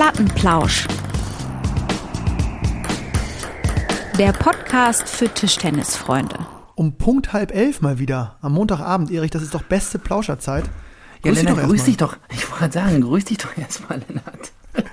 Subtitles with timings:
[0.00, 0.86] Plattenplausch.
[4.18, 6.36] Der Podcast für Tischtennisfreunde.
[6.74, 8.36] Um Punkt halb elf mal wieder.
[8.42, 10.64] Am Montagabend, Erich, das ist doch beste Plauscherzeit.
[10.66, 10.70] Ja,
[11.30, 12.18] Grüß dich Lennart, doch grüß dich doch.
[12.28, 14.52] Ich wollte sagen, grüß dich doch erstmal, Lennart.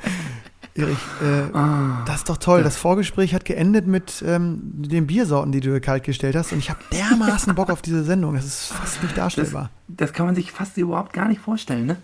[0.73, 2.03] Erich, äh, Ah.
[2.05, 2.63] das ist doch toll.
[2.63, 6.53] Das Vorgespräch hat geendet mit ähm, den Biersorten, die du kalt gestellt hast.
[6.53, 8.35] Und ich habe dermaßen Bock auf diese Sendung.
[8.35, 9.69] Das ist fast nicht Das, darstellbar.
[9.89, 11.97] das kann man sich fast überhaupt gar nicht vorstellen, ne?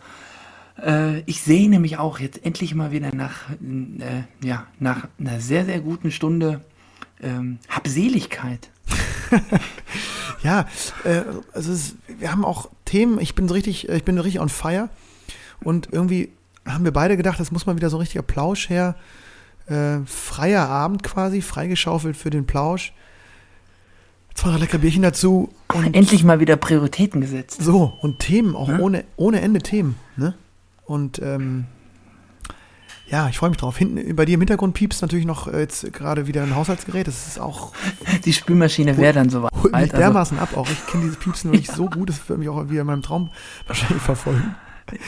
[0.83, 5.65] Äh, ich sehne mich auch jetzt endlich mal wieder nach, äh, ja, nach einer sehr,
[5.65, 6.61] sehr guten Stunde
[7.21, 8.69] ähm, Habseligkeit.
[10.43, 10.67] Ja,
[11.03, 11.23] äh,
[11.53, 13.19] also es wir haben auch Themen.
[13.19, 14.89] Ich bin so richtig, äh, ich bin so richtig on fire.
[15.61, 16.29] Und irgendwie
[16.65, 18.95] haben wir beide gedacht, das muss mal wieder so ein richtiger Plausch her.
[19.67, 22.93] Äh, freier Abend quasi, freigeschaufelt für den Plausch.
[24.33, 25.49] Zwei drei lecker Bierchen dazu.
[25.73, 27.61] Und Endlich mal wieder Prioritäten gesetzt.
[27.61, 28.79] So, und Themen, auch Ja?
[28.79, 29.95] ohne, ohne Ende Themen.
[30.89, 31.65] Und ähm,
[33.07, 33.77] ja, ich freue mich drauf.
[33.77, 37.07] Hinten bei dir im Hintergrund piepst natürlich noch äh, jetzt gerade wieder ein Haushaltsgerät.
[37.07, 37.73] Das ist auch,
[38.25, 39.51] Die Spülmaschine wäre dann soweit.
[39.53, 40.69] holt mich Also, dermaßen ab auch.
[40.69, 43.01] Ich kenne dieses Piepsen noch nicht so gut, das wird mich auch wieder in meinem
[43.01, 43.29] Traum
[43.67, 44.55] wahrscheinlich verfolgen.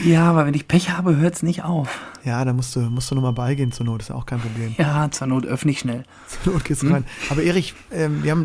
[0.03, 1.89] ja, aber wenn ich Pech habe, hört es nicht auf.
[2.23, 4.75] Ja, da musst du, musst du nochmal beigehen zur Not, ist ja auch kein Problem.
[4.77, 6.03] Ja, zur Not öffne ich schnell.
[6.43, 6.91] Zur Not geht's Hm?
[6.93, 7.05] rein.
[7.29, 8.41] Aber Erich, ähm, wir haben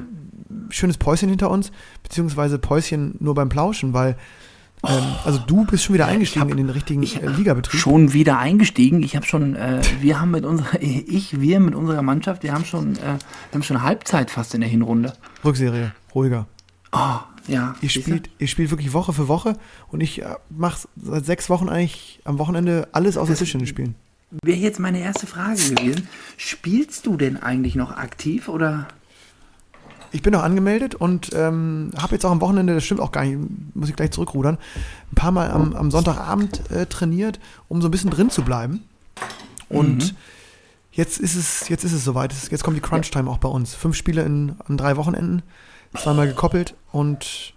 [0.50, 4.16] ein schönes Päuschen hinter uns, beziehungsweise Päuschen nur beim Plauschen, weil
[4.86, 7.80] ähm, also du bist schon wieder eingestiegen hab- in den richtigen ich- äh, Ligabetrieb.
[7.80, 9.02] Schon wieder eingestiegen.
[9.02, 12.64] Ich habe schon, äh, wir haben mit unserer, ich, wir mit unserer Mannschaft, wir haben
[12.64, 15.12] schon, äh, wir haben schon Halbzeit fast in der Hinrunde.
[15.44, 16.46] Rückserie, ruhiger.
[16.92, 17.16] Oh,
[17.48, 17.74] ja.
[17.80, 19.56] Ihr spielt, ihr spielt wirklich Woche für Woche
[19.88, 23.94] und ich äh, mache seit sechs Wochen eigentlich am Wochenende alles außer Das- Tischtennis spielen.
[24.42, 26.08] Wäre jetzt meine erste Frage gewesen.
[26.36, 28.88] Spielst du denn eigentlich noch aktiv oder?
[30.12, 33.24] Ich bin noch angemeldet und ähm, habe jetzt auch am Wochenende, das stimmt auch gar
[33.24, 33.38] nicht,
[33.74, 34.56] muss ich gleich zurückrudern,
[35.10, 38.84] ein paar Mal am, am Sonntagabend äh, trainiert, um so ein bisschen drin zu bleiben.
[39.68, 40.16] Und Mhm.
[40.92, 42.32] jetzt ist es, jetzt ist es soweit.
[42.50, 43.74] Jetzt kommt die Crunch-Time auch bei uns.
[43.74, 45.42] Fünf Spiele in, an drei Wochenenden,
[45.96, 47.54] zweimal gekoppelt und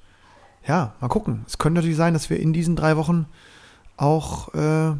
[0.68, 1.44] ja, mal gucken.
[1.48, 3.26] Es könnte natürlich sein, dass wir in diesen drei Wochen
[3.96, 4.92] auch äh,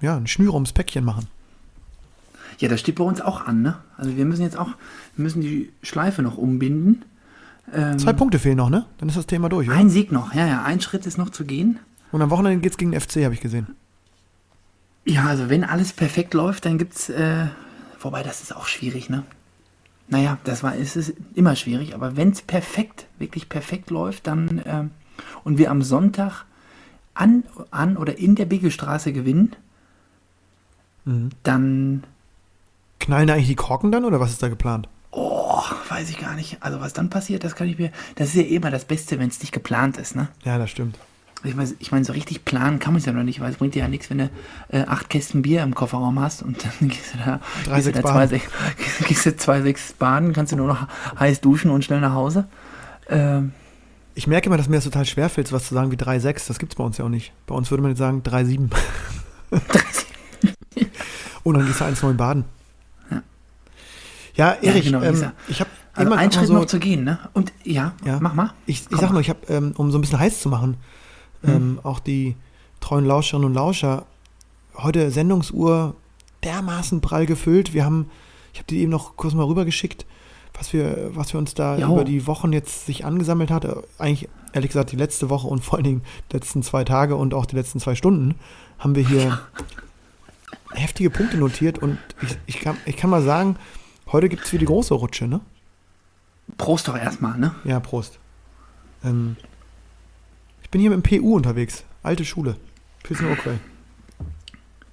[0.00, 1.26] ja, ein Schnür ums Päckchen machen.
[2.58, 3.78] Ja, das steht bei uns auch an, ne?
[3.96, 4.68] Also wir müssen jetzt auch,
[5.16, 7.02] wir müssen die Schleife noch umbinden.
[7.72, 8.86] Ähm, Zwei Punkte fehlen noch, ne?
[8.98, 9.76] Dann ist das Thema durch, oder?
[9.76, 11.78] Ein Sieg noch, ja, ja, ein Schritt ist noch zu gehen.
[12.12, 13.68] Und am Wochenende geht's gegen den FC, habe ich gesehen.
[15.04, 17.46] Ja, also wenn alles perfekt läuft, dann gibt's, äh,
[18.00, 19.22] wobei das ist auch schwierig, ne?
[20.08, 24.60] Naja, das war, es ist immer schwierig, aber wenn es perfekt, wirklich perfekt läuft, dann
[24.66, 24.90] ähm,
[25.44, 26.44] und wir am Sonntag
[27.14, 29.54] an, an oder in der Begelstraße gewinnen,
[31.42, 32.04] dann,
[33.00, 34.88] Knallen da eigentlich die Korken dann oder was ist da geplant?
[35.12, 36.58] oh, weiß ich gar nicht.
[36.60, 39.28] Also was dann passiert, das kann ich mir, das ist ja immer das Beste, wenn
[39.28, 40.28] es nicht geplant ist, ne?
[40.44, 40.96] Ja, das stimmt.
[41.42, 43.56] Ich meine, ich mein, so richtig planen kann man es ja noch nicht, weil es
[43.56, 44.30] bringt dir ja nichts, wenn du
[44.68, 48.00] äh, acht Kästen Bier im Kofferraum hast und dann gehst du da, Drei, gehst sechs
[48.00, 48.44] da zwei, sechs,
[49.08, 50.86] gehst du zwei, sechs baden, kannst du nur noch
[51.18, 52.46] heiß duschen und schnell nach Hause.
[53.08, 53.52] Ähm,
[54.14, 56.46] Ich merke immer, dass mir das total schwerfällt, so was zu sagen wie 3,6.
[56.46, 57.32] Das gibt's bei uns ja auch nicht.
[57.46, 58.70] Bei uns würde man jetzt sagen 3,7.
[61.42, 62.44] oh, dann gehst du 1,9 baden.
[64.34, 64.56] Ja.
[64.62, 67.04] Ja, Erich, genau, ähm, ich habe also immer ein noch Schritt so, noch zu gehen,
[67.04, 67.18] ne?
[67.32, 68.18] Und ja, Ja.
[68.20, 68.52] mach mal.
[68.66, 68.98] ich, ich Komm.
[69.00, 70.76] sag nur, ich habe, ähm, um so ein bisschen heiß zu machen,
[71.42, 71.50] Hm.
[71.54, 72.36] ähm, auch die
[72.80, 74.06] treuen Lauscherinnen und Lauscher,
[74.76, 75.94] heute Sendungsuhr
[76.44, 77.74] dermaßen prall gefüllt.
[77.74, 78.10] Wir haben,
[78.52, 80.06] ich habe die eben noch kurz mal rübergeschickt,
[80.54, 81.92] was wir, was wir uns da Jo.
[81.94, 83.64] über die Wochen jetzt sich angesammelt hat.
[83.64, 87.16] Äh, Eigentlich, ehrlich gesagt, die letzte Woche und vor allen Dingen die letzten zwei Tage
[87.16, 88.34] und auch die letzten zwei Stunden
[88.78, 89.38] haben wir hier
[90.72, 93.56] heftige Punkte notiert und ich, ich, kann, ich kann mal sagen,
[94.12, 95.40] heute gibt es wieder die große Rutsche, ne?
[96.58, 97.54] Prost doch erstmal, ne?
[97.64, 98.18] Ja, Prost.
[99.04, 99.36] Ähm,
[100.62, 101.84] ich bin hier mit dem PU unterwegs.
[102.02, 102.56] Alte Schule.
[103.02, 103.58] Pilsner Urquell.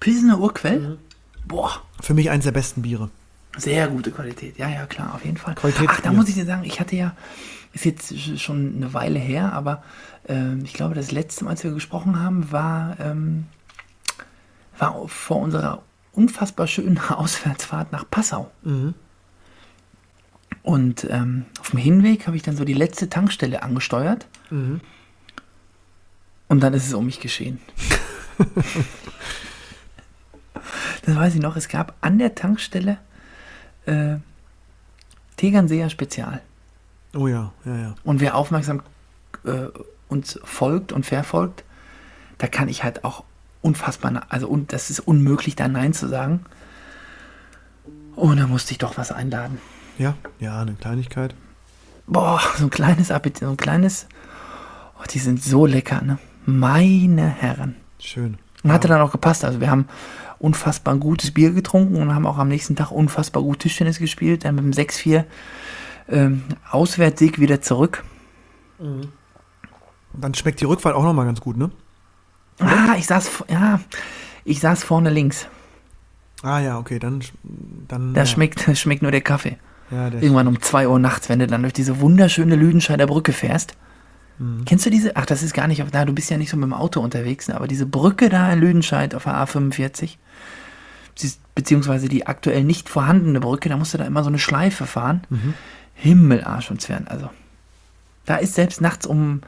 [0.00, 0.80] Pilsener Urquell?
[0.80, 0.98] Mhm.
[1.46, 3.10] Boah, Für mich eins der besten Biere.
[3.56, 4.58] sehr gute Qualität.
[4.58, 5.54] Ja, ja, klar, auf jeden Fall.
[5.54, 5.90] Qualitätsbier.
[5.98, 7.16] Ach, da muss ich dir sagen, ich hatte ja,
[7.72, 9.82] ist jetzt sch- schon eine Weile her, aber
[10.28, 13.46] ähm, ich glaube, das letzte Mal, als wir gesprochen haben, war, ähm,
[14.78, 15.82] war vor unserer
[16.12, 18.50] unfassbar schönen Auswärtsfahrt nach Passau.
[18.62, 18.94] Mhm.
[20.68, 24.82] Und ähm, auf dem Hinweg habe ich dann so die letzte Tankstelle angesteuert Mhm.
[26.48, 27.58] und dann ist es um mich geschehen.
[31.06, 32.98] das weiß ich noch, es gab an der Tankstelle
[33.86, 34.16] äh,
[35.38, 36.42] Tegernseer Spezial.
[37.14, 37.94] Oh ja, ja, ja.
[38.04, 38.82] Und wer aufmerksam
[39.44, 39.68] äh,
[40.08, 41.64] uns folgt und verfolgt,
[42.36, 43.24] da kann ich halt auch
[43.62, 46.44] unfassbar, also und das ist unmöglich, da Nein zu sagen.
[48.16, 49.58] Und da musste ich doch was einladen.
[49.98, 51.34] Ja, ja, eine Kleinigkeit.
[52.06, 54.06] Boah, so ein kleines Appetit, so ein kleines.
[54.98, 56.18] Oh, die sind so lecker, ne?
[56.46, 57.76] Meine Herren.
[57.98, 58.38] Schön.
[58.62, 59.44] Und hatte dann auch gepasst.
[59.44, 59.88] Also wir haben
[60.38, 64.44] unfassbar gutes Bier getrunken und haben auch am nächsten Tag unfassbar gut Tischtennis gespielt.
[64.44, 65.24] Dann mit dem 6-4
[66.08, 68.04] ähm, Auswärtssieg wieder zurück.
[70.14, 71.70] Dann schmeckt die Rückfahrt auch nochmal ganz gut, ne?
[72.60, 73.80] Ah, ich saß, ja,
[74.44, 75.46] ich saß vorne links.
[76.42, 77.22] Ah ja, okay, dann.
[77.88, 78.26] dann Da ja.
[78.26, 79.58] schmeckt, schmeckt nur der Kaffee.
[79.90, 83.74] Ja, Irgendwann um 2 Uhr nachts, wenn du dann durch diese wunderschöne Lüdenscheider Brücke fährst.
[84.38, 84.64] Mhm.
[84.66, 85.16] Kennst du diese?
[85.16, 87.00] Ach, das ist gar nicht auf da, du bist ja nicht so mit dem Auto
[87.00, 87.54] unterwegs, ne?
[87.56, 90.16] aber diese Brücke da in Lüdenscheid auf der A45,
[91.16, 94.38] sie ist- beziehungsweise die aktuell nicht vorhandene Brücke, da musst du da immer so eine
[94.38, 95.22] Schleife fahren.
[95.30, 95.54] Mhm.
[95.94, 97.08] Himmel, Arsch und Zwirn.
[97.08, 97.30] Also,
[98.26, 99.40] da ist selbst nachts um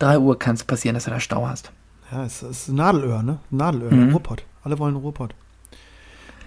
[0.00, 1.70] 3 Uhr kann es passieren, dass du da Stau hast.
[2.10, 3.38] Ja, es ist Nadelöhr, ne?
[3.50, 4.10] Nadelöhr, Mhm.
[4.12, 4.42] Ruhrpott.
[4.64, 5.34] Alle wollen Ruhrpott.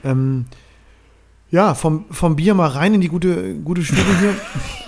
[0.03, 0.45] Ähm,
[1.55, 4.33] ja, vom, vom Bier mal rein in die gute, gute Stube hier.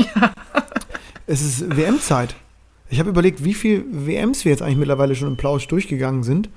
[1.29, 2.35] Es ist WM-Zeit.
[2.89, 6.49] Ich habe überlegt, wie viel WMs wir jetzt eigentlich mittlerweile schon im Plausch durchgegangen sind.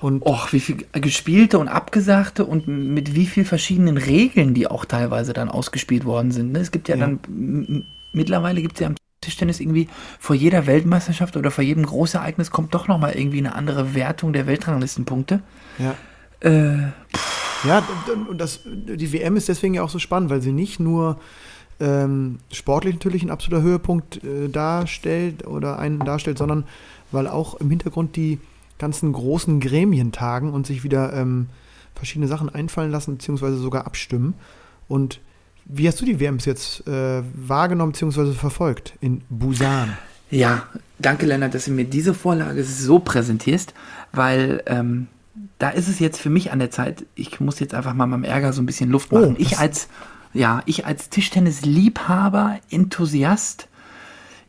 [0.00, 4.84] Und Och, wie viel gespielte und abgesagte und mit wie viel verschiedenen Regeln, die auch
[4.84, 6.50] teilweise dann ausgespielt worden sind.
[6.52, 6.58] ne?
[6.58, 7.06] Es gibt ja, Ja.
[7.06, 9.88] dann, mittlerweile gibt es ja am Tischtennis irgendwie
[10.18, 14.46] vor jeder Weltmeisterschaft oder vor jedem Großereignis kommt doch nochmal irgendwie eine andere Wertung der
[14.48, 15.42] Weltranglistenpunkte.
[15.78, 15.94] ja,
[16.40, 16.90] Äh,
[17.64, 17.82] ja
[18.28, 21.18] und das, die WM ist deswegen ja auch so spannend, weil sie nicht nur
[21.80, 26.64] ähm, sportlich natürlich ein absoluter Höhepunkt äh, darstellt oder einen darstellt, sondern
[27.12, 28.38] weil auch im Hintergrund die
[28.78, 31.48] ganzen großen Gremien tagen und sich wieder ähm,
[31.94, 34.34] verschiedene Sachen einfallen lassen, beziehungsweise sogar abstimmen.
[34.86, 35.20] Und
[35.64, 39.96] wie hast du die WMs jetzt äh, wahrgenommen, beziehungsweise verfolgt in Busan?
[40.30, 40.66] Ja,
[40.98, 43.74] danke Lennart, dass du mir diese Vorlage so präsentierst,
[44.12, 45.08] weil ähm,
[45.58, 48.24] da ist es jetzt für mich an der Zeit, ich muss jetzt einfach mal meinem
[48.24, 49.36] Ärger so ein bisschen Luft Oh, machen.
[49.38, 49.88] ich das- als,
[50.34, 53.68] ja, ich als Tischtennis-Liebhaber, Enthusiast,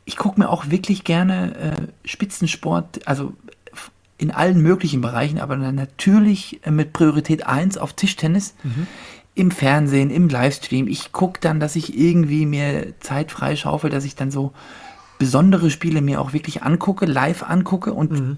[0.06, 3.33] ich gucke mir auch wirklich gerne äh, Spitzensport, also
[4.18, 8.53] in allen möglichen Bereichen, aber natürlich äh, mit Priorität 1 auf Tischtennis.
[9.36, 10.88] Im Fernsehen, im Livestream.
[10.89, 14.51] Ich gucke dann, dass ich irgendwie mir Zeit freischaufel, dass ich dann so
[15.18, 17.94] besondere Spiele mir auch wirklich angucke, live angucke.
[17.94, 18.38] Und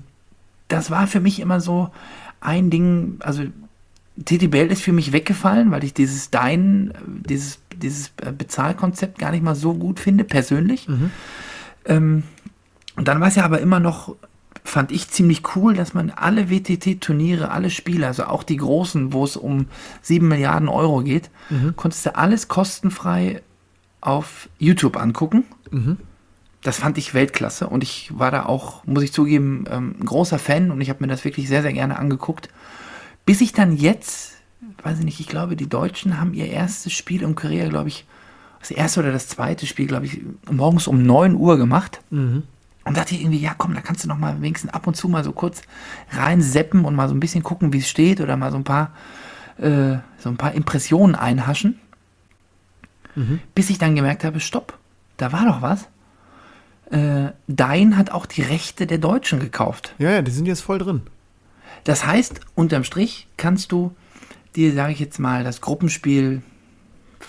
[0.68, 1.90] das war für mich immer so
[2.42, 3.44] ein Ding, also
[4.26, 6.94] TTBL ist für mich weggefallen, weil ich dieses Dein, äh,
[7.30, 10.88] dieses, dieses äh, Bezahlkonzept gar nicht mal so gut finde, persönlich.
[11.86, 12.24] Ähm,
[12.96, 14.16] und dann war es ja aber immer noch,
[14.64, 19.24] fand ich ziemlich cool, dass man alle WTT-Turniere, alle Spiele, also auch die großen, wo
[19.24, 19.68] es um
[20.02, 21.32] 7 Milliarden Euro geht,
[21.78, 23.42] konntest du alles kostenfrei
[24.02, 25.46] auf YouTube angucken.
[26.64, 30.38] Das fand ich Weltklasse und ich war da auch, muss ich zugeben, ähm, ein großer
[30.38, 32.50] Fan und ich habe mir das wirklich sehr, sehr gerne angeguckt.
[33.26, 34.34] Bis ich dann jetzt,
[34.84, 38.06] weiß ich nicht, ich glaube, die Deutschen haben ihr erstes Spiel in Korea, glaube ich,
[38.60, 40.22] das erste oder das zweite Spiel, glaube ich,
[40.52, 42.00] morgens um 9 Uhr gemacht.
[42.84, 45.08] Und dachte ich irgendwie, ja komm, da kannst du noch mal wenigstens ab und zu
[45.08, 45.62] mal so kurz
[46.12, 48.92] reinseppen und mal so ein bisschen gucken, wie es steht oder mal so ein paar,
[49.58, 51.80] äh, so ein paar Impressionen einhaschen.
[53.56, 54.78] Bis ich dann gemerkt habe, stopp,
[55.18, 55.88] da war doch was.
[56.92, 59.96] Äh, Dein hat auch die Rechte der Deutschen gekauft.
[59.98, 61.02] Ja, ja, die sind jetzt voll drin.
[61.84, 63.96] Das heißt, unterm Strich kannst du
[64.56, 66.42] dir, sage ich jetzt mal, das Gruppenspiel,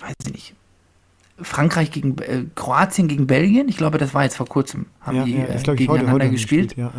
[0.01, 0.55] weiß ich nicht,
[1.41, 5.23] Frankreich gegen äh, Kroatien gegen Belgien, ich glaube, das war jetzt vor kurzem, haben ja,
[5.23, 6.77] die ja, äh, heute, gegeneinander heute haben die gespielt.
[6.77, 6.91] Ja.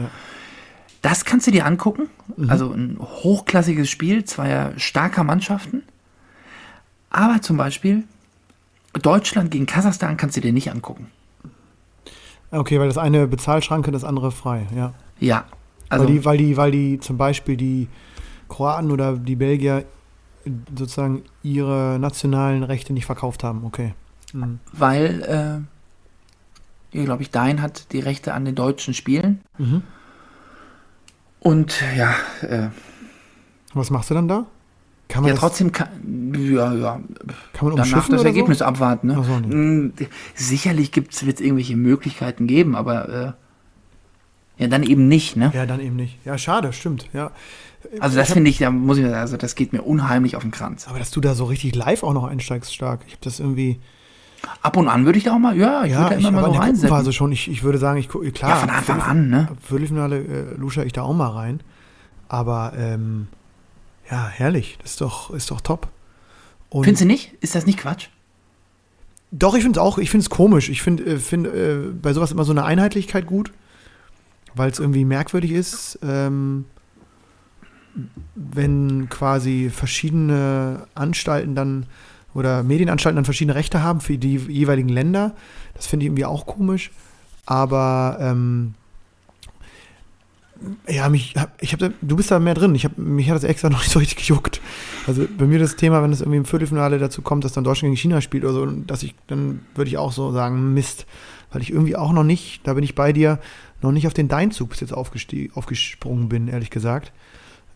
[1.03, 2.09] Das kannst du dir angucken.
[2.49, 5.83] Also ein hochklassiges Spiel zweier starker Mannschaften.
[7.11, 8.05] Aber zum Beispiel
[8.95, 11.09] Deutschland gegen Kasachstan kannst du dir nicht angucken.
[12.55, 14.95] Okay, weil das eine Bezahlschranke, das andere frei, ja.
[15.19, 15.45] Ja,
[15.89, 17.89] also weil, die, weil, die, weil die zum Beispiel die
[18.49, 19.85] Kroaten oder die Belgier
[20.77, 23.95] sozusagen ihre nationalen Rechte nicht verkauft haben, okay.
[24.33, 24.59] Mhm.
[24.73, 25.67] weil,
[26.93, 29.41] äh, glaube ich, Dein hat die Rechte an den deutschen Spielen.
[29.59, 29.83] Mhm.
[31.41, 32.69] Und ja, äh,
[33.75, 34.47] Was machst du dann da?
[35.15, 35.87] Kann man ja trotzdem kann,
[36.35, 37.01] ja, ja,
[37.53, 38.65] kann man danach das Ergebnis so?
[38.65, 39.07] abwarten.
[39.07, 39.23] Ne?
[39.23, 39.57] So.
[39.57, 39.93] Mm,
[40.35, 43.37] Sicherlich wird es irgendwelche Möglichkeiten geben, aber
[44.59, 45.37] äh, ja, dann eben nicht.
[45.37, 45.53] Ne?
[45.55, 46.19] Ja, dann eben nicht.
[46.25, 47.31] Ja, schade, stimmt, ja.
[48.01, 50.89] Also das finde ich, da muss ich, also das geht mir unheimlich auf den Kranz.
[50.89, 53.03] Aber dass du da so richtig live auch noch einsteigst, stark.
[53.07, 53.79] Ich habe das irgendwie.
[54.63, 56.39] Ab und an würde ich da auch mal, ja, ich Ja, würde da ich, immer
[56.39, 57.13] aber mal so reinsetzen.
[57.13, 57.31] schon.
[57.31, 58.51] Ich, ich würde sagen, ich klar.
[58.51, 59.47] Ja, von Anfang an, ne?
[59.63, 61.61] Viertelfinale äh, lusche ich da auch mal rein.
[62.27, 63.29] Aber ähm,
[64.15, 64.79] ja, herrlich.
[64.81, 65.89] Das ist doch, ist doch top.
[66.71, 67.33] Und Findest du nicht?
[67.41, 68.09] Ist das nicht Quatsch?
[69.33, 70.69] Doch, ich finde es auch, ich finde es komisch.
[70.69, 73.53] Ich finde äh, find, äh, bei sowas immer so eine Einheitlichkeit gut,
[74.55, 76.67] weil es irgendwie merkwürdig ist, ähm,
[78.37, 81.87] wenn quasi verschiedene Anstalten dann
[82.35, 85.35] oder Medienanstalten dann verschiedene Rechte haben für die jeweiligen Länder.
[85.75, 86.93] Das finde ich irgendwie auch komisch.
[87.47, 88.75] Aber ähm,
[90.89, 92.75] Ja, mich, ich habe, du bist da mehr drin.
[92.75, 94.61] Ich hab, mich hat das extra noch nicht so richtig gejuckt.
[95.07, 97.91] Also bei mir das Thema, wenn es irgendwie im Viertelfinale dazu kommt, dass dann Deutschland
[97.91, 101.07] gegen China spielt oder so, dass ich, dann würde ich auch so sagen, Mist.
[101.53, 103.39] Weil ich irgendwie auch noch nicht, da bin ich bei dir,
[103.81, 107.13] noch nicht auf den Deinzug bis jetzt aufgesprungen bin, ehrlich gesagt.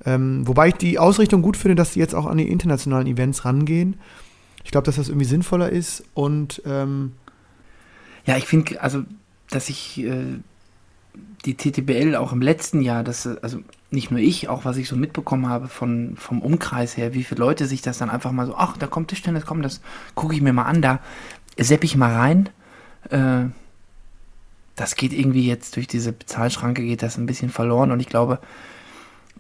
[0.05, 3.45] Ähm, wobei ich die Ausrichtung gut finde, dass die jetzt auch an die internationalen Events
[3.45, 3.97] rangehen.
[4.65, 7.13] Ich glaube, dass das irgendwie sinnvoller ist und ähm
[8.29, 9.05] ja, ich finde, also,
[9.49, 10.39] dass ich äh,
[11.45, 13.61] die TTBL auch im letzten Jahr, dass, also
[13.91, 17.41] nicht nur ich, auch was ich so mitbekommen habe von, vom Umkreis her, wie viele
[17.41, 19.81] Leute sich das dann einfach mal so, ach, da kommt Tischtennis, komm, das
[20.15, 21.01] gucke ich mir mal an, da
[21.59, 22.49] sepp ich mal rein.
[23.11, 23.47] Äh,
[24.77, 28.39] das geht irgendwie jetzt durch diese Bezahlschranke geht das ein bisschen verloren und ich glaube,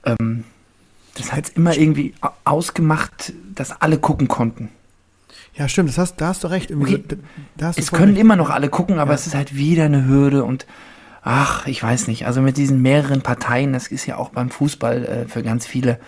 [0.05, 0.45] ähm,
[1.15, 4.71] das hat immer irgendwie ausgemacht, dass alle gucken konnten.
[5.55, 6.73] Ja, stimmt, das hast, da hast du recht.
[6.73, 7.03] Okay.
[7.57, 8.21] Da es können recht.
[8.21, 9.15] immer noch alle gucken, aber ja.
[9.17, 10.67] es ist halt wieder eine Hürde und
[11.23, 12.27] ach, ich weiß nicht.
[12.27, 15.99] Also mit diesen mehreren Parteien, das ist ja auch beim Fußball äh, für ganz viele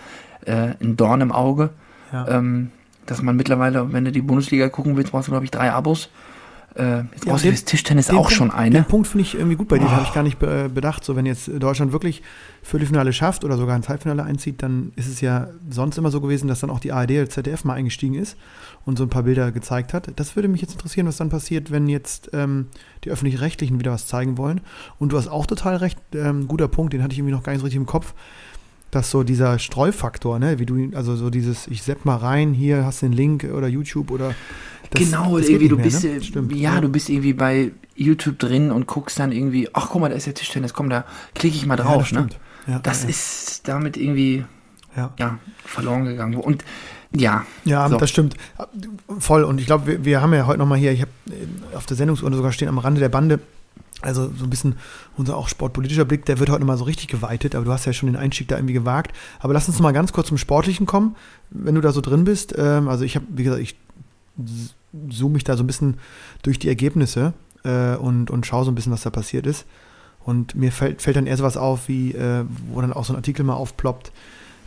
[0.45, 1.71] äh, ein Dorn im Auge.
[2.11, 2.27] Ja.
[2.27, 2.71] Ähm,
[3.05, 6.09] dass man mittlerweile, wenn du die Bundesliga gucken willst, brauchst du, glaube ich, drei Abos.
[6.75, 8.75] Äh, jetzt ja, brauchst du fürs Tischtennis auch Punkt, schon eine.
[8.75, 9.91] Den Punkt finde ich irgendwie gut bei dir, oh.
[9.91, 11.03] habe ich gar nicht bedacht.
[11.03, 12.21] So, wenn jetzt Deutschland wirklich
[12.63, 16.47] Viertelfinale schafft oder sogar ins Halbfinale einzieht, dann ist es ja sonst immer so gewesen,
[16.47, 18.37] dass dann auch die ARD oder ZDF mal eingestiegen ist
[18.85, 20.11] und so ein paar Bilder gezeigt hat.
[20.15, 22.67] Das würde mich jetzt interessieren, was dann passiert, wenn jetzt ähm,
[23.03, 24.61] die Öffentlich-Rechtlichen wieder was zeigen wollen.
[24.97, 27.51] Und du hast auch total recht, ähm, guter Punkt, den hatte ich irgendwie noch gar
[27.51, 28.13] nicht so richtig im Kopf
[28.91, 32.85] dass so dieser Streufaktor, ne, wie du, also so dieses, ich sepp mal rein, hier
[32.85, 34.35] hast du den Link oder YouTube oder
[34.91, 36.21] das, genau, das irgendwie, du mehr, bist, ne?
[36.21, 40.01] Stimmt, ja, ja, du bist irgendwie bei YouTube drin und guckst dann irgendwie, ach guck
[40.01, 42.11] mal, da ist der Tischtennis, komm, da klicke ich mal drauf.
[42.11, 42.29] Ja, das,
[42.67, 42.73] ne?
[42.73, 44.45] ja, das ist damit irgendwie
[44.95, 45.39] ja.
[45.65, 46.35] verloren gegangen.
[46.35, 46.63] Und
[47.15, 47.45] ja.
[47.65, 47.97] Ja, so.
[47.97, 48.35] das stimmt.
[49.19, 49.43] Voll.
[49.43, 51.97] Und ich glaube, wir, wir, haben ja heute nochmal hier, ich habe äh, auf der
[51.97, 53.39] Sendungsurne sogar stehen am Rande der Bande,
[54.01, 54.75] also so ein bisschen
[55.17, 57.93] unser auch sportpolitischer Blick, der wird heute nochmal so richtig geweitet, aber du hast ja
[57.93, 59.15] schon den Einstieg da irgendwie gewagt.
[59.39, 61.15] Aber lass uns mal ganz kurz zum Sportlichen kommen,
[61.49, 62.55] wenn du da so drin bist.
[62.57, 63.75] Ähm, also ich habe, wie gesagt, ich
[65.09, 65.97] zoome mich da so ein bisschen
[66.43, 67.33] durch die Ergebnisse
[67.63, 69.65] äh, und, und schaue so ein bisschen, was da passiert ist.
[70.23, 73.17] Und mir fällt, fällt dann eher sowas auf, wie, äh, wo dann auch so ein
[73.17, 74.11] Artikel mal aufploppt.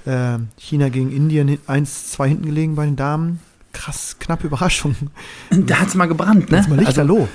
[0.04, 3.40] Äh, China gegen Indien 1-2 hinten gelegen bei den Damen.
[3.72, 4.94] Krass, knappe Überraschung.
[5.50, 6.62] Da hat es mal gebrannt, ne?
[6.62, 7.28] Da mal Lichterloh.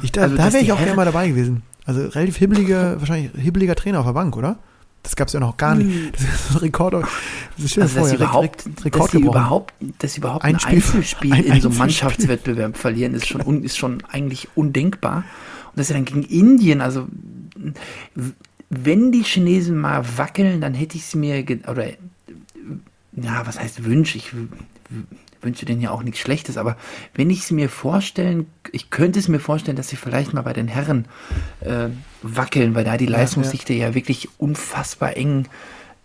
[0.00, 1.62] Also, da, also, da wäre ich auch gerne mal dabei gewesen.
[1.84, 4.58] Also relativ hibbeliger, wahrscheinlich hibbeliger Trainer auf der Bank, oder?
[5.08, 5.90] Das gab es ja noch gar nicht.
[5.90, 6.12] Hm.
[6.12, 6.92] Das ist ein Rekord.
[6.92, 10.64] Das ist also, dass, sie überhaupt, Rekord dass, sie überhaupt, dass sie überhaupt ein, ein
[10.64, 15.24] Einzelspiel ein in so einem Mannschaftswettbewerb verlieren, ist schon, ist schon eigentlich undenkbar.
[15.68, 17.08] Und dass sie dann gegen Indien, also
[18.68, 21.86] wenn die Chinesen mal wackeln, dann hätte ich es mir, oder
[23.12, 24.34] ja, was heißt wünsche ich,
[25.40, 26.76] wünsche denen ja auch nichts Schlechtes, aber
[27.14, 30.52] wenn ich es mir vorstellen, ich könnte es mir vorstellen, dass sie vielleicht mal bei
[30.52, 31.06] den Herren
[31.60, 31.88] äh,
[32.22, 33.88] wackeln, weil da die Leistungsdichte ja, ja.
[33.88, 35.46] ja wirklich unfassbar eng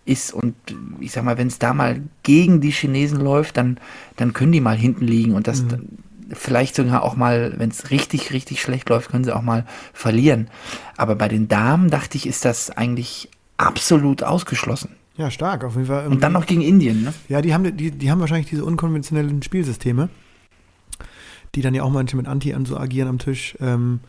[0.04, 0.54] ist und
[1.00, 3.78] ich sag mal, wenn es da mal gegen die Chinesen läuft, dann,
[4.16, 5.88] dann können die mal hinten liegen und das mhm.
[6.30, 10.48] vielleicht sogar auch mal, wenn es richtig, richtig schlecht läuft, können sie auch mal verlieren.
[10.96, 14.90] Aber bei den Damen dachte ich, ist das eigentlich absolut ausgeschlossen.
[15.16, 16.08] Ja, stark, auf jeden Fall.
[16.08, 17.14] Und dann noch gegen Indien, ne?
[17.28, 20.08] Ja, die haben, die, die haben wahrscheinlich diese unkonventionellen Spielsysteme,
[21.54, 23.56] die dann ja auch manche mit Anti an so agieren am Tisch.
[23.60, 24.00] Ähm,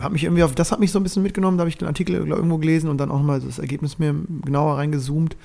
[0.00, 1.88] hat mich irgendwie auf, das hat mich so ein bisschen mitgenommen, da habe ich den
[1.88, 5.36] Artikel glaub, irgendwo gelesen und dann auch mal das Ergebnis mir genauer reingezoomt.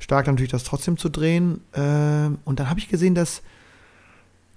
[0.00, 1.60] Stark natürlich, das trotzdem zu drehen.
[1.74, 3.42] Ähm, und dann habe ich gesehen, dass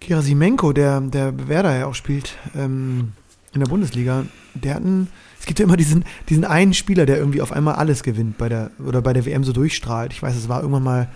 [0.01, 3.13] Gerasimenko, der, der Werder ja auch spielt, ähm,
[3.53, 5.07] in der Bundesliga, der hat einen
[5.41, 8.47] es gibt ja immer diesen, diesen einen Spieler, der irgendwie auf einmal alles gewinnt bei
[8.47, 10.13] der, oder bei der WM so durchstrahlt.
[10.13, 11.07] Ich weiß, es war irgendwann mal,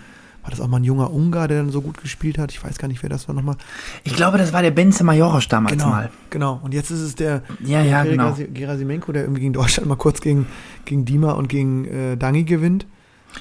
[0.42, 2.50] war das auch mal ein junger Ungar, der dann so gut gespielt hat?
[2.50, 3.54] Ich weiß gar nicht, wer das war nochmal.
[4.02, 6.10] Ich glaube, das war der Benze Majorosch damals genau, mal.
[6.30, 8.36] Genau, und jetzt ist es der, ja, ja, der genau.
[8.52, 10.46] Gerasimenko, der irgendwie gegen Deutschland mal kurz gegen,
[10.86, 12.84] gegen Dima und gegen äh, Dangi gewinnt.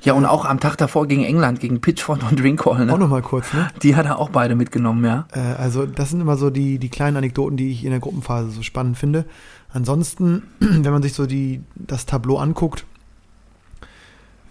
[0.03, 2.85] Ja, und auch am Tag davor gegen England, gegen Pitchford und Drinkhall.
[2.85, 2.93] Ne?
[2.93, 3.69] Auch nochmal kurz, ne?
[3.81, 5.25] Die hat er auch beide mitgenommen, ja.
[5.31, 8.51] Äh, also, das sind immer so die, die kleinen Anekdoten, die ich in der Gruppenphase
[8.51, 9.25] so spannend finde.
[9.71, 12.85] Ansonsten, wenn man sich so die, das Tableau anguckt,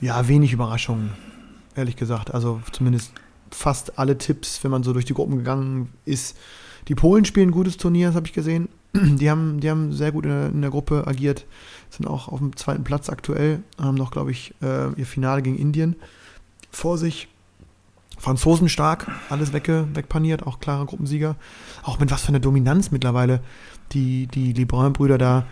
[0.00, 1.10] ja, wenig Überraschungen,
[1.76, 2.34] ehrlich gesagt.
[2.34, 3.12] Also zumindest
[3.50, 6.36] fast alle Tipps, wenn man so durch die Gruppen gegangen ist.
[6.88, 8.68] Die Polen spielen ein gutes Turnier, das habe ich gesehen.
[8.94, 11.46] Die haben, die haben sehr gut in der, in der, Gruppe agiert,
[11.96, 15.56] sind auch auf dem zweiten Platz aktuell, haben noch, glaube ich, äh, ihr Finale gegen
[15.56, 15.96] Indien
[16.70, 17.28] vor sich.
[18.18, 21.36] Franzosen stark, alles wegge, wegpaniert, auch klarer Gruppensieger.
[21.82, 23.40] Auch mit was für einer Dominanz mittlerweile
[23.92, 25.46] die, die Lebrun-Brüder da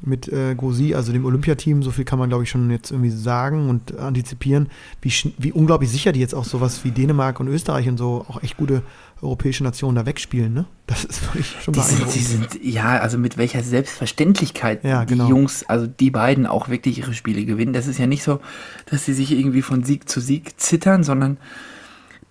[0.00, 1.82] mit äh, Gosi, also dem Olympiateam.
[1.82, 4.68] So viel kann man, glaube ich, schon jetzt irgendwie sagen und antizipieren,
[5.00, 8.42] wie, wie unglaublich sicher die jetzt auch sowas wie Dänemark und Österreich und so auch
[8.42, 8.82] echt gute
[9.22, 10.52] europäische Nationen da wegspielen.
[10.52, 10.66] Ne?
[10.86, 12.14] Das ist wirklich schon Die sind, beeindruckend.
[12.14, 15.24] die sind, ja, also mit welcher Selbstverständlichkeit Ja, genau.
[15.24, 17.72] die Jungs, also die beiden auch wirklich ihre Spiele gewinnen.
[17.72, 18.40] Das ist ja nicht so,
[18.86, 21.38] dass sie sich irgendwie von Sieg zu Sieg zittern, sondern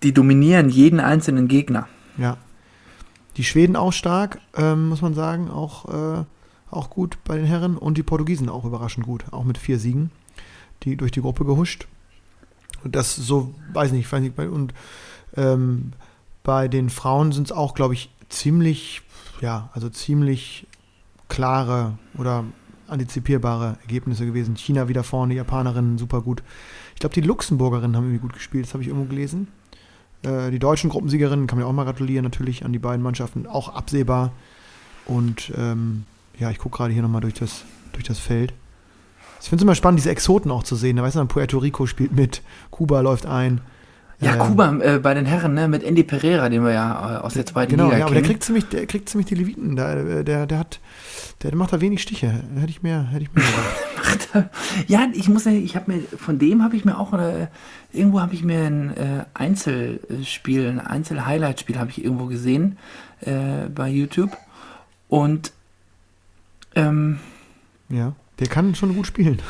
[0.02, 1.88] die dominieren jeden einzelnen Gegner.
[2.18, 2.36] Ja.
[3.36, 6.24] Die Schweden auch stark, ähm, muss man sagen, auch, äh,
[6.70, 10.10] auch gut bei den Herren und die Portugiesen auch überraschend gut, auch mit vier Siegen,
[10.84, 11.86] die durch die Gruppe gehuscht.
[12.84, 14.72] Und das so, weiß nicht, weiß nicht, und
[15.36, 15.92] ähm,
[16.46, 19.02] bei den Frauen sind es auch, glaube ich, ziemlich,
[19.40, 20.68] ja, also ziemlich
[21.28, 22.44] klare oder
[22.86, 24.54] antizipierbare Ergebnisse gewesen.
[24.54, 26.44] China wieder vorne, die Japanerinnen super gut.
[26.94, 29.48] Ich glaube, die Luxemburgerinnen haben irgendwie gut gespielt, das habe ich irgendwo gelesen.
[30.22, 33.48] Äh, die deutschen Gruppensiegerinnen kann man ja auch mal gratulieren, natürlich an die beiden Mannschaften,
[33.48, 34.30] auch absehbar.
[35.04, 36.04] Und ähm,
[36.38, 38.54] ja, ich gucke gerade hier nochmal durch das, durch das Feld.
[39.40, 40.96] Ich finde es immer spannend, diese Exoten auch zu sehen.
[40.96, 43.62] Da weißt du, Puerto Rico spielt mit, Kuba läuft ein.
[44.20, 47.18] Ja, Ähm, Kuba äh, bei den Herren, ne, mit Andy Pereira, den wir ja äh,
[47.18, 49.76] aus der zweiten Genau, Liga ja, aber der kriegt ziemlich, der kriegt ziemlich die Leviten.
[49.76, 50.80] Der, der, der hat,
[51.42, 52.28] der macht da wenig Stiche.
[52.28, 53.44] Hätte ich mehr, hätte ich mehr
[54.32, 54.50] erwartet.
[54.86, 57.48] ja, ich muss ich habe mir, von dem habe ich mir auch, äh,
[57.92, 62.78] irgendwo habe ich mir ein äh, Einzelspiel, ein Einzel-Highlight-Spiel habe ich irgendwo gesehen
[63.20, 64.34] äh, bei YouTube.
[65.08, 65.52] Und
[66.74, 67.18] ähm,
[67.90, 69.40] Ja, der kann schon gut spielen.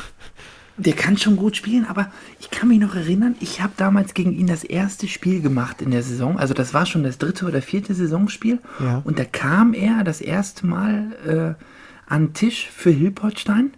[0.77, 4.31] Der kann schon gut spielen, aber ich kann mich noch erinnern, ich habe damals gegen
[4.31, 6.37] ihn das erste Spiel gemacht in der Saison.
[6.37, 8.59] Also das war schon das dritte oder vierte Saisonspiel.
[8.79, 9.01] Ja.
[9.03, 13.71] Und da kam er das erste Mal äh, an den Tisch für Hilpoltstein.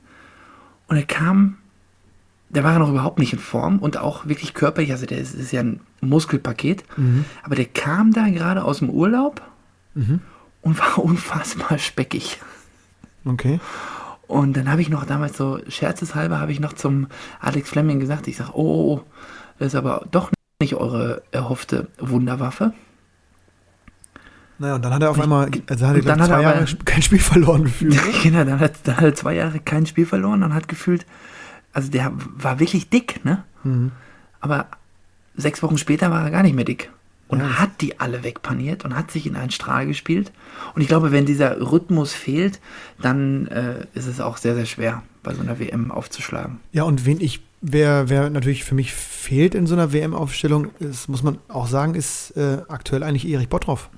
[0.88, 1.58] Und er kam,
[2.50, 5.54] der war noch überhaupt nicht in Form und auch wirklich körperlich, also der ist, ist
[5.54, 6.84] ja ein Muskelpaket.
[7.44, 9.42] Aber der kam da gerade aus dem Urlaub
[10.62, 12.40] und war unfassbar speckig.
[13.24, 13.60] Okay.
[14.30, 17.08] Und dann habe ich noch damals so scherzeshalber habe ich noch zum
[17.40, 19.04] Alex Fleming gesagt, ich sage, oh, oh, oh,
[19.58, 20.30] das ist aber doch
[20.62, 22.74] nicht eure erhoffte Wunderwaffe.
[24.60, 26.66] Naja, und dann hat er auf einmal, also hat er, dann hat zwei er Jahre
[26.86, 28.00] kein Spiel verloren gefühlt.
[28.24, 31.08] genau, dann hat, dann hat er zwei Jahre kein Spiel verloren und hat gefühlt,
[31.74, 33.44] also der war wirklich dick, ne?
[33.64, 33.94] Mhm.
[34.42, 34.68] Aber
[35.36, 36.92] sechs Wochen später war er gar nicht mehr dick.
[37.30, 37.60] Und Ja.
[37.60, 40.32] hat die alle wegpaniert und hat sich in einen Strahl gespielt.
[40.76, 42.60] Und ich glaube, wenn dieser Rhythmus fehlt,
[43.02, 46.60] dann äh, ist es auch sehr, sehr schwer, bei so einer WM aufzuschlagen.
[46.72, 51.08] Ja, und wen ich, wer, wer natürlich für mich fehlt in so einer WM-Aufstellung, ist,
[51.08, 53.90] muss man auch sagen, ist äh, aktuell eigentlich Erich Bottroff.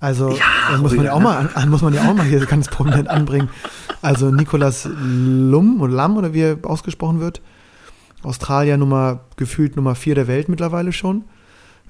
[0.00, 2.24] Also Ja, das muss man ja auch mal, an- an, muss man ja auch mal
[2.26, 3.48] hier ganz prominent anbringen.
[4.02, 7.42] Also Nikolas Lum oder Lam oder wie er ausgesprochen wird,
[8.22, 11.24] Australier Nummer gefühlt Nummer vier der Welt mittlerweile schon.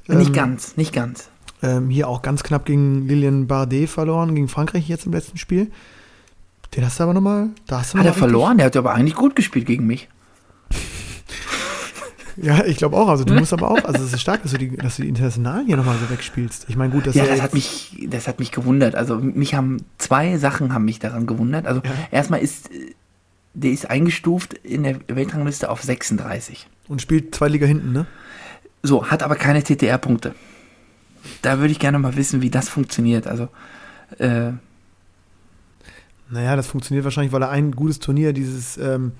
[0.08, 1.28] Nicht Ähm, ganz, nicht ganz.
[1.62, 5.70] Ähm, hier auch ganz knapp gegen Lilian Bardet verloren, gegen Frankreich jetzt im letzten Spiel.
[6.76, 8.58] Den hast du aber nochmal, da hast du Hat er verloren?
[8.58, 10.08] Der hat aber eigentlich gut gespielt gegen mich.
[12.36, 13.08] Ja, ich glaube auch.
[13.08, 15.08] Also du musst aber auch, also es ist stark, dass du die, dass du die
[15.08, 16.66] Internationalen hier nochmal so wegspielst.
[16.68, 18.96] Ich meine, gut, dass Ja, das hat mich, das hat mich gewundert.
[18.96, 21.66] Also mich haben zwei Sachen haben mich daran gewundert.
[21.66, 21.92] Also Ja.
[22.10, 22.70] erstmal ist
[23.56, 26.66] der ist eingestuft in der Weltrangliste auf 36.
[26.88, 28.06] und spielt zwei Liga hinten, ne?
[28.86, 30.34] So, hat aber keine TTR-Punkte.
[31.40, 33.26] Da würde ich gerne mal wissen, wie das funktioniert.
[33.26, 33.48] Also,
[34.18, 34.52] äh,
[36.30, 39.12] Naja, das funktioniert wahrscheinlich, weil er ein gutes Turnier, dieses ähm,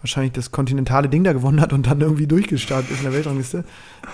[0.00, 3.64] wahrscheinlich das kontinentale Ding da gewonnen hat und dann irgendwie durchgestartet ist in der Weltrangliste.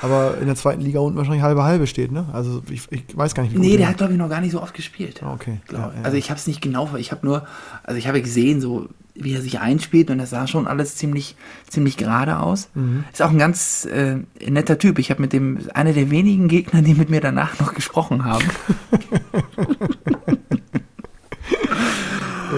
[0.03, 2.27] Aber in der zweiten Liga unten wahrscheinlich halbe halbe steht, ne?
[2.33, 4.53] Also ich, ich weiß gar nicht, wie nee, der hat, glaube ich, noch gar nicht
[4.53, 5.23] so oft gespielt.
[5.23, 5.61] Ah, okay.
[5.73, 5.93] Ja.
[6.03, 7.47] Also ich habe es nicht genau, ich habe nur,
[7.83, 11.37] also ich habe gesehen, so wie er sich einspielt und das sah schon alles ziemlich,
[11.69, 12.69] ziemlich gerade aus.
[12.75, 13.05] Mhm.
[13.11, 14.99] Ist auch ein ganz äh, netter Typ.
[14.99, 18.45] Ich habe mit dem, einer der wenigen Gegner, die mit mir danach noch gesprochen haben.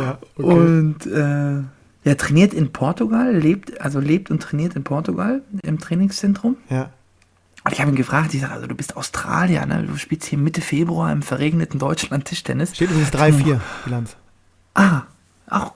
[0.01, 0.43] ja, okay.
[0.43, 1.63] Und äh,
[2.05, 6.57] er trainiert in Portugal, lebt, also lebt und trainiert in Portugal im Trainingszentrum.
[6.69, 6.91] ja.
[7.65, 9.83] Und ich habe ihn gefragt, ich sage, also du bist Australier, ne?
[9.83, 12.75] Du spielst hier Mitte Februar im verregneten Deutschland Tischtennis.
[12.75, 14.17] Steht übrigens 3-4 Bilanz.
[14.73, 15.03] Ah,
[15.51, 15.75] auch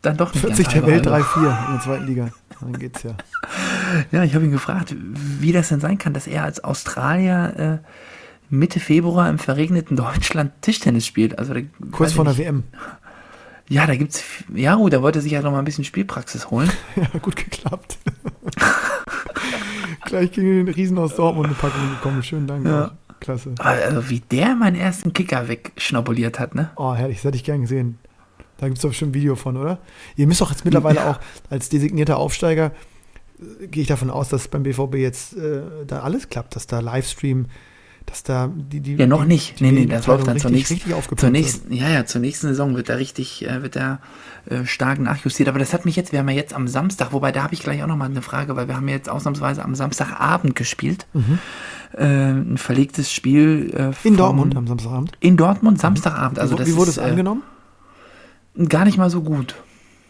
[0.00, 1.26] dann doch nicht 40 ganz der Welt halbe.
[1.26, 2.28] 3-4 in der zweiten Liga.
[2.60, 3.10] Dann geht's ja.
[4.12, 8.54] Ja, ich habe ihn gefragt, wie das denn sein kann, dass er als Australier äh,
[8.54, 11.38] Mitte Februar im verregneten Deutschland Tischtennis spielt.
[11.38, 11.54] Also
[11.92, 12.38] Kurz vor der.
[12.38, 12.64] WM.
[13.68, 14.22] Ja, da gibt's
[14.54, 16.70] ja gut, da wollte er sich ja noch mal ein bisschen Spielpraxis holen.
[16.96, 17.98] Ja, gut geklappt.
[20.04, 22.22] Gleich gegen den Riesen aus Dortmund eine Packung bekommen.
[22.22, 22.64] Schönen Dank.
[22.66, 22.92] Ja.
[23.18, 23.54] Klasse.
[23.58, 26.70] Also wie der meinen ersten Kicker wegschnabuliert hat, ne?
[26.76, 27.98] Oh, herrlich, das hätte ich gern gesehen.
[28.58, 29.78] Da gibt es doch bestimmt ein Video von, oder?
[30.16, 31.10] Ihr müsst doch jetzt mittlerweile Ja.
[31.12, 32.72] auch als designierter Aufsteiger,
[33.62, 36.80] äh, gehe ich davon aus, dass beim BVB jetzt äh, da alles klappt, dass da
[36.80, 37.46] Livestream,
[38.06, 39.60] dass da die, die Ja, noch nicht.
[39.60, 42.46] die Nee, nee, das läuft dann zur nächsten, richtig zur nächsten, ja, ja, zur nächsten
[42.48, 43.98] Saison wird da richtig, äh, wird da
[44.48, 45.48] äh, stark nachjustiert.
[45.48, 47.60] Aber das hat mich jetzt, wir haben ja jetzt am Samstag, wobei da habe ich
[47.62, 51.06] gleich auch nochmal eine Frage, weil wir haben ja jetzt ausnahmsweise am Samstagabend gespielt.
[51.96, 53.72] Äh, ein verlegtes Spiel.
[53.74, 55.12] Äh, In vom- Dortmund am Samstagabend.
[55.20, 56.38] In Dortmund, Samstagabend.
[56.38, 57.42] Also wie, das wie wurde ist es äh, angenommen?
[58.68, 59.54] gar nicht mal so gut.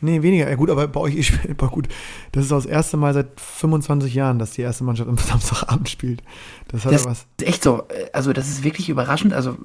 [0.00, 0.48] Nee, weniger.
[0.48, 1.88] Ja, gut, aber bei euch ist aber gut.
[2.32, 5.88] Das ist auch das erste Mal seit 25 Jahren, dass die erste Mannschaft am Samstagabend
[5.88, 6.22] spielt.
[6.68, 7.26] Das hat Das ja was.
[7.38, 7.85] ist echt so.
[8.12, 9.56] Also das ist wirklich überraschend, also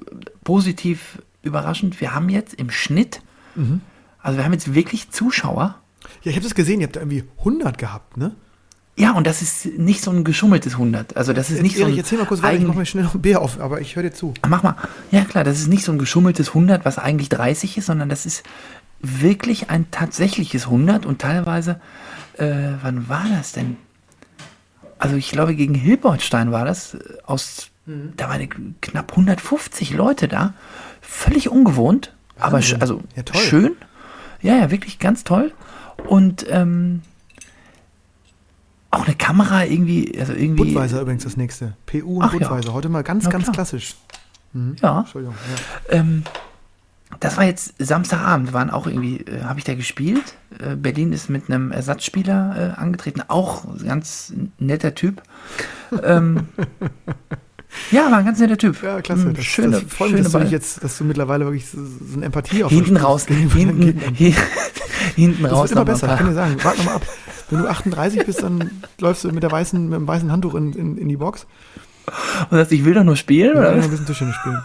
[0.44, 2.00] positiv überraschend.
[2.00, 3.20] Wir haben jetzt im Schnitt,
[3.54, 3.82] Mhm.
[4.22, 5.74] also wir haben jetzt wirklich Zuschauer.
[6.22, 6.80] Ja, ich habe das gesehen.
[6.80, 8.34] Ihr habt da irgendwie 100 gehabt, ne?
[8.96, 11.16] Ja, und das ist nicht so ein geschummeltes 100.
[11.16, 12.58] Also das ist nicht so Erich, ein erzähl mal kurz weiter.
[12.58, 14.34] Ich mach mir schnell noch ein Bier auf, aber ich höre dir zu.
[14.46, 14.76] Mach mal.
[15.10, 18.26] Ja, klar, das ist nicht so ein geschummeltes 100, was eigentlich 30 ist, sondern das
[18.26, 18.42] ist
[19.02, 21.80] wirklich ein tatsächliches 100 und teilweise,
[22.38, 23.76] äh, wann war das denn?
[24.98, 28.12] Also ich glaube, gegen Hilbertstein war das, äh, aus, Mhm.
[28.16, 30.54] da waren knapp 150 Leute da.
[31.00, 32.80] Völlig ungewohnt, aber Wahnsinn.
[32.80, 33.72] also Ja, schön.
[34.40, 35.52] Ja, ja, wirklich ganz toll.
[36.06, 37.02] Und ähm,
[38.92, 40.64] auch eine Kamera irgendwie, also irgendwie.
[40.72, 41.74] Budweiser übrigens das nächste.
[41.86, 42.38] PU und Ach ja.
[42.40, 42.72] Budweiser.
[42.72, 43.54] Heute mal ganz, Na ganz klar.
[43.54, 43.96] klassisch.
[44.82, 45.00] Ja.
[45.00, 45.34] Entschuldigung.
[45.90, 45.94] Ja.
[45.98, 46.24] Ähm,
[47.22, 50.34] das war jetzt Samstagabend, waren auch irgendwie, äh, habe ich da gespielt.
[50.58, 55.22] Äh, Berlin ist mit einem Ersatzspieler äh, angetreten, auch ein ganz netter Typ.
[56.02, 56.48] ähm,
[57.90, 58.82] ja, war ein ganz netter Typ.
[58.82, 59.26] Ja, klasse.
[59.28, 62.16] Mm, Das, schöne, das freut mich, dass du, jetzt, dass du mittlerweile wirklich so, so
[62.16, 64.34] eine Empathie auf Hinten raus, hinten, hi-
[65.16, 65.62] hinten Das raus.
[65.70, 66.56] wird immer besser, ich kann dir sagen.
[66.62, 67.06] Warte noch mal ab.
[67.50, 70.72] Wenn du 38 bist, dann läufst du mit, der weißen, mit dem weißen Handtuch in,
[70.72, 71.46] in, in die Box.
[72.50, 73.72] Und sagst, ich will doch nur spielen, Wir oder?
[73.72, 74.58] ein bisschen Tischtennis spielen.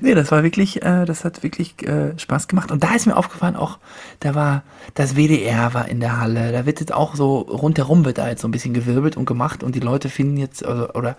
[0.00, 2.70] Nee, das war wirklich, äh, das hat wirklich äh, Spaß gemacht.
[2.70, 3.78] Und da ist mir aufgefallen, auch,
[4.20, 4.62] da war,
[4.94, 6.52] das WDR war in der Halle.
[6.52, 9.62] Da wird jetzt auch so, rundherum wird da jetzt so ein bisschen gewirbelt und gemacht
[9.62, 11.16] und die Leute finden jetzt, also, oder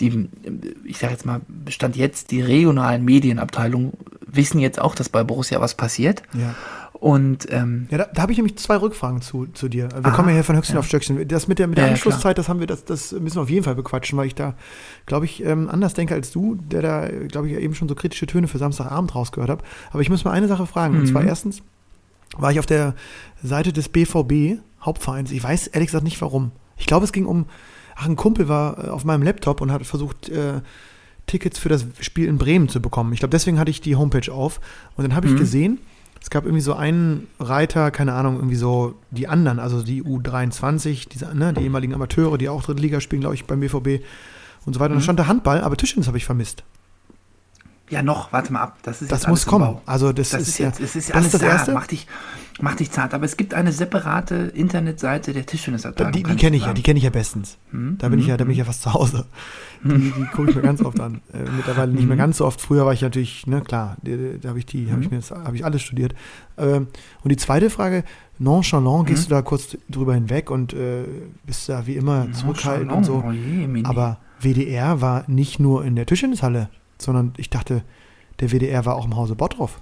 [0.00, 0.28] die,
[0.84, 3.92] ich sag jetzt mal, stand jetzt, die regionalen Medienabteilungen
[4.26, 6.22] wissen jetzt auch, dass bei Borussia was passiert.
[6.34, 6.54] Ja.
[7.02, 9.88] Und ähm, Ja, da, da habe ich nämlich zwei Rückfragen zu, zu dir.
[9.90, 10.78] Wir Aha, kommen ja hier von Höchstchen ja.
[10.78, 11.26] auf Stöckchen.
[11.26, 13.50] Das mit der, mit der Ja, Anschlusszeit, das haben wir, das, das müssen wir auf
[13.50, 14.54] jeden Fall bequatschen, weil ich da,
[15.06, 18.28] glaube ich, ähm, anders denke als du, der da, glaube ich, eben schon so kritische
[18.28, 19.64] Töne für Samstagabend rausgehört habe.
[19.90, 20.94] Aber ich muss mal eine Sache fragen.
[20.94, 21.06] Und Mhm.
[21.06, 21.60] zwar erstens
[22.38, 22.94] war ich auf der
[23.42, 25.32] Seite des BVB Hauptvereins.
[25.32, 26.52] Ich weiß ehrlich gesagt nicht warum.
[26.76, 27.46] Ich glaube, es ging um,
[27.96, 30.60] ach, ein Kumpel war äh, auf meinem Laptop und hat versucht, äh,
[31.26, 33.12] Tickets für das Spiel in Bremen zu bekommen.
[33.12, 34.60] Ich glaube, deswegen hatte ich die Homepage auf.
[34.96, 35.38] Und dann habe ich Mhm.
[35.38, 35.78] gesehen,
[36.22, 41.08] es gab irgendwie so einen Reiter, keine Ahnung, irgendwie so die anderen, also die U23,
[41.08, 44.02] diese, ne, die ehemaligen Amateure, die auch dritte Liga spielen, glaube ich, beim BVB
[44.64, 44.90] und so weiter.
[44.92, 45.00] Und Mhm.
[45.00, 46.62] da stand da Handball, aber Tischtennis habe ich vermisst.
[47.90, 48.78] ja, noch, warte mal ab.
[48.84, 49.76] Das, ist Das muss kommen.
[49.84, 51.46] Also das, Das ist, ist ja, jetzt, es ist das alles ist das da.
[51.48, 51.72] Erste.
[51.72, 52.06] Mach dich,
[52.60, 53.14] mach dich zart.
[53.14, 56.12] Aber es gibt eine separate Internetseite der Tischtennisabteilung.
[56.12, 57.58] die die kenne ich ja, die kenne ich ja bestens.
[57.70, 57.96] Hm?
[57.98, 59.26] Da bin ich ja, da bin ich ja fast zu Hause.
[59.84, 61.22] Die, die gucke ich mir ganz oft an.
[61.32, 62.20] Äh, mittlerweile nicht mehr Mhm.
[62.20, 62.60] ganz so oft.
[62.60, 65.16] Früher war ich natürlich, ne, klar, da, habe ich die, habe ich Mhm.
[65.16, 66.14] mir habe ich alles studiert.
[66.56, 66.86] Ähm,
[67.24, 68.04] und die zweite Frage,
[68.38, 71.04] nonchalant, gehst du da kurz drüber hinweg und äh,
[71.44, 73.24] bist da wie immer zurückhaltend und so.
[73.26, 73.68] Oh je.
[73.84, 77.82] Aber WDR war nicht nur in der Tischtennishalle, sondern ich dachte,
[78.40, 79.80] der WDR war auch im Hause Bottroff.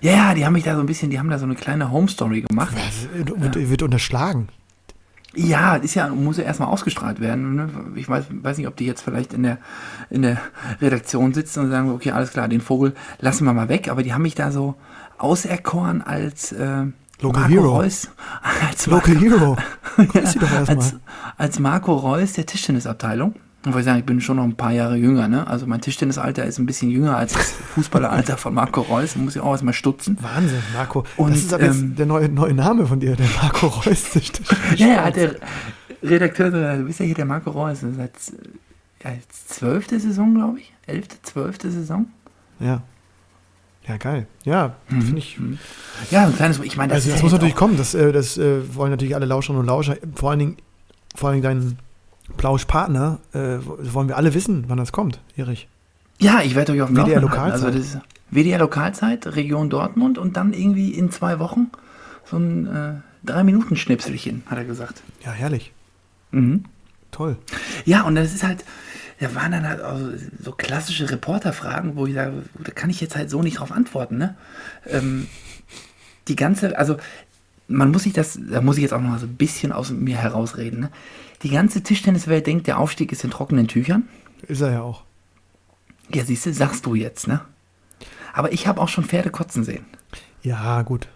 [0.00, 1.90] Ja, ja, die haben mich da so ein bisschen, die haben da so eine kleine
[1.90, 2.74] Home Story gemacht.
[2.74, 4.48] Das wird, wird unterschlagen.
[5.34, 7.54] Ja, ist ja, muss ja erstmal ausgestrahlt werden.
[7.54, 7.68] Ne?
[7.94, 9.58] Ich weiß, weiß nicht, ob die jetzt vielleicht in der,
[10.08, 10.38] in der
[10.80, 13.88] Redaktion sitzen und sagen, okay, alles klar, den Vogel lassen wir mal weg.
[13.88, 14.74] Aber die haben mich da so
[15.18, 16.86] auserkoren als äh,
[17.20, 17.76] Local Marco Hero.
[17.76, 18.08] Reus.
[18.68, 19.56] Als Local Hero.
[19.96, 20.78] Grüß ja, sie doch erstmal.
[20.78, 20.96] als,
[21.36, 23.34] als Marco Reus der Tischtennisabteilung.
[23.62, 25.46] Und wollte ich sagen, ich bin schon noch ein paar Jahre jünger, ne?
[25.46, 29.12] Also mein Tischtennisalter ist ein bisschen jünger als das Fußballeralter von Marco Reus.
[29.14, 30.16] Da muss ich auch erstmal stutzen.
[30.20, 31.04] Wahnsinn, Marco.
[31.18, 34.04] Und, das ist aber jetzt ähm, der neue, neue Name von dir, der Marco Reus.
[34.76, 35.34] Ja, ja, der
[36.02, 37.92] Redakteur, so, du bist ja hier der Marco Reus, ne?
[37.94, 38.12] seit
[39.04, 40.72] ja, jetzt zwölfte Saison, glaube ich.
[40.86, 42.06] Elfte, zwölfte Saison.
[42.60, 42.82] Ja.
[43.86, 44.26] Ja, geil.
[44.44, 45.02] Ja, Mhm.
[45.02, 45.38] finde ich.
[46.10, 47.76] Ja, ein kleines, ich meine, das, Also das muss jetzt natürlich auch, kommen.
[47.76, 49.96] Das, äh, das äh, wollen natürlich alle Lauscherinnen und Lauscher.
[50.14, 50.56] Vor allen Dingen,
[51.14, 51.78] vor allen Dingen deinen
[52.36, 53.18] Plausch-Partner.
[53.32, 55.68] Äh, wollen wir alle wissen, wann das kommt, Erich.
[56.18, 57.52] Ja, ich werde euch auf dem WDR Laufenden halten.
[57.52, 58.02] Also Lokalzeit.
[58.30, 61.70] WDR Lokalzeit, Region Dortmund und dann irgendwie in zwei Wochen
[62.24, 62.92] so ein äh,
[63.24, 65.02] Drei-Minuten-Schnipselchen, hat er gesagt.
[65.24, 65.72] Ja, herrlich.
[66.30, 66.64] Mhm.
[67.10, 67.36] Toll.
[67.84, 68.64] Ja, und das ist halt,
[69.18, 69.80] da waren dann halt
[70.42, 74.16] so klassische Reporterfragen, wo ich sage, da kann ich jetzt halt so nicht drauf antworten,
[74.16, 74.36] ne?
[74.86, 75.26] Ähm,
[76.28, 76.96] die ganze, also
[77.70, 79.90] man muss sich das, da muss ich jetzt auch noch mal so ein bisschen aus
[79.90, 80.90] mir herausreden, ne?
[81.42, 84.08] Die ganze Tischtenniswelt denkt, der Aufstieg ist in trockenen Tüchern.
[84.46, 85.04] Ist er ja auch.
[86.12, 87.40] Ja, siehst du, sagst du jetzt, ne?
[88.34, 89.84] Aber ich habe auch schon Pferde kotzen sehen.
[90.42, 91.08] Ja, gut.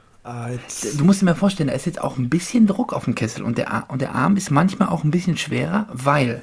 [0.51, 3.14] Jetzt, Du musst dir mal vorstellen, da ist jetzt auch ein bisschen Druck auf dem
[3.14, 6.43] Kessel und der, und der Arm ist manchmal auch ein bisschen schwerer, weil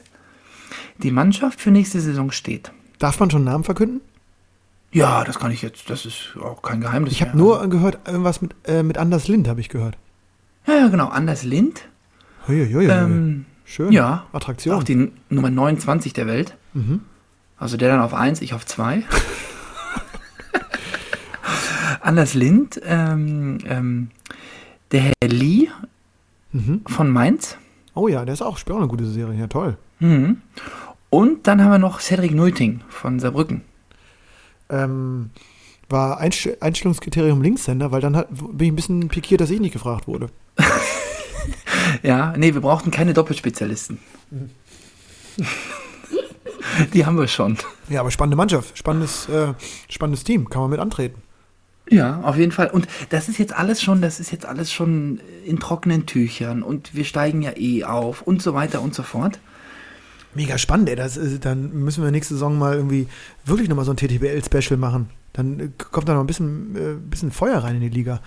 [0.99, 2.71] die Mannschaft für nächste Saison steht.
[2.99, 4.01] Darf man schon Namen verkünden?
[4.93, 7.13] Ja, das kann ich jetzt, das ist auch kein Geheimnis.
[7.13, 9.97] Ich habe nur gehört, irgendwas mit, äh, mit Anders Lind, habe ich gehört.
[10.67, 11.81] Ja, genau, Anders Lind.
[12.47, 12.87] Huiuiui.
[12.87, 13.91] Ähm, Schön.
[13.93, 14.75] ja, Attraktion.
[14.75, 16.55] auch die Nummer 29 der Welt.
[16.73, 17.01] Mhm.
[17.57, 19.03] Also der dann auf 1, ich auf 2.
[22.01, 24.09] Anders Lind, ähm, ähm,
[24.91, 25.67] der Herr Lee
[26.53, 26.81] Mhm.
[26.85, 27.55] von Mainz.
[27.93, 29.39] Oh ja, der ist auch, spielt auch eine gute Serie.
[29.39, 29.77] Ja, toll.
[29.99, 30.41] Mhm.
[31.09, 33.61] Und dann haben wir noch Cedric Neuting von Saarbrücken.
[34.71, 35.29] Ähm,
[35.89, 39.73] war Einst Einstellungskriterium Linkshänder, weil dann hat, bin ich ein bisschen pikiert, dass ich nicht
[39.73, 40.29] gefragt wurde.
[42.03, 43.99] Ja, nee, wir brauchten keine Doppelspezialisten.
[46.93, 47.57] Die haben wir schon.
[47.89, 49.53] Ja, aber spannende Mannschaft, spannendes, äh,
[49.89, 51.21] spannendes Team, kann man mit antreten.
[51.89, 52.69] Ja, auf jeden Fall.
[52.69, 56.95] Und das ist jetzt alles schon, das ist jetzt alles schon in trockenen Tüchern und
[56.95, 59.39] wir steigen ja eh auf und so weiter und so fort.
[60.33, 60.95] Mega spannend, ey.
[60.95, 63.07] Das, ist- dann müssen wir nächste Saison mal irgendwie
[63.45, 65.09] wirklich nochmal so ein TTBL-Special machen.
[65.33, 68.21] Dann äh, kommt da noch ein bisschen, äh, bisschen Feuer rein in die Liga.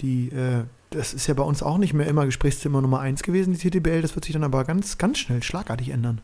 [0.00, 3.54] Die, äh, das ist ja bei uns auch nicht mehr immer Gesprächsthema Nummer 1 gewesen,
[3.54, 4.02] die TTBL.
[4.02, 6.20] Das wird sich dann aber ganz, ganz schnell, schlagartig ändern.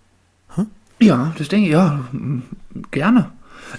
[1.01, 2.05] Ja, das denke ich, ja,
[2.93, 3.33] gerne.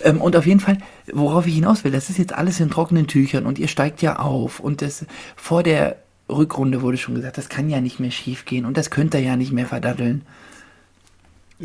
[0.03, 0.77] Ähm, und auf jeden Fall,
[1.13, 4.17] worauf ich hinaus will, das ist jetzt alles in trockenen Tüchern und ihr steigt ja
[4.19, 5.05] auf und das
[5.37, 5.97] vor der
[6.29, 9.21] Rückrunde wurde schon gesagt, das kann ja nicht mehr schief gehen und das könnt ihr
[9.21, 10.23] ja nicht mehr verdaddeln.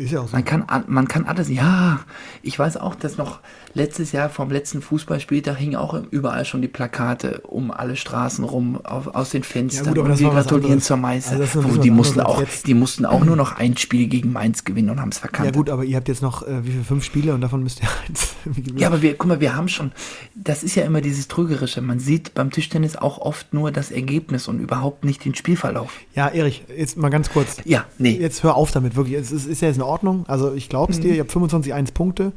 [0.07, 0.27] So.
[0.31, 1.99] Man kann, an- man kann alles, ja,
[2.41, 3.39] ich weiß auch, dass noch
[3.73, 8.79] letztes Jahr vom letzten Fußballspieltag hingen auch überall schon die Plakate um alle Straßen rum,
[8.83, 9.85] auf, aus den Fenstern.
[9.85, 11.37] Ja gut, aber und das wir gratulieren zur Meister.
[11.39, 12.67] Also das die, mussten auch, jetzt.
[12.67, 15.47] die mussten auch nur noch ein Spiel gegen Mainz gewinnen und haben es verkannt.
[15.47, 17.81] Ja gut, aber ihr habt jetzt noch, äh, wie viel, fünf Spiele und davon müsst
[17.81, 18.79] ihr eins irgendwie gewinnen.
[18.79, 19.91] Ja, aber wir, guck mal, wir haben schon,
[20.35, 21.81] das ist ja immer dieses Trügerische.
[21.81, 25.91] Man sieht beim Tischtennis auch oft nur das Ergebnis und überhaupt nicht den Spielverlauf.
[26.15, 27.57] Ja, Erich, jetzt mal ganz kurz.
[27.65, 28.17] Ja, nee.
[28.17, 29.15] Jetzt hör auf damit, wirklich.
[29.17, 30.25] Es ist, ist ja jetzt in Ordnung.
[30.27, 30.97] Also ich glaube Mhm.
[30.99, 32.31] es dir, ihr habt 25 1 Punkte.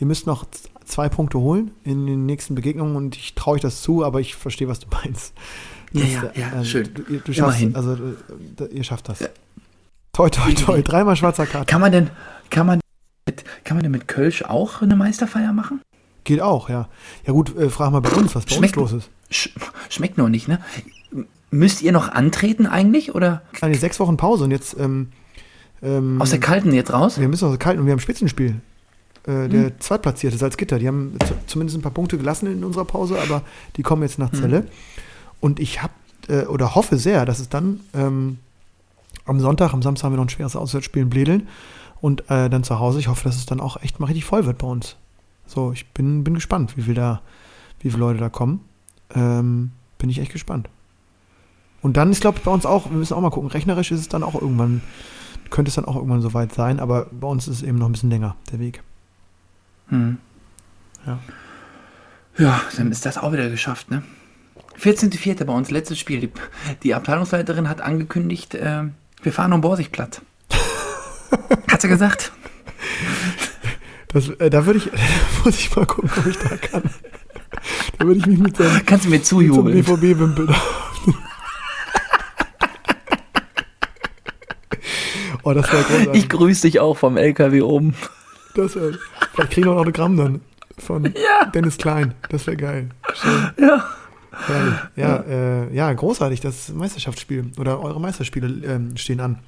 [0.00, 0.46] Ihr müsst noch
[0.84, 4.34] zwei Punkte holen in den nächsten Begegnungen und ich traue euch das zu, aber ich
[4.36, 5.32] verstehe, was du meinst.
[5.92, 6.88] Ja, ja, ja, also, schön.
[6.94, 7.74] Du, du schaffst, Immerhin.
[7.76, 7.98] also äh,
[8.56, 9.18] da- ihr schafft das.
[10.12, 10.82] Toi, toi, toi.
[10.82, 11.66] Dreimal schwarzer Karte.
[11.66, 12.10] Kann man denn,
[12.50, 12.80] kann man
[13.26, 15.80] mit, kann man denn mit Kölsch auch eine Meisterfeier machen?
[16.24, 16.88] Geht auch, ja.
[17.26, 19.10] Ja gut, äh, frag mal bei uns, was bei Schmeckt- uns los ist.
[19.30, 19.48] Sch
[19.88, 20.60] schmeckt nur nicht, ne?
[21.50, 25.08] Müsst ihr noch antreten eigentlich oder Eine sechs Wochen Pause und jetzt ähm,
[25.82, 27.18] ähm, aus der kalten jetzt raus?
[27.20, 28.60] wir müssen aus der Kalten und wir haben ein Spitzenspiel.
[29.26, 29.50] Äh, Hm.
[29.50, 33.42] der Zweitplatzierte Salzgitter, die haben zumindest ein paar Punkte gelassen in unserer Pause, aber
[33.76, 34.24] die kommen jetzt Hm.
[34.24, 34.66] nach Celle.
[35.40, 35.92] Und ich habe
[36.28, 38.38] äh, oder hoffe sehr, dass es dann ähm,
[39.24, 41.48] am Sonntag, am Samstag haben wir noch ein schweres Auswärtsspiel in Bledeln
[42.00, 42.98] und äh, dann zu Hause.
[42.98, 44.96] Ich hoffe, dass es dann auch echt mal richtig voll wird bei uns.
[45.46, 47.20] So, ich bin, bin gespannt, wie viel da,
[47.80, 48.60] wie viele Leute da kommen.
[49.14, 50.68] Ähm, bin ich echt gespannt.
[51.80, 54.00] Und dann ist, glaube ich, bei uns auch, wir müssen auch mal gucken, rechnerisch ist
[54.00, 54.82] es dann auch irgendwann,
[55.50, 57.92] könnte es dann auch irgendwann soweit sein, aber bei uns ist es eben noch ein
[57.92, 58.82] bisschen länger, der Weg.
[59.88, 60.18] Hm.
[61.06, 61.18] Ja.
[62.38, 64.02] Ja, dann ist das auch wieder geschafft, ne?
[64.80, 65.44] 14.04.
[65.44, 66.20] bei uns, letztes Spiel.
[66.20, 66.30] Die,
[66.84, 68.84] die Abteilungsleiterin hat angekündigt, äh,
[69.22, 70.20] wir fahren um Borsigplatz.
[71.70, 72.32] hat sie gesagt?
[74.08, 74.90] Das, äh, da würde ich,
[75.44, 76.82] muss ich mal gucken, ob ich da kann.
[77.98, 79.82] Da würde ich mich mit einem, Kannst du mir mit so einem zujubeln?
[79.82, 80.54] BVB-Wimpel.
[85.48, 86.22] Oh, das wäre großartig.
[86.22, 87.94] Ich grüße dich auch vom LKW oben.
[88.54, 88.92] Das wär,
[89.34, 90.40] vielleicht kriegen wir ein Autogramm dann
[90.78, 91.46] von Ja.
[91.46, 92.14] Dennis Klein.
[92.28, 92.88] Das wäre geil.
[93.14, 93.50] Schön.
[93.60, 93.84] Ja.
[94.30, 94.74] Herrlich.
[94.96, 96.40] Ja, äh, ja, großartig.
[96.40, 99.40] Das Meisterschaftsspiel oder eure Meisterspiele ähm, stehen an.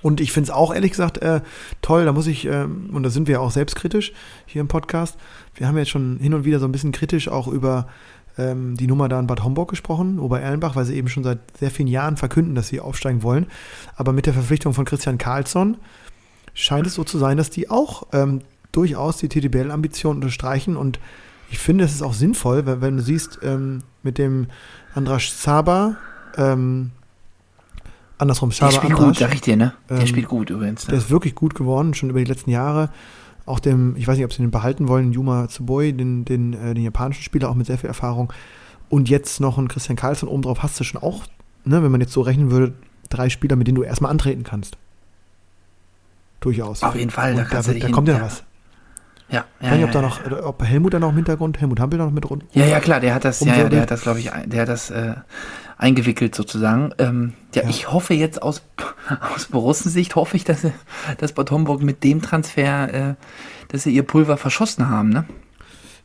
[0.00, 1.40] Und ich finde es auch ehrlich gesagt äh,
[1.82, 4.12] toll, da muss ich, ähm, und da sind wir auch selbstkritisch
[4.46, 5.16] hier im Podcast.
[5.54, 7.88] Wir haben jetzt schon hin und wieder so ein bisschen kritisch auch über
[8.38, 11.70] ähm, die Nummer da in Bad Homburg gesprochen, Ober-Erlenbach, weil sie eben schon seit sehr
[11.70, 13.46] vielen Jahren verkünden, dass sie aufsteigen wollen.
[13.96, 15.76] Aber mit der Verpflichtung von Christian Karlsson
[16.54, 18.40] scheint es so zu sein, dass die auch ähm,
[18.72, 20.98] durchaus die TTBL-Ambitionen unterstreichen und
[21.50, 24.48] ich finde, es ist auch sinnvoll, wenn, wenn du siehst, ähm, mit dem
[24.94, 25.96] Andras Saba,
[26.36, 26.90] ähm,
[28.18, 29.72] andersrum, Der Saba spielt Andras, gut, sag ich dir, ne?
[29.88, 30.84] Der Ähm, spielt gut übrigens.
[30.84, 30.98] der Ne?
[31.00, 32.90] ist wirklich gut geworden, schon über die letzten Jahre.
[33.48, 36.74] Auch dem, ich weiß nicht, ob sie den behalten wollen, Yuma Tsuboi, den, den, äh,
[36.74, 38.32] den japanischen Spieler, auch mit sehr viel Erfahrung.
[38.88, 41.24] Und jetzt noch einen Christian Karlsson obendrauf hast du schon auch,
[41.64, 42.74] ne, wenn man jetzt so rechnen würde,
[43.08, 44.76] drei Spieler, mit denen du erstmal antreten kannst.
[46.40, 46.82] Durchaus.
[46.82, 48.22] Auf jeden Fall, da da, du dich da kommt ja ja.
[48.22, 48.44] was.
[49.30, 51.80] Ja, Ich ja, weiß nicht, ob da noch, ob Helmut da noch im Hintergrund, Helmut
[51.80, 52.44] Hampel da noch mit rund.
[52.52, 54.68] Ja, ja, klar, der hat das, ja, ja, der hat das, glaube ich, der hat
[54.68, 55.14] das äh,
[55.78, 56.92] eingewickelt sozusagen.
[56.98, 57.68] Ähm, ja, Ja.
[57.70, 58.62] ich hoffe jetzt aus,
[59.34, 60.66] aus Borussensicht, hoffe ich, dass,
[61.18, 63.14] dass Bad Homburg mit dem Transfer, äh,
[63.68, 65.24] dass sie ihr Pulver verschossen haben, ne?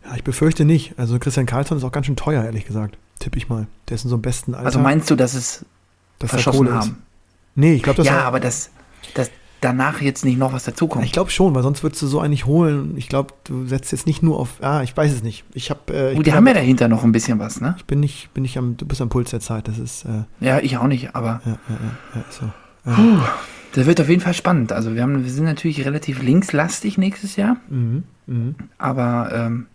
[0.05, 0.93] Ja, ich befürchte nicht.
[0.99, 2.97] Also Christian Karlsson ist auch ganz schön teuer, ehrlich gesagt.
[3.19, 3.67] Tipp ich mal.
[3.89, 4.65] Der ist in so einem besten Alter.
[4.65, 5.65] Also meinst du, dass es
[6.19, 6.73] dass da verschossen ist.
[6.73, 7.03] haben?
[7.55, 8.69] Nee, ich glaube, das ja, aber das,
[9.13, 9.31] das,
[9.63, 11.05] danach jetzt nicht noch was dazukommt.
[11.05, 12.93] Ich glaube schon, weil sonst würdest du so eigentlich holen.
[12.97, 14.61] Ich glaube, du setzt jetzt nicht nur auf.
[14.61, 15.43] Ah, ich weiß es nicht.
[15.53, 15.93] Ich habe.
[15.93, 17.75] Äh, Gut, die bin haben ja dahinter noch ein bisschen was, ne?
[17.77, 18.77] Ich bin nicht, bin nicht am.
[18.77, 19.67] Du bist am Puls der Zeit.
[19.67, 20.05] Das ist.
[20.05, 21.57] Äh, Ja, ich auch nicht, aber ja, ja,
[22.15, 22.45] ja, ja, so.
[23.73, 24.71] das wird auf jeden Fall spannend.
[24.71, 29.67] Also wir, haben, wir sind natürlich relativ linkslastig nächstes Jahr, Mhm, mhm, aber ähm,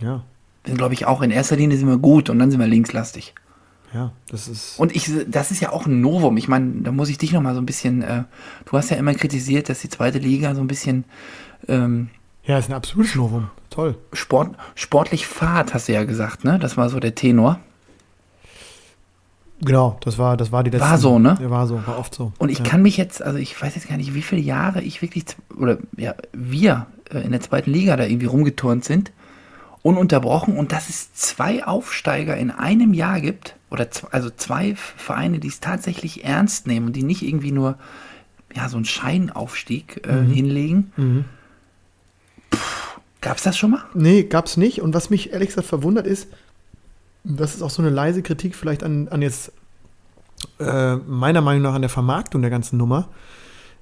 [0.00, 0.22] ja,
[0.64, 2.66] wir sind, glaube ich, auch in erster Linie sind wir gut und dann sind wir
[2.66, 3.34] linkslastig.
[3.96, 4.78] Ja, das ist.
[4.78, 6.36] Und ich, das ist ja auch ein Novum.
[6.36, 8.24] Ich meine, da muss ich dich noch mal so ein bisschen, äh,
[8.66, 11.04] du hast ja immer kritisiert, dass die zweite Liga so ein bisschen
[11.66, 12.10] ähm,
[12.44, 13.48] Ja, ist ein absolutes Novum.
[13.70, 13.96] Toll.
[14.12, 16.58] Sport, sportlich fad, hast du ja gesagt, ne?
[16.58, 17.58] Das war so der Tenor.
[19.62, 20.86] Genau, das war, das war die letzte.
[20.86, 21.38] War so, ne?
[21.40, 22.32] Ja, war so, war oft so.
[22.36, 22.64] Und ich ja.
[22.64, 25.24] kann mich jetzt, also ich weiß jetzt gar nicht, wie viele Jahre ich wirklich,
[25.58, 29.12] oder ja, wir äh, in der zweiten Liga da irgendwie rumgeturnt sind,
[29.86, 35.48] ununterbrochen und dass es zwei Aufsteiger in einem Jahr gibt, oder also zwei Vereine, die
[35.48, 37.78] es tatsächlich ernst nehmen und die nicht irgendwie nur
[38.54, 40.30] ja, so einen Scheinaufstieg äh, Mhm.
[40.30, 41.24] hinlegen.
[43.20, 43.82] Gab es das schon mal?
[43.94, 44.80] Nee, gab's nicht.
[44.82, 46.28] Und was mich ehrlich gesagt verwundert ist,
[47.24, 49.52] das ist auch so eine leise Kritik vielleicht an, an jetzt
[50.60, 53.08] äh, meiner Meinung nach an der Vermarktung der ganzen Nummer.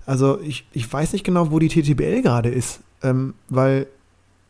[0.07, 3.87] Also ich, ich weiß nicht genau, wo die TTBL gerade ist, ähm, weil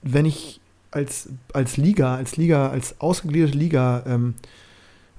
[0.03, 0.61] wenn ich
[0.95, 4.35] als, als Liga, als Liga, als ausgegliederte Liga ähm,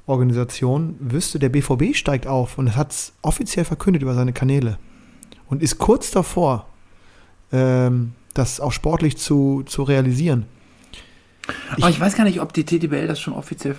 [0.08, 4.78] Organisation wüsste, der BVB steigt auf und hat es offiziell verkündet über seine Kanäle
[5.50, 6.68] und ist kurz davor,
[7.52, 10.46] ähm, das auch sportlich zu, zu realisieren.
[11.78, 13.76] Aber ich weiß gar nicht, ob die TTBL das schon offiziell,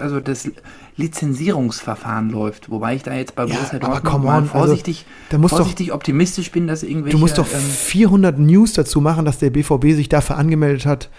[0.00, 0.48] also das
[0.96, 2.70] Lizenzierungsverfahren läuft.
[2.70, 6.50] Wobei ich da jetzt bei Ja, Borussia Dortmund mal on, also, vorsichtig, doch- vorsichtig optimistisch
[6.50, 7.16] bin, dass irgendwelche...
[7.16, 11.10] Du musst doch ähm, 400 News dazu machen, dass der BVB sich dafür angemeldet hat.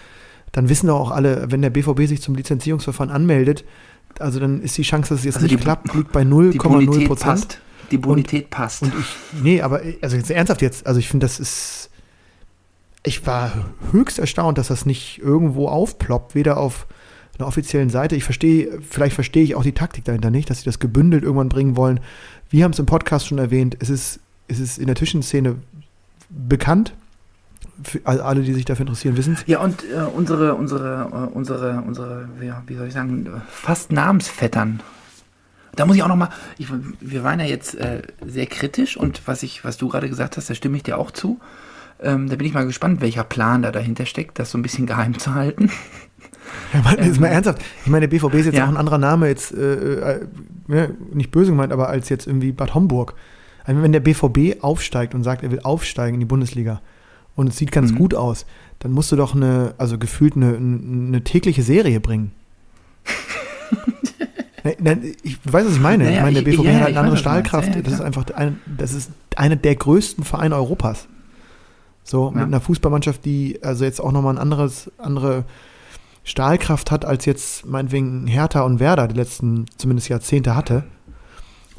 [0.52, 3.64] Dann wissen doch auch alle, wenn der BVB sich zum Lizenzierungsverfahren anmeldet,
[4.18, 6.30] also dann ist die Chance, dass es jetzt Also nicht die- klappt, liegt bei die
[6.30, 7.26] 0,0 Bonität Prozent.
[7.30, 7.60] passt.
[7.90, 8.82] Die Bonität passt.
[8.82, 11.81] Und ich, nee, aber also jetzt ernsthaft jetzt, also ich finde, das ist,
[13.02, 13.52] ich war
[13.90, 16.86] höchst erstaunt, dass das nicht irgendwo aufploppt, weder auf
[17.38, 18.14] einer offiziellen Seite.
[18.14, 21.48] Ich verstehe, vielleicht verstehe ich auch die Taktik dahinter nicht, dass sie das gebündelt irgendwann
[21.48, 22.00] bringen wollen.
[22.50, 25.56] Wir haben es im Podcast schon erwähnt, es ist, es ist in der Zwischenszene
[26.28, 26.94] bekannt.
[27.82, 29.44] Für all- alle, die sich dafür interessieren, wissen es.
[29.46, 34.80] Ja, und äh, unsere, unsere, äh, unsere, unsere, ja, wie soll ich sagen, fast Namensvettern.
[35.74, 36.68] Da muss ich auch noch mal, ich,
[37.00, 40.50] wir waren ja jetzt äh, sehr kritisch und was ich, was du gerade gesagt hast,
[40.50, 41.40] da stimme ich dir auch zu.
[42.02, 44.86] Ähm, da bin ich mal gespannt, welcher Plan da dahinter steckt, das so ein bisschen
[44.86, 45.70] geheim zu halten.
[46.74, 47.62] Ja, man, ist mal ernsthaft.
[47.84, 48.64] Ich meine, der BVB ist jetzt Ja.
[48.64, 50.26] auch ein anderer Name, jetzt äh, äh,
[50.68, 53.14] ja, nicht böse gemeint, aber als jetzt irgendwie Bad Homburg.
[53.64, 56.80] Also wenn der BVB aufsteigt und sagt, er will aufsteigen in die Bundesliga
[57.36, 57.96] und es sieht ganz Mhm.
[57.96, 58.44] gut aus,
[58.80, 62.32] dann musst du doch eine, also gefühlt eine, eine tägliche Serie bringen.
[64.64, 66.04] Nein, nein, ich weiß, was ich meine.
[66.04, 67.20] Naja, ich meine, der ich- BVB ja, hat ja, halt ich eine andere meinst.
[67.20, 67.74] Stahlkraft.
[67.76, 71.06] Ja, das ist einfach ein, das ist einer der größten Vereine Europas.
[72.04, 72.46] So, mit Ja.
[72.46, 75.44] einer Fußballmannschaft, die also jetzt auch nochmal ein anderes, andere
[76.24, 80.84] Stahlkraft hat, als jetzt meinetwegen Hertha und Werder die letzten zumindest Jahrzehnte hatte.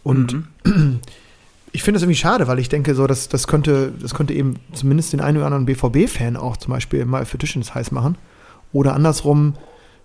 [0.03, 0.33] Und
[0.65, 0.99] Mhm.
[1.71, 4.55] ich finde das irgendwie schade, weil ich denke, so, das, das, könnte, das könnte eben
[4.73, 8.17] zumindest den einen oder anderen BVB-Fan auch zum Beispiel mal für Tischens heiß machen.
[8.71, 9.53] Oder andersrum,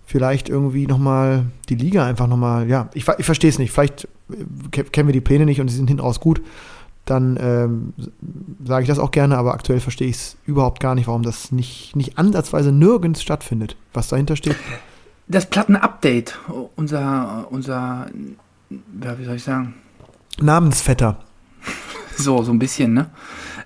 [0.05, 3.71] vielleicht irgendwie nochmal die Liga einfach nochmal, ja, ich, ich verstehe es nicht.
[3.71, 4.35] Vielleicht äh,
[4.71, 6.41] ke- kennen wir die Pläne nicht und sie sind hinten raus gut.
[7.09, 7.93] Dann ähm,
[8.63, 11.51] sage ich das auch gerne, aber aktuell verstehe ich es überhaupt gar nicht, warum das
[11.51, 13.75] nicht, nicht ansatzweise nirgends stattfindet.
[13.93, 14.55] Was dahinter steht,
[15.27, 16.37] Das Plattenupdate,
[16.75, 18.07] unser, unser,
[18.69, 19.73] wie soll ich sagen,
[20.39, 21.17] Namensvetter.
[22.15, 23.09] so, so ein bisschen, ne?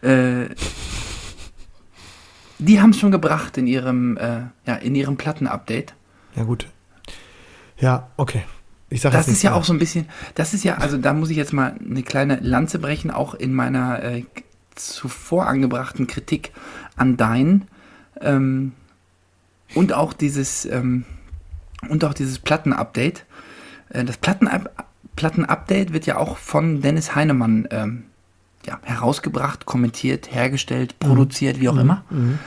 [0.02, 0.54] Äh,
[2.60, 5.94] die haben es schon gebracht in ihrem, äh, ja, in ihrem Plattenupdate.
[6.36, 6.70] Ja, gut.
[7.78, 8.44] Ja, okay.
[9.28, 11.54] Das ist ja auch so ein bisschen, das ist ja, also da muss ich jetzt
[11.54, 14.24] mal eine kleine Lanze brechen, auch in meiner äh,
[14.76, 16.52] zuvor angebrachten Kritik
[16.96, 17.68] an Dein
[18.22, 18.74] ähm,
[19.76, 21.06] und auch dieses ähm,
[21.90, 23.26] und auch dieses Plattenupdate.
[23.90, 24.72] Äh, das Plattenupdate
[25.16, 28.04] Plattenupdate wird ja auch von Dennis Heinemann ähm,
[28.66, 32.04] ja, herausgebracht, kommentiert, hergestellt, produziert, wie auch immer.
[32.10, 32.40] Mhm.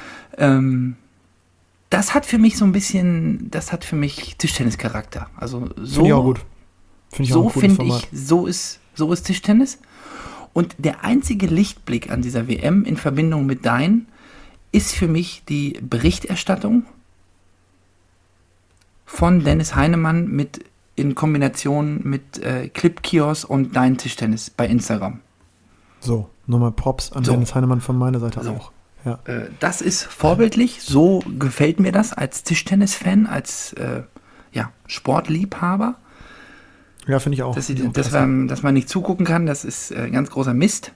[1.90, 5.29] Das hat für mich so ein bisschen, das hat für mich Tischtennis-Charakter.
[5.37, 6.40] Also so, Finde ich auch gut.
[7.11, 9.79] Finde ich so finde ich, so ist, so ist Tischtennis.
[10.53, 14.07] Und der einzige Lichtblick an dieser WM in Verbindung mit Dein
[14.72, 16.85] ist für mich die Berichterstattung
[19.05, 20.64] von Dennis Heinemann mit
[20.97, 25.20] in Kombination mit äh, Clip-Kiosk und Dein Tischtennis bei Instagram.
[26.01, 27.32] So, nochmal Props an So.
[27.32, 28.51] Dennis Heinemann von meiner Seite So.
[28.53, 28.72] auch.
[29.07, 29.20] Ja.
[29.24, 34.02] Äh, das ist vorbildlich, so gefällt mir das als Tischtennis-Fan, als äh,
[34.52, 35.94] ja, Sportliebhaber.
[37.07, 37.54] Ja, finde ich auch.
[37.54, 40.92] Dass, sie, dass, man, dass man nicht zugucken kann, das ist äh, ganz großer Mist.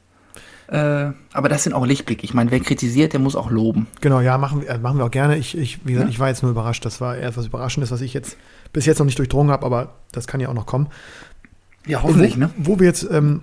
[0.66, 2.24] Äh, aber das sind auch Lichtblicke.
[2.24, 3.86] Ich meine, wer kritisiert, der muss auch loben.
[4.00, 5.36] Genau, ja, machen wir, machen wir auch gerne.
[5.36, 6.12] Ich, ich, wie gesagt, Ja.
[6.12, 6.84] ich war jetzt nur überrascht.
[6.84, 8.36] Das war etwas Überraschendes, was ich jetzt
[8.72, 10.88] bis jetzt noch nicht durchdrungen habe, aber das kann ja auch noch kommen.
[11.86, 12.50] Ja, hoffentlich, wo, ne?
[12.56, 13.42] Wo wir jetzt ähm,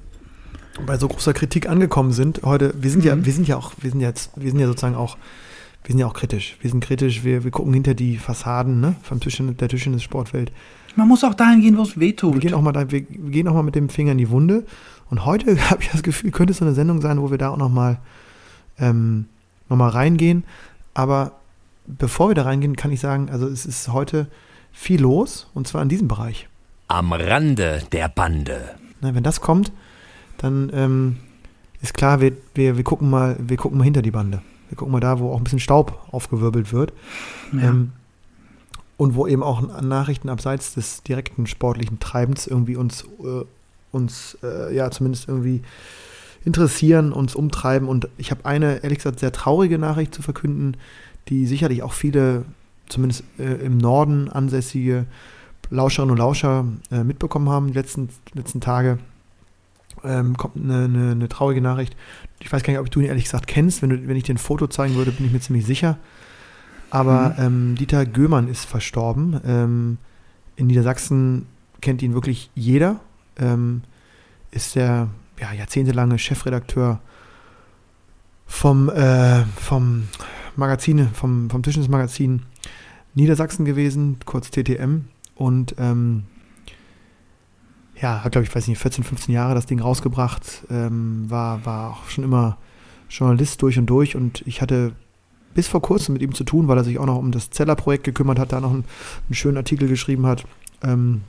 [0.85, 3.25] bei so großer Kritik angekommen sind heute, wir sind ja, Mhm.
[3.25, 5.17] wir sind ja auch, wir sind jetzt, wir sind ja sozusagen auch,
[5.83, 6.57] wir sind ja auch kritisch.
[6.61, 10.51] Wir sind kritisch, wir, wir gucken hinter die Fassaden, ne, vom Tischchen, der Tischtennis Sportwelt.
[10.95, 13.47] Man muss auch dahin gehen, wo es weh Wir gehen auch mal da, wir, gehen
[13.47, 14.65] auch mal mit dem Finger in die Wunde.
[15.09, 17.49] Und heute habe ich das Gefühl, könnte es so eine Sendung sein, wo wir da
[17.49, 17.99] auch noch mal,
[18.79, 19.25] ähm,
[19.69, 20.43] noch mal reingehen.
[20.93, 21.33] Aber
[21.85, 24.27] bevor wir da reingehen, kann ich sagen, also es ist heute
[24.71, 26.47] viel los und zwar in diesem Bereich.
[26.87, 28.75] Am Rande der Bande.
[29.01, 29.71] Ne, wenn das kommt,
[30.37, 31.17] dann ähm,
[31.81, 34.41] ist klar, wir, wir, wir, gucken mal, wir gucken mal hinter die Bande.
[34.69, 36.93] Wir gucken mal da, wo auch ein bisschen Staub aufgewirbelt wird.
[37.53, 37.69] Ja.
[37.69, 37.91] Ähm,
[38.97, 43.45] und wo eben auch Nachrichten abseits des direkten sportlichen Treibens irgendwie uns, äh,
[43.91, 45.61] uns äh, ja zumindest irgendwie
[46.43, 47.87] interessieren, uns umtreiben.
[47.87, 50.77] Und ich habe eine, ehrlich gesagt, sehr traurige Nachricht zu verkünden,
[51.29, 52.45] die sicherlich auch viele,
[52.89, 55.05] zumindest äh, im Norden ansässige
[55.69, 58.97] Lauscherinnen und Lauscher äh, mitbekommen haben, die letzten, letzten Tage.
[60.03, 61.95] Ähm, kommt eine, eine, eine traurige Nachricht.
[62.39, 63.81] Ich weiß gar nicht, ob du ihn ehrlich gesagt kennst.
[63.81, 65.97] Wenn, du, wenn ich dir ein Foto zeigen würde, bin ich mir ziemlich sicher.
[66.89, 69.41] Aber ähm, Dieter Göhmann ist verstorben.
[69.45, 69.97] Ähm,
[70.55, 71.45] in Niedersachsen
[71.81, 72.99] kennt ihn wirklich jeder.
[73.37, 73.81] Ähm,
[74.51, 76.99] ist der ja, jahrzehntelange Chefredakteur
[78.45, 80.07] vom, äh, vom
[80.55, 82.43] Magazin, vom, vom Tischtennis-Magazin
[83.13, 85.05] Niedersachsen gewesen, kurz TTM.
[85.35, 86.23] Und ähm,
[88.01, 90.63] ja, hat, glaube ich, weiß nicht, 14, 15 Jahre das Ding rausgebracht.
[90.69, 92.57] Ähm, war, war auch schon immer
[93.09, 94.15] Journalist durch und durch.
[94.15, 94.93] Und ich hatte
[95.53, 98.03] bis vor kurzem mit ihm zu tun, weil er sich auch noch um das Zeller-Projekt
[98.03, 98.85] gekümmert hat, da noch einen,
[99.27, 100.45] einen schönen Artikel geschrieben hat.
[100.83, 101.21] Ähm,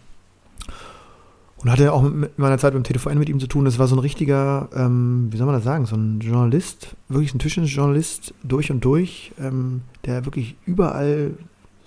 [1.61, 3.65] und hatte auch in meiner Zeit beim TVN mit ihm zu tun.
[3.65, 7.35] Das war so ein richtiger, ähm, wie soll man das sagen, so ein Journalist, wirklich
[7.35, 11.33] ein Tischtennis-Journalist durch und durch, ähm, der wirklich überall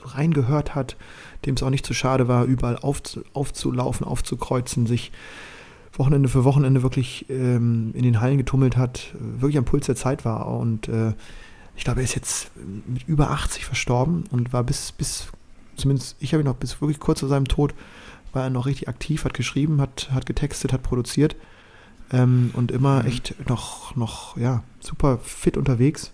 [0.04, 0.98] reingehört hat,
[1.46, 3.02] dem es auch nicht zu schade war, überall auf,
[3.34, 5.12] aufzulaufen, aufzukreuzen, sich
[5.94, 10.24] Wochenende für Wochenende wirklich ähm, in den Hallen getummelt hat, wirklich am Puls der Zeit
[10.24, 10.48] war.
[10.48, 11.14] Und äh,
[11.76, 12.52] ich glaube, er ist jetzt
[12.88, 15.28] mit über 80 verstorben und war bis, bis
[15.76, 17.74] zumindest, ich habe ihn noch bis wirklich kurz vor seinem Tod,
[18.34, 21.36] war er noch richtig aktiv, hat geschrieben, hat, hat getextet, hat produziert
[22.12, 26.14] ähm, und immer echt noch, noch, ja, super fit unterwegs.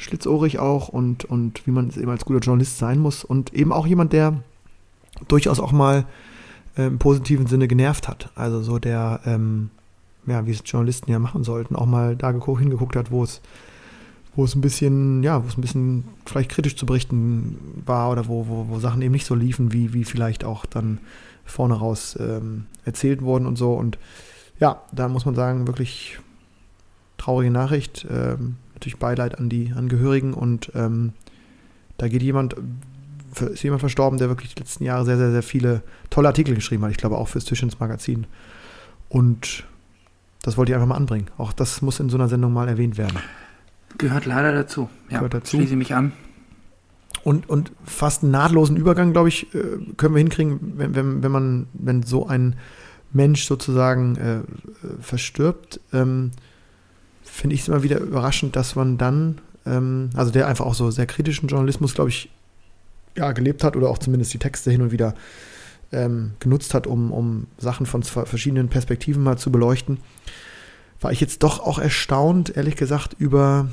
[0.00, 3.72] Schlitzohrig auch und, und wie man es eben als guter Journalist sein muss und eben
[3.72, 4.42] auch jemand, der
[5.28, 6.06] durchaus auch mal
[6.76, 8.30] äh, im positiven Sinne genervt hat.
[8.34, 9.70] Also so der, ähm,
[10.26, 13.40] ja, wie es Journalisten ja machen sollten, auch mal da geguckt, hingeguckt hat, wo es
[14.36, 18.28] wo es ein bisschen, ja, wo es ein bisschen vielleicht kritisch zu berichten war oder
[18.28, 20.98] wo, wo, wo Sachen eben nicht so liefen, wie, wie vielleicht auch dann
[21.44, 23.74] vorne raus ähm, erzählt wurden und so.
[23.74, 23.98] Und
[24.60, 26.18] ja, da muss man sagen, wirklich
[27.18, 28.06] traurige Nachricht.
[28.08, 31.12] Ähm, natürlich Beileid an die Angehörigen und ähm,
[31.98, 32.56] da geht jemand,
[33.52, 36.82] ist jemand verstorben, der wirklich die letzten Jahre sehr, sehr, sehr viele tolle Artikel geschrieben
[36.84, 36.90] hat.
[36.90, 38.26] Ich glaube auch fürs Tischens Magazin.
[39.10, 39.64] Und
[40.42, 41.26] das wollte ich einfach mal anbringen.
[41.36, 43.18] Auch das muss in so einer Sendung mal erwähnt werden.
[43.98, 44.88] Gehört leider dazu.
[45.10, 45.58] Ja, Gehört dazu.
[45.58, 46.12] Schließe mich an.
[47.22, 49.62] Und, und fast einen nahtlosen Übergang, glaube ich, äh,
[49.98, 52.56] können wir hinkriegen, wenn, wenn, wenn man, wenn so ein
[53.12, 54.42] Mensch sozusagen äh, äh,
[55.00, 56.30] verstirbt, ähm,
[57.30, 60.90] finde ich es immer wieder überraschend, dass man dann, ähm, also der einfach auch so
[60.90, 62.30] sehr kritischen Journalismus, glaube ich,
[63.16, 65.14] ja, gelebt hat oder auch zumindest die Texte hin und wieder
[65.92, 69.98] ähm, genutzt hat, um, um Sachen von verschiedenen Perspektiven mal zu beleuchten,
[71.00, 73.68] war ich jetzt doch auch erstaunt, ehrlich gesagt, über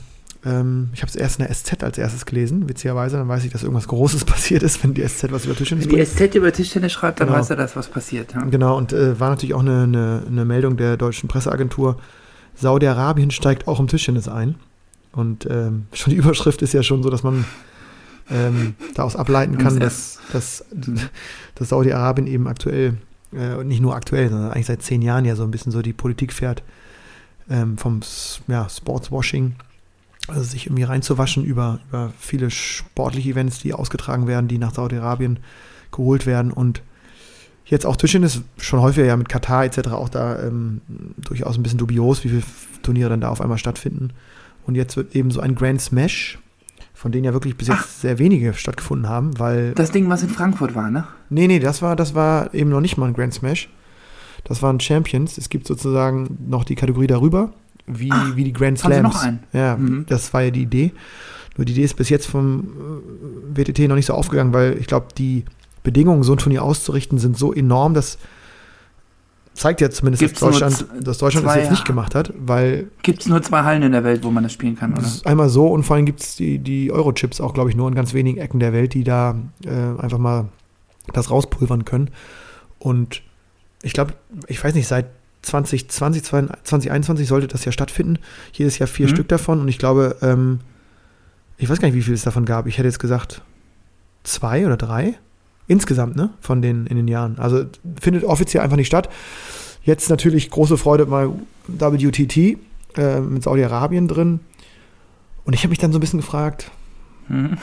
[0.46, 3.18] ähm, ich habe es erst in der SZ als erstes gelesen, witzigerweise.
[3.18, 5.98] Dann weiß ich, dass irgendwas Großes passiert ist, wenn die SZ was über Tischtennis Wenn
[5.98, 7.40] die SZ über Tischtennis schreibt, dann Genau.
[7.40, 8.34] weiß er, dass was passiert.
[8.34, 8.44] Ja?
[8.44, 11.98] Genau, und äh, war natürlich auch eine, eine, eine Meldung der deutschen Presseagentur.
[12.60, 14.56] Saudi-Arabien steigt auch im Tischtennis ein.
[15.12, 17.46] Und ähm, schon die Überschrift ist ja schon so, dass man
[18.30, 20.66] ähm, daraus ableiten kann, dass, dass,
[21.56, 22.98] dass Saudi-Arabien eben aktuell,
[23.32, 25.82] äh, und nicht nur aktuell, sondern eigentlich seit zehn Jahren ja so ein bisschen so
[25.82, 26.64] die Politik fährt
[27.50, 28.02] ähm, vom
[28.48, 29.56] ja, Sportswashing.
[30.28, 35.40] Also sich irgendwie reinzuwaschen über, über viele sportliche Events, die ausgetragen werden, die nach Saudi-Arabien
[35.92, 36.82] geholt werden und
[37.68, 39.90] jetzt auch Tischtennis schon häufiger ja mit Katar etc.
[39.90, 40.82] auch da ähm,
[41.18, 42.44] durchaus ein bisschen dubios, wie viele
[42.82, 44.10] Turniere dann da auf einmal stattfinden.
[44.66, 46.40] Und jetzt wird eben so ein Grand Smash,
[46.94, 47.88] von denen ja wirklich bis jetzt Ach.
[47.88, 51.06] sehr wenige stattgefunden haben, weil Das Ding, was in Frankfurt war, ne?
[51.30, 53.70] Nee, nee, das war, das war eben noch nicht mal ein Grand Smash.
[54.44, 55.38] Das waren Champions.
[55.38, 57.52] Es gibt sozusagen noch die Kategorie darüber,
[57.86, 59.04] wie, Ah, wie die Grand Slams.
[59.04, 59.40] noch einen?
[59.54, 60.06] Ja, Mhm.
[60.08, 60.92] das war ja die Idee.
[61.58, 62.68] Nur die Idee ist bis jetzt vom
[63.56, 65.44] äh, WTT noch nicht so aufgegangen, weil ich glaube, die
[65.88, 68.18] Bedingungen, so ein Turnier auszurichten, sind so enorm, dass
[69.54, 73.28] zeigt ja zumindest, dass Deutschland, dass Deutschland es jetzt nicht gemacht hat, weil Gibt es
[73.28, 75.08] nur zwei Hallen in der Welt, wo man das spielen kann, oder?
[75.24, 77.96] einmal so und vor allem gibt es die, die Euro-Chips auch, glaube ich, nur in
[77.96, 79.36] ganz wenigen Ecken der Welt, die da
[79.66, 79.70] äh,
[80.00, 80.50] einfach mal
[81.14, 82.12] das rauspulvern können.
[82.80, 83.24] Und
[83.82, 84.14] ich glaube,
[84.48, 85.08] ich weiß nicht, seit
[85.42, 88.20] 2020, 2021 sollte das ja stattfinden.
[88.54, 89.12] Jedes Jahr vier Mhm.
[89.12, 89.62] Stück davon.
[89.62, 90.60] Und ich glaube, ähm,
[91.58, 92.68] ich weiß gar nicht, wie viel es davon gab.
[92.68, 93.42] Ich hätte jetzt gesagt
[94.24, 95.18] zwei oder drei.
[95.68, 96.30] Insgesamt, ne?
[96.42, 97.38] Von den in den Jahren.
[97.40, 97.66] Also
[98.00, 99.10] findet offiziell einfach nicht statt.
[99.84, 101.32] Jetzt natürlich große Freude mal
[101.68, 102.38] WTT
[102.98, 104.40] äh, mit Saudi-Arabien drin.
[105.44, 106.72] Und ich habe mich dann so ein bisschen gefragt,
[107.30, 107.58] Mhm.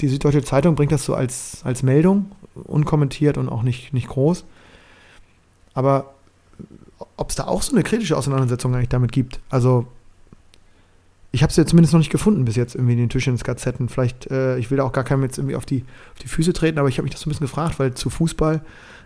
[0.00, 4.44] die Süddeutsche Zeitung bringt das so als, als Meldung, unkommentiert und auch nicht, nicht groß.
[5.74, 6.14] Aber
[7.16, 9.86] ob es da auch so eine kritische Auseinandersetzung eigentlich damit gibt, also
[11.30, 13.88] ich habe es ja zumindest noch nicht gefunden bis jetzt irgendwie in den Tischtennis-Gazetten.
[13.88, 16.52] Vielleicht, äh, ich will da auch gar keinem jetzt irgendwie auf die, auf die Füße
[16.52, 18.62] treten, aber ich habe mich das so ein bisschen gefragt, weil zu Fußball,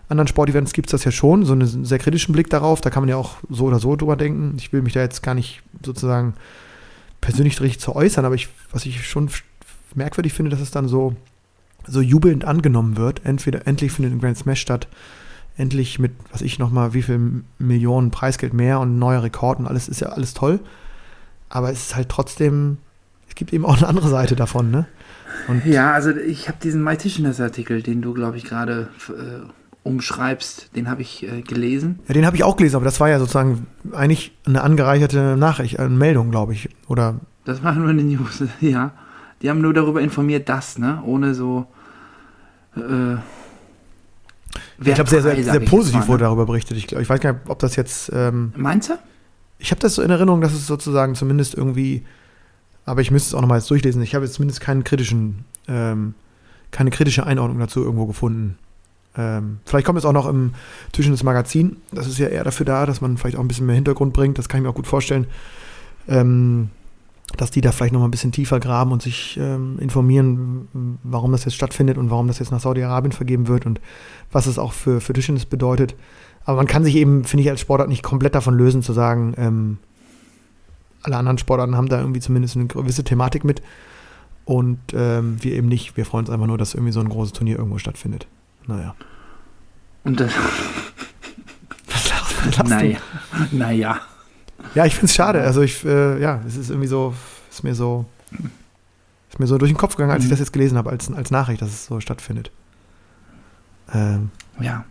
[0.09, 2.81] anderen Sportevents gibt es das ja schon, so einen sehr kritischen Blick darauf.
[2.81, 4.55] Da kann man ja auch so oder so drüber denken.
[4.59, 6.35] Ich will mich da jetzt gar nicht sozusagen
[7.21, 9.31] persönlich richtig zu äußern, aber ich, was ich schon
[9.95, 11.17] merkwürdig finde, dass es dann so,
[11.87, 13.25] so jubelnd angenommen wird.
[13.25, 14.87] Entweder endlich findet ein Grand Smash statt,
[15.57, 19.89] endlich mit, was ich nochmal, wie viel Millionen Preisgeld mehr und neuer Rekord und alles
[19.89, 20.61] ist ja alles toll.
[21.55, 22.79] Aber es ist halt trotzdem,
[23.29, 24.87] es gibt eben auch eine andere Seite davon, ne?
[25.49, 29.47] Und Ja, also ich habe diesen My Tischness-Artikel, den du, glaube ich, gerade äh,
[29.83, 31.99] umschreibst, den habe ich äh, gelesen.
[32.09, 35.79] Ja, den habe ich auch gelesen, aber das war ja sozusagen eigentlich eine angereicherte Nachricht,
[35.79, 36.71] eine Meldung, glaube ich.
[36.89, 38.93] Oder Das war nur eine News, ja.
[39.43, 41.03] Die haben nur darüber informiert, dass, ne?
[41.05, 41.67] Ohne so.
[42.77, 43.17] Äh,
[44.79, 46.29] ich glaube, sehr, sehr, sehr positiv wurde ne?
[46.29, 46.79] darüber berichtet.
[46.79, 48.11] Ich, glaub, ich weiß gar nicht, ob das jetzt.
[48.15, 48.95] Ähm, Meinst du?
[49.63, 52.03] Ich habe das so in Erinnerung, dass es sozusagen zumindest irgendwie.
[52.85, 54.03] Aber ich müsste es auch nochmal durchlesen.
[54.03, 56.15] Ich habe jetzt zumindest keinen kritischen, ähm,
[56.73, 58.59] keine kritische Einordnung dazu irgendwo gefunden.
[59.17, 60.55] Ähm, vielleicht kommt es auch noch im
[60.93, 61.77] zwischen das Magazin.
[61.93, 64.37] Das ist ja eher dafür da, dass man vielleicht auch ein bisschen mehr Hintergrund bringt.
[64.37, 65.27] Das kann ich mir auch gut vorstellen.
[66.09, 66.71] Ähm,
[67.37, 71.31] dass die da vielleicht noch mal ein bisschen tiefer graben und sich ähm, informieren, warum
[71.31, 73.81] das jetzt stattfindet und warum das jetzt nach Saudi-Arabien vergeben wird und
[74.33, 75.95] was es auch für, für Tischtennis bedeutet.
[76.45, 79.35] Aber man kann sich eben, finde ich, als Sportart nicht komplett davon lösen, zu sagen,
[79.37, 79.79] ähm,
[81.03, 83.63] alle anderen Sportarten haben da irgendwie zumindest eine gewisse Thematik mit
[84.45, 85.97] und ähm, wir eben nicht.
[85.97, 88.27] Wir freuen uns einfach nur, dass irgendwie so ein großes Turnier irgendwo stattfindet.
[88.67, 88.95] Naja.
[90.05, 90.33] Und das,
[91.89, 92.69] Was lachst du?
[92.69, 92.99] Naja.
[93.53, 94.01] naja.
[94.75, 95.43] Ja, ich finde es schade.
[95.43, 97.15] Also ich, äh, ja, es ist irgendwie so,
[97.51, 98.05] ist mir so,
[99.31, 100.33] ist mir so durch den Kopf gegangen, als ich Mhm.
[100.33, 102.51] das jetzt gelesen habe, als, als Nachricht, dass es so stattfindet.
[103.93, 104.31] Ähm,
[104.61, 104.85] Ja.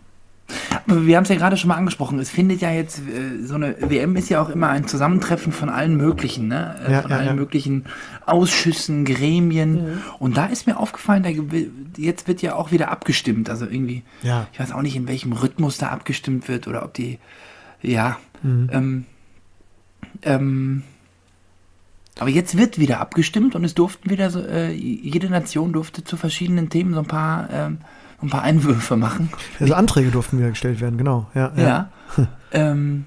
[0.86, 2.18] Aber wir haben es ja gerade schon mal angesprochen.
[2.18, 5.68] Es findet ja jetzt, äh, so eine WM ist ja auch immer ein Zusammentreffen von
[5.68, 6.76] allen möglichen, ne?
[6.86, 7.34] Äh, Ja, von ja, allen ja.
[7.34, 7.84] möglichen
[8.26, 10.02] Ausschüssen, Gremien.
[10.18, 11.30] Und da ist mir aufgefallen, da,
[11.96, 13.48] jetzt wird ja auch wieder abgestimmt.
[13.48, 14.46] Also irgendwie, ja.
[14.52, 17.18] ich weiß auch nicht, in welchem Rhythmus da abgestimmt wird oder ob die,
[17.80, 18.70] ja, Mhm.
[18.72, 19.04] ähm,
[20.22, 20.82] ähm,
[22.18, 26.16] aber jetzt wird wieder abgestimmt und es durften wieder so, äh, jede Nation durfte zu
[26.16, 27.78] verschiedenen Themen so ein paar, ähm,
[28.22, 29.30] ein paar Einwürfe machen.
[29.60, 31.26] Also Anträge durften wieder gestellt werden, genau.
[31.34, 31.62] Ja, ja.
[32.16, 32.28] Ja.
[32.52, 33.04] ähm,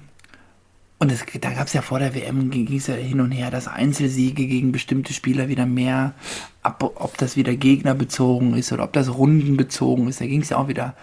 [0.98, 3.50] und es, da gab es ja vor der WM, ging es ja hin und her,
[3.50, 6.14] dass Einzelsiege gegen bestimmte Spieler wieder mehr,
[6.62, 10.20] ab, ob das wieder gegnerbezogen ist oder ob das rundenbezogen ist.
[10.20, 10.94] Da ging es ja auch wieder,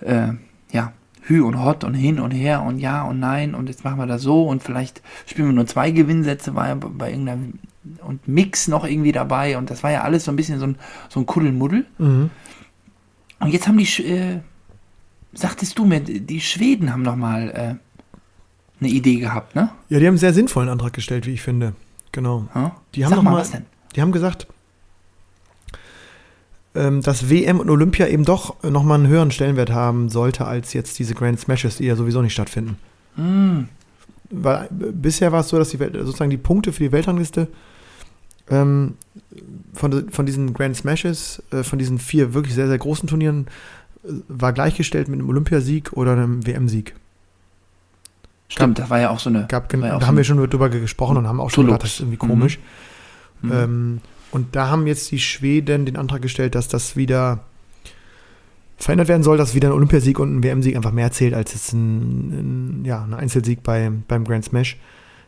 [0.00, 0.28] äh,
[0.72, 0.92] ja,
[1.26, 4.06] Hü und Hot und hin und her und ja und nein und jetzt machen wir
[4.06, 7.38] das so und vielleicht spielen wir nur zwei Gewinnsätze, war ja bei, bei irgendeiner
[8.02, 10.76] und Mix noch irgendwie dabei und das war ja alles so ein bisschen so ein,
[11.08, 11.86] so ein Kuddelmuddel.
[11.98, 12.30] Mhm.
[13.40, 14.40] Und jetzt haben die, Sch- äh,
[15.32, 17.74] sagtest du mir, die Schweden haben noch mal äh,
[18.80, 19.70] eine Idee gehabt, ne?
[19.88, 21.74] ja, die haben einen sehr sinnvollen Antrag gestellt, wie ich finde.
[22.12, 22.48] Genau.
[22.54, 22.76] Ja?
[22.94, 23.64] Die haben Sag noch mal, mal- was denn?
[23.96, 24.46] Die haben gesagt,
[26.74, 30.98] ähm, dass WM und Olympia eben doch nochmal einen höheren Stellenwert haben sollte, als jetzt
[30.98, 32.76] diese Grand Smashes, die ja sowieso nicht stattfinden.
[33.16, 33.68] Hm,
[34.30, 37.48] Weil äh, bisher war es so, dass die Welt, sozusagen die Punkte für die Weltrangliste
[38.50, 38.94] ähm,
[39.72, 43.46] von, von diesen Grand Smashes, äh, von diesen vier wirklich sehr, sehr großen Turnieren,
[44.04, 46.94] äh, war gleichgestellt mit einem Olympiasieg oder einem WM-Sieg.
[48.48, 49.46] stimmt, das war ja auch so eine.
[49.48, 51.78] Gab, war ja da haben so wir schon drüber gesprochen und haben auch schon Tulux.
[51.78, 52.58] gedacht, das ist irgendwie komisch.
[53.42, 53.52] Mhm.
[53.52, 57.44] Ähm, und da haben jetzt die Schweden den Antrag gestellt, dass das wieder
[58.76, 61.72] verändert werden soll, dass wieder ein Olympiasieg und ein WM-Sieg einfach mehr zählt als jetzt
[61.72, 64.76] ein, ein, ja, ein Einzelsieg bei, beim Grand Smash.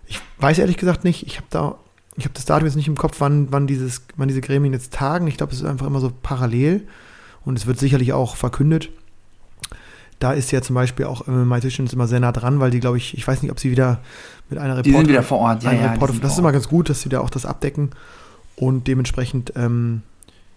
[0.07, 1.77] Ich weiß ehrlich gesagt nicht, ich habe da,
[2.17, 4.93] ich habe das Datum jetzt nicht im Kopf, wann, wann, dieses, wann diese Gremien jetzt
[4.93, 5.27] tagen.
[5.27, 6.87] Ich glaube, es ist einfach immer so parallel
[7.45, 8.91] und es wird sicherlich auch verkündet.
[10.19, 12.81] Da ist ja zum Beispiel auch äh, My Tischens immer sehr nah dran, weil die,
[12.81, 14.01] glaube ich, ich weiß nicht, ob sie wieder
[14.49, 15.79] mit einer die sind wieder vor Ort, ja, ja.
[15.79, 17.91] die Report, sind das ist immer ganz gut, dass sie da auch das abdecken
[18.57, 20.01] und dementsprechend ähm,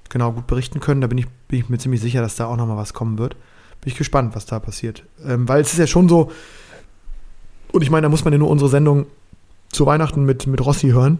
[0.07, 1.01] genau gut berichten können.
[1.01, 3.33] Da bin ich, bin ich mir ziemlich sicher, dass da auch nochmal was kommen wird.
[3.81, 5.03] Bin ich gespannt, was da passiert.
[5.25, 6.31] Ähm, weil es ist ja schon so,
[7.71, 9.07] Und ich meine, da muss man ja nur unsere Sendung
[9.71, 11.19] zu Weihnachten mit, mit Rossi hören.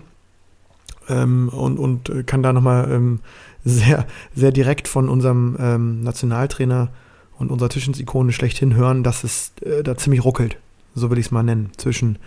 [1.10, 3.20] Ähm, und, und äh, kann da nochmal ähm,
[3.66, 4.06] sehr,
[4.36, 6.90] sehr direkt von unserem ähm, Nationaltrainer
[7.38, 10.58] und unserer Tischensikone schlechthin hören, dass es äh, da ziemlich ruckelt.
[10.96, 11.72] So will ich es mal nennen.
[11.78, 12.18] Zwischen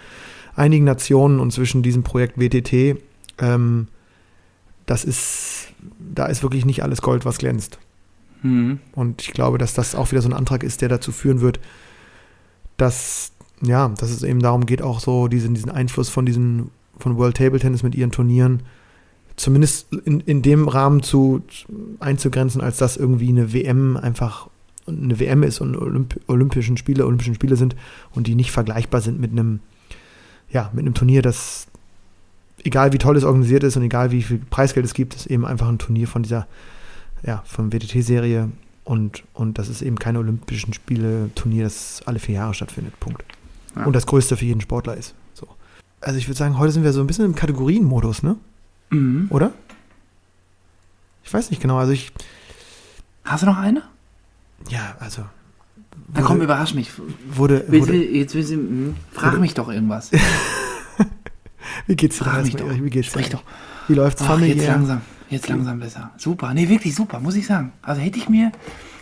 [0.57, 2.99] einigen Nationen und zwischen diesem Projekt WTT.
[3.39, 3.89] Ähm,
[4.87, 5.69] das ist,
[5.99, 7.79] da ist wirklich nicht alles Gold, was glänzt.
[8.43, 8.81] Mhm.
[8.93, 11.61] Und ich glaube, dass das auch wieder so ein Antrag ist, der dazu führen wird,
[12.77, 17.17] dass, ja, dass es eben darum geht, auch so diesen, diesen Einfluss von diesen, von
[17.17, 18.63] World Table Tennis mit ihren Turnieren
[19.37, 21.43] zumindest in, in dem Rahmen zu,
[22.01, 24.49] einzugrenzen, als dass irgendwie eine WM einfach
[24.87, 27.77] eine WM ist und Olymp Olympischen Spiele, Olympischen Spiele sind
[28.13, 29.61] und die nicht vergleichbar sind mit einem,
[30.51, 31.69] ja, mit einem Turnier, das
[32.65, 35.47] egal wie toll es organisiert ist und egal wie viel Preisgeld es gibt, ist eben
[35.47, 36.47] einfach ein Turnier von dieser,
[37.25, 38.51] ja, von WTT-Serie
[38.85, 42.99] und, und das ist eben kein Olympischen Spiele-Turnier, das alle vier Jahre stattfindet.
[42.99, 43.25] Punkt.
[43.77, 43.85] Ja.
[43.85, 45.15] Und das größte für jeden Sportler ist.
[46.03, 46.07] So.
[46.07, 48.37] Also ich würde sagen, heute sind wir so ein bisschen im Kategorienmodus, ne?
[48.91, 49.27] Mhm.
[49.31, 49.53] Oder?
[51.25, 51.79] Ich weiß nicht genau.
[51.79, 52.13] Also ich,
[53.25, 53.83] Hast du noch eine?
[54.69, 55.23] ja, also.
[56.15, 56.91] Na komm, überrasch mich.
[57.31, 60.11] wurde, Willst du, wurde, jetzt willst du, hm, frag wurde- mich doch irgendwas.
[61.87, 62.25] wie geht's dir?
[62.25, 62.69] Frag mich doch.
[62.71, 63.23] Wie geht's dir?
[63.31, 63.43] Doch.
[63.89, 64.57] Wie läuft's Ach, familiär?
[64.57, 65.01] jetzt langsam.
[65.31, 66.11] Jetzt langsam besser.
[66.19, 66.53] Super.
[66.55, 67.73] Nee, wirklich super, muss ich sagen.
[67.83, 68.53] Also hätte ich mir,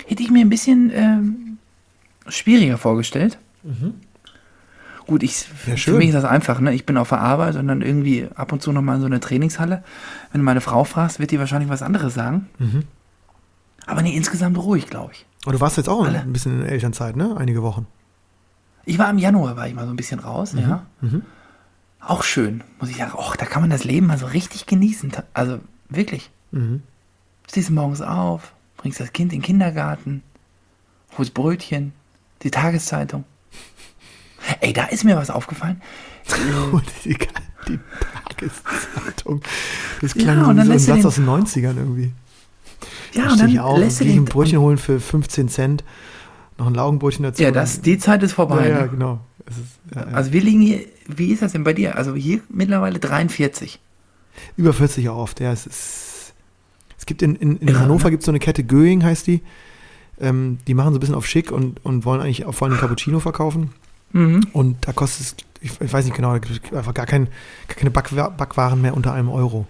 [0.06, 1.58] hätte ich mir ein bisschen ähm,
[2.28, 3.38] schwieriger vorgestellt.
[5.10, 6.60] Gut, ich, Ja, für mich ist das einfach.
[6.60, 6.72] Ne?
[6.72, 9.18] Ich bin auf der Arbeit und dann irgendwie ab und zu nochmal in so eine
[9.18, 9.82] Trainingshalle.
[10.30, 12.48] Wenn du meine Frau fragst, wird die wahrscheinlich was anderes sagen.
[12.60, 12.84] Mhm.
[13.86, 15.26] Aber nee, insgesamt ruhig, glaube ich.
[15.46, 16.20] Und du warst jetzt auch Alle.
[16.20, 17.36] ein bisschen in Elternzeit, ne?
[17.36, 17.88] Einige Wochen.
[18.84, 20.86] Ich war im Januar, war ich mal so ein bisschen raus, ja.
[21.00, 21.22] Mhm.
[21.98, 23.10] Auch schön, muss ich sagen.
[23.14, 25.10] Och, da kann man das Leben mal so richtig genießen.
[25.34, 25.58] Also
[25.88, 26.30] wirklich.
[26.52, 26.84] Mhm.
[27.48, 30.22] Stehst morgens auf, bringst das Kind in den Kindergarten,
[31.18, 31.94] holst Brötchen,
[32.44, 33.24] die Tageszeitung.
[34.60, 35.80] Ey, da ist mir was aufgefallen.
[37.04, 37.16] Die,
[37.68, 37.78] die
[38.24, 39.42] Tageszeitung.
[40.00, 42.12] Das Ja, klang und dann so ein Satz den- aus den 90ern irgendwie.
[43.12, 44.24] Ja, Da und dann auf, lässt du ein.
[44.24, 45.84] Brötchen holen für 15 Cent,
[46.58, 47.42] noch ein Laugenbrötchen dazu.
[47.42, 48.68] Ja, das, die Zeit ist ja, vorbei.
[48.68, 48.88] ja, ne?
[48.88, 49.20] genau.
[49.46, 49.56] Ist,
[49.94, 50.16] ja, ja.
[50.16, 51.96] Also wir liegen hier, wie ist das denn bei dir?
[51.96, 53.78] Also hier mittlerweile 43.
[54.56, 55.52] Über 40 auch oft, ja.
[55.52, 56.32] Es, ist,
[56.98, 58.10] es gibt in, in, in Irre, Hannover ne?
[58.12, 59.42] gibt es so eine Kette Göing, heißt die.
[60.20, 62.78] Ähm, die machen so ein bisschen auf schick und, und wollen eigentlich auch vor allem
[62.78, 63.70] Cappuccino verkaufen.
[64.12, 64.46] Mhm.
[64.52, 67.26] Und da kostet es, ich, ich weiß nicht genau, da gibt es einfach gar, kein,
[67.68, 69.66] gar keine Backwa Backwaren mehr unter einem Euro.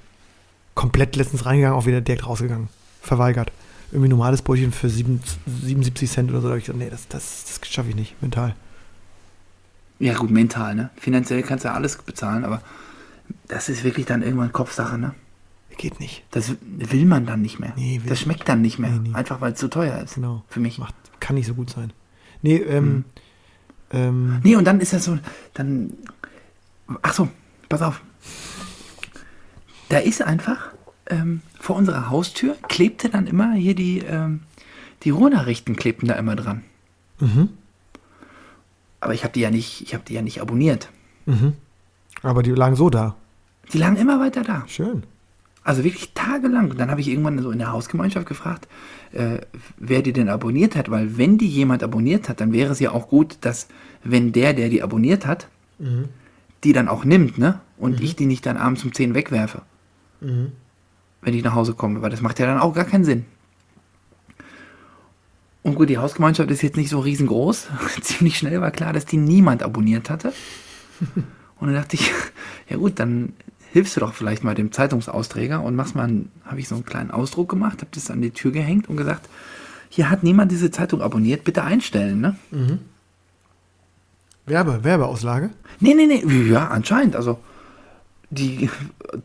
[0.74, 2.68] Komplett letztens reingegangen, auch wieder direkt rausgegangen.
[3.02, 3.52] Verweigert.
[3.92, 6.46] Irgendwie normales Brötchen für sieben, 77 Cent oder so.
[6.46, 8.54] Da hab ich gesagt, nee, das, das, das schaffe ich nicht, mental.
[9.98, 10.90] Ja gut, mental, ne?
[10.96, 12.62] Finanziell kannst du ja alles bezahlen, aber
[13.48, 15.14] das ist wirklich dann irgendwann Kopfsache, ne?
[15.76, 16.24] Geht nicht.
[16.30, 17.72] Das will man dann nicht mehr.
[17.76, 18.90] Nee, will das schmeckt dann nicht mehr.
[18.90, 19.14] Nee, nee.
[19.14, 20.14] Einfach weil es zu teuer ist.
[20.14, 20.44] Genau.
[20.48, 20.78] Für mich.
[20.78, 21.92] Macht, kann nicht so gut sein.
[22.42, 23.04] Nee, ähm, Mhm.
[23.92, 25.18] Ähm, Nee, und dann ist das so,
[25.54, 25.92] dann.
[27.02, 27.28] Ach so,
[27.68, 28.02] pass auf.
[29.88, 30.70] Da ist einfach
[31.06, 34.40] ähm, vor unserer Haustür klebte dann immer hier die, ähm,
[35.02, 36.62] die Ruhrnachrichten klebten da immer dran.
[37.18, 37.48] mhm,
[39.00, 40.90] Aber ich habe die ja nicht, ich habe die ja nicht abonniert.
[41.26, 41.54] mhm.
[42.22, 43.16] Aber die lagen so da.
[43.72, 44.64] Die lagen immer weiter da.
[44.66, 45.04] Schön.
[45.62, 46.70] Also wirklich tagelang.
[46.70, 48.66] Und dann habe ich irgendwann so in der Hausgemeinschaft gefragt,
[49.12, 49.38] äh,
[49.76, 50.90] wer die denn abonniert hat.
[50.90, 53.68] Weil wenn die jemand abonniert hat, dann wäre es ja auch gut, dass
[54.02, 55.48] wenn der, der die abonniert hat,
[56.64, 57.60] die dann auch nimmt, ne?
[57.78, 59.62] Und ich die nicht dann abends um 10 wegwerfe.
[61.22, 62.02] Wenn ich nach Hause komme.
[62.02, 63.24] Weil das macht ja dann auch gar keinen Sinn.
[65.62, 67.68] Und gut, die Hausgemeinschaft ist jetzt nicht so riesengroß.
[68.02, 70.32] Ziemlich schnell war klar, dass die niemand abonniert hatte.
[71.60, 72.10] Und dann dachte ich,
[72.68, 73.34] ja gut, dann
[73.72, 76.84] hilfst du doch vielleicht mal dem Zeitungsausträger und machst mal, einen- habe ich so einen
[76.84, 79.28] kleinen Ausdruck gemacht, habe das an die Tür gehängt und gesagt,
[79.88, 82.36] hier hat niemand diese Zeitung abonniert, bitte einstellen, ne?
[84.46, 85.50] Werbe, Werbeauslage.
[85.78, 87.38] Nee, nee, nee, ja, anscheinend, also
[88.30, 88.70] die,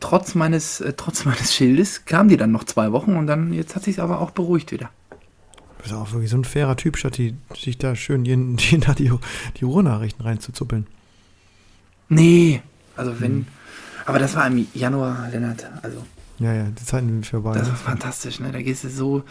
[0.00, 3.76] trotz meines, äh, trotz meines Schildes kam die dann noch zwei Wochen und dann, jetzt
[3.76, 4.90] hat sich aber auch beruhigt wieder.
[5.10, 8.80] Du bist auch wirklich so ein fairer Typ, statt die, sich da schön jeden, jeden
[8.82, 9.12] Tag die,
[9.60, 10.86] die Ruhrnachrichten reinzuzuppeln.
[12.08, 12.62] Nee,
[12.96, 13.46] also wenn,
[14.06, 16.04] aber das war im Januar, Lennart, also
[16.38, 17.52] Ja, ja, die Zeiten sind vorbei.
[17.58, 18.50] Das ist fantastisch, ne?
[18.52, 19.22] Da gehst du so,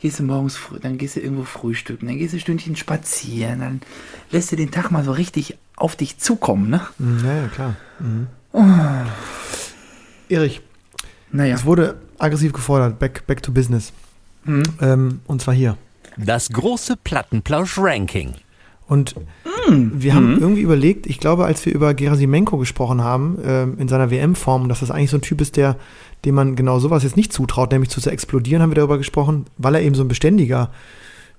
[0.00, 3.60] gehst du morgens früh, dann gehst du irgendwo frühstücken, dann gehst du ein Stündchen spazieren,
[3.60, 3.80] dann
[4.30, 6.80] lässt du den Tag mal so richtig auf dich zukommen, ne?
[6.98, 7.76] Mhm, Ja, ja, klar.
[7.98, 8.26] Mhm.
[10.28, 10.60] Erich,
[11.32, 11.54] Naja.
[11.54, 13.92] es wurde aggressiv gefordert, back, back to business.
[14.44, 14.62] Mhm.
[14.80, 15.76] Ähm, und zwar hier.
[16.16, 18.34] Das große Plattenplausch-Ranking.
[18.86, 19.14] Und
[19.68, 24.10] wir haben irgendwie überlegt, ich glaube, als wir über Gerasimenko gesprochen haben, ähm, in seiner
[24.10, 25.76] WM-Form, dass das eigentlich so ein Typ ist, der,
[26.24, 29.74] dem man genau sowas jetzt nicht zutraut, nämlich zu explodieren, haben wir darüber gesprochen, weil
[29.74, 30.70] er eben so ein beständiger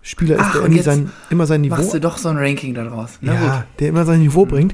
[0.02, 2.38] Spieler ist, Ach, der und irgendwie sein, immer sein Niveau, Machst du doch so ein
[2.38, 3.20] Ranking daraus.
[3.22, 3.66] Na ja, gut.
[3.80, 4.74] der immer sein Niveau bringt,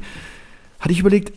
[0.80, 1.34] hatte ich überlegt,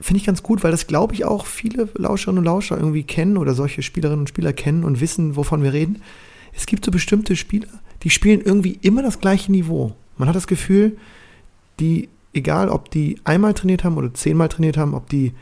[0.00, 3.36] finde ich ganz gut, weil das glaube ich auch viele Lauscherinnen und Lauscher irgendwie kennen
[3.36, 6.02] oder solche Spielerinnen und Spieler kennen und wissen, wovon wir reden.
[6.52, 7.68] Es gibt so bestimmte Spieler,
[8.02, 9.94] die spielen irgendwie immer das gleiche Niveau.
[10.18, 10.96] Man hat das Gefühl,
[11.80, 15.32] die, egal ob die einmal trainiert haben oder zehnmal trainiert haben, ob die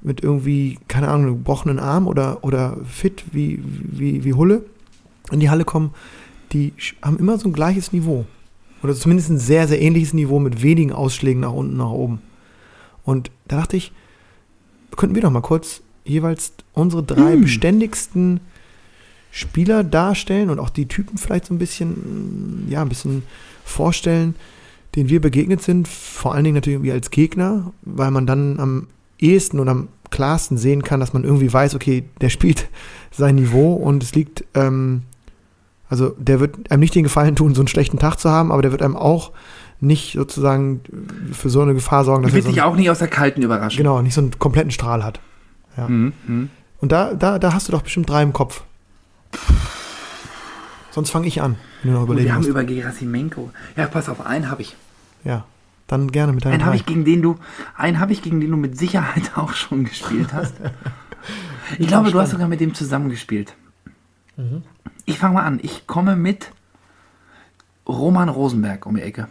[0.00, 4.64] mit irgendwie, keine Ahnung, gebrochenen Arm oder, oder fit wie, wie, wie Hulle
[5.30, 5.90] in die Halle kommen,
[6.52, 8.24] die haben immer so ein gleiches Niveau.
[8.82, 12.20] Oder zumindest ein sehr, sehr ähnliches Niveau mit wenigen Ausschlägen nach unten, nach oben.
[13.04, 13.92] Und da dachte ich,
[14.96, 18.40] könnten wir doch mal kurz jeweils unsere drei beständigsten
[19.30, 23.22] Spieler darstellen und auch die Typen vielleicht so ein bisschen, ja, ein bisschen
[23.64, 24.34] vorstellen,
[24.98, 25.88] denen wir begegnet sind.
[25.88, 28.86] Vor allen Dingen natürlich irgendwie als Gegner, weil man dann am
[29.18, 32.68] ehesten und am klarsten sehen kann, dass man irgendwie weiß, okay, der spielt
[33.10, 35.02] sein Niveau und es liegt, ähm,
[35.88, 38.62] also der wird einem nicht den Gefallen tun, so einen schlechten Tag zu haben, aber
[38.62, 39.32] der wird einem auch
[39.80, 40.80] nicht sozusagen
[41.32, 43.08] für so eine Gefahr sorgen, dass Ich will er so dich auch nicht aus der
[43.08, 43.76] Kalten überraschen.
[43.76, 45.20] genau, nicht so einen kompletten Strahl hat.
[45.76, 45.88] Ja.
[45.88, 46.12] Mhm.
[46.26, 46.50] Mhm.
[46.80, 48.62] Und da, da, da hast du doch bestimmt drei im Kopf.
[50.90, 52.50] Sonst fange ich an, wenn du noch überlegen wir haben musst.
[52.50, 53.50] über Gerasimenko.
[53.76, 54.74] Ja, pass auf, einen habe ich.
[55.24, 55.44] Ja,
[55.86, 57.36] dann gerne mit deinen Einen habe ich, gegen den du,
[57.76, 60.54] einen habe ich, gegen den du mit Sicherheit auch schon gespielt hast.
[61.78, 63.54] Ich glaube, du hast sogar mit dem zusammengespielt.
[64.38, 64.62] Mhm.
[65.04, 65.60] Ich fange mal an.
[65.62, 66.50] Ich komme mit
[67.86, 69.28] Roman Rosenberg um die Ecke.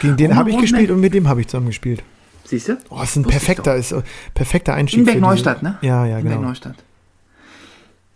[0.00, 2.04] Gegen den habe ich Rosenberg- gespielt und mit dem habe ich zusammen gespielt.
[2.44, 2.78] Siehst du?
[2.90, 4.02] Oh, ist ein Wusste ich perfekter, ist äh,
[4.34, 5.00] perfekter Einstieg.
[5.00, 5.78] In für diese- Neustadt, ne?
[5.82, 6.40] Ja, ja, genau.
[6.40, 6.76] Neustadt.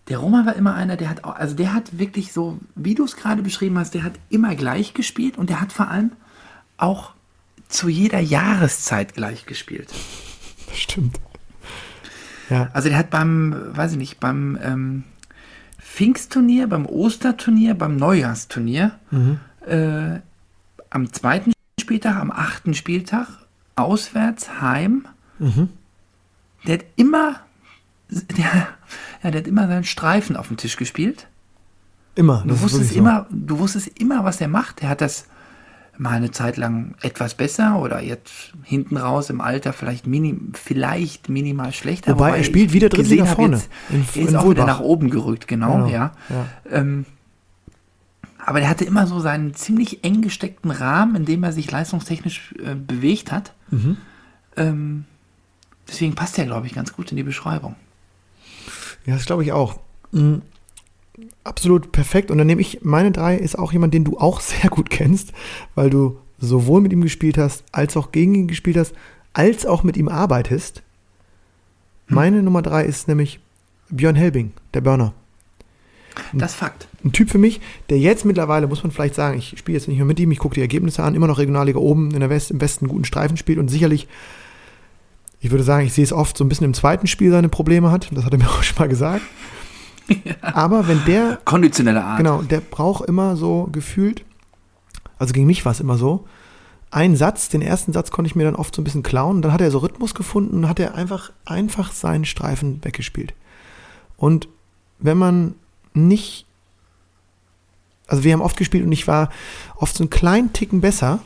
[0.09, 3.05] Der Roman war immer einer, der hat auch, also der hat wirklich so, wie du
[3.05, 6.13] es gerade beschrieben hast, der hat immer gleich gespielt und der hat vor allem
[6.77, 7.13] auch
[7.69, 9.93] zu jeder Jahreszeit gleich gespielt.
[10.69, 11.19] Das stimmt.
[12.51, 15.05] Ja, Also der hat beim, weiß ich nicht, beim ähm,
[15.81, 18.93] Pfingstturnier, beim Osterturnier, beim Neujahrsturnier,
[19.67, 20.21] äh,
[20.91, 23.27] am zweiten Spieltag, am achten Spieltag,
[23.75, 25.07] auswärts, heim,
[26.67, 27.41] der hat immer,
[28.37, 28.69] der,
[29.23, 31.27] ja, der hat immer seinen Streifen auf dem Tisch gespielt.
[32.15, 32.45] immer.
[32.47, 32.99] Du wusstest so.
[32.99, 34.83] immer, du wusstest immer, was er macht.
[34.83, 35.27] Er hat das
[35.99, 41.31] mal eine Zeit lang etwas besser oder jetzt hinten raus im Alter vielleicht, minim, vielleicht
[41.31, 42.13] minimal schlechter.
[42.13, 44.51] Wobei, er spielt wieder gesehen hab vorne, Jetzt, in- er ist auch Wohlbach.
[44.51, 46.13] wieder nach oben gerückt, genau, Genau, ja.
[46.29, 46.47] ja.
[46.71, 47.07] Ähm,
[48.45, 52.55] aber der hatte immer so seinen ziemlich eng gesteckten Rahmen, in dem er sich leistungstechnisch
[52.63, 53.55] äh, bewegt hat.
[53.71, 53.97] Mhm.
[54.57, 55.05] Ähm,
[55.89, 57.75] deswegen passt er, glaube ich, ganz gut in die Beschreibung.
[59.07, 59.79] Ja, das glaube ich auch.
[60.13, 60.43] Mhm.
[61.45, 62.31] Absolut perfekt.
[62.31, 65.33] Und dann nehme ich, meine drei ist auch jemand, den du auch sehr gut kennst,
[65.75, 68.95] weil du sowohl mit ihm gespielt hast, als auch gegen ihn gespielt hast,
[69.33, 70.83] als auch mit ihm arbeitest.
[72.09, 73.41] Meine Nummer drei ist nämlich
[73.89, 75.13] Björn Helbing, der Burner.
[76.33, 76.89] Das ist Fakt.
[77.05, 79.99] Ein Typ für mich, der jetzt mittlerweile, muss man vielleicht sagen, ich spiele jetzt nicht
[79.99, 82.51] mehr mit ihm, ich gucke die Ergebnisse an, immer noch Regionalliga oben in der West,
[82.51, 84.09] im Westen guten Streifen spielt und sicherlich,
[85.47, 87.93] ich würde sagen, ich sehe es oft so ein bisschen im zweiten Spiel seine Probleme
[87.93, 88.09] hat.
[88.11, 89.23] Das hat er mir auch schon mal gesagt.
[90.43, 92.19] Aber wenn der Konditionelle Art.
[92.19, 94.25] Genau, der braucht immer so gefühlt,
[95.19, 96.27] also gegen mich war es immer so,
[96.91, 99.53] einen Satz, den ersten Satz konnte ich mir dann oft so ein bisschen klauen, dann
[99.53, 103.33] hat er so Rhythmus gefunden und hat er einfach, einfach seinen Streifen weggespielt.
[104.17, 104.49] Und
[104.99, 105.55] wenn man
[105.95, 106.47] nicht,
[108.09, 109.31] also wir haben oft gespielt und ich war
[109.77, 111.21] oft so einen kleinen Ticken besser,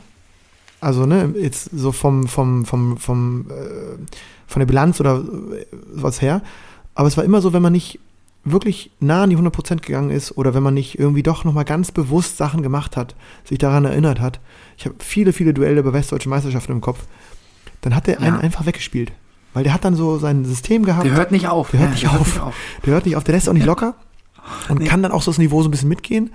[0.81, 3.97] also ne, jetzt so vom, vom, vom, vom, äh,
[4.47, 6.41] von der Bilanz oder äh, was her,
[6.95, 7.99] aber es war immer so, wenn man nicht
[8.43, 11.91] wirklich nah an die 100% gegangen ist oder wenn man nicht irgendwie doch nochmal ganz
[11.91, 13.15] bewusst Sachen gemacht hat,
[13.45, 14.39] sich daran erinnert hat.
[14.77, 17.03] Ich habe viele, viele Duelle bei westdeutschen Meisterschaften im Kopf.
[17.81, 18.41] Dann hat der einen Ja.
[18.41, 19.11] einfach weggespielt.
[19.53, 21.05] Weil der hat dann so sein System gehabt.
[21.05, 21.69] Der hört nicht auf.
[21.69, 22.55] Der hört Ja, nicht der auf.
[22.83, 23.93] Der hört nicht auf, der lässt auch nicht locker
[24.69, 24.85] und Nee.
[24.87, 26.31] kann dann auch so das Niveau so ein bisschen mitgehen.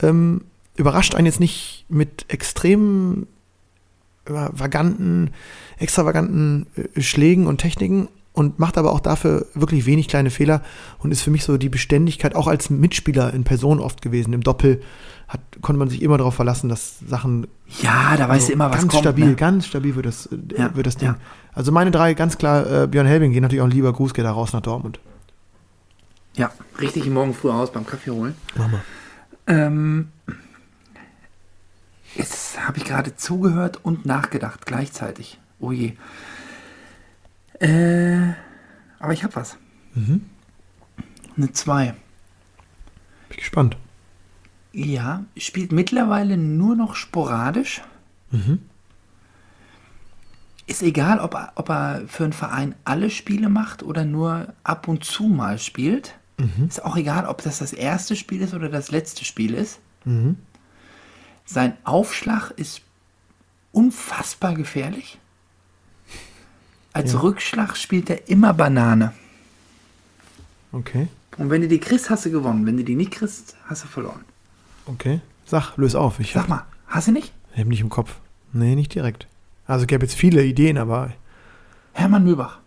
[0.00, 0.42] Ähm,
[0.76, 3.26] überrascht einen jetzt nicht mit extrem
[4.26, 5.30] vaganten,
[5.78, 6.66] extravaganten
[6.96, 10.62] äh, Schlägen und Techniken und macht aber auch dafür wirklich wenig kleine Fehler
[11.00, 14.32] und ist für mich so die Beständigkeit auch als Mitspieler in Person oft gewesen.
[14.32, 14.80] Im Doppel
[15.28, 17.46] hat, konnte man sich immer darauf verlassen, dass Sachen
[17.82, 19.02] Ja, da weißt so du immer, was ganz kommt.
[19.02, 19.34] stabil, ne?
[19.34, 21.08] ganz stabil wird das, äh, Ja, wird das Ding.
[21.08, 21.16] ja.
[21.52, 24.30] Also meine drei, ganz klar, äh, Björn Helbing, gehen natürlich auch lieber Gruß geht da
[24.32, 24.98] raus nach Dortmund.
[26.34, 26.50] Ja,
[26.80, 28.34] richtig morgen früh aus beim Kaffee holen.
[28.56, 28.80] Mach mal.
[29.46, 30.08] Ähm,
[32.14, 35.38] jetzt habe ich gerade zugehört und nachgedacht gleichzeitig.
[35.58, 35.94] Oh je.
[37.60, 38.32] Äh,
[38.98, 39.56] aber ich habe was.
[39.94, 40.26] Mhm.
[41.36, 41.86] Eine 2.
[41.86, 41.94] Bin
[43.30, 43.76] ich gespannt.
[44.72, 47.82] Ja, spielt mittlerweile nur noch sporadisch.
[48.30, 48.60] Mhm.
[50.66, 54.88] Ist egal, ob er, ob er für einen Verein alle Spiele macht oder nur ab
[54.88, 56.14] und zu mal spielt.
[56.66, 59.78] Ist auch egal, ob das das erste Spiel ist oder das letzte Spiel ist.
[60.04, 60.36] Mhm.
[61.44, 62.82] Sein Aufschlag ist
[63.72, 65.18] unfassbar gefährlich.
[66.92, 67.20] Als Ja.
[67.20, 69.12] Rückschlag spielt er immer Banane.
[70.72, 71.08] Okay.
[71.38, 72.66] Und wenn du die kriegst, hast du gewonnen.
[72.66, 74.24] Wenn du die nicht kriegst, hast du verloren.
[74.86, 75.20] Okay.
[75.46, 76.20] Sag, löse auf.
[76.20, 77.32] Ich Sag mal, hast du nicht?
[77.56, 78.16] habe nicht im Kopf.
[78.52, 79.26] Nee, nicht direkt.
[79.66, 81.12] Also, es gäbe jetzt viele Ideen, aber
[81.92, 82.58] Hermann Mühlbach.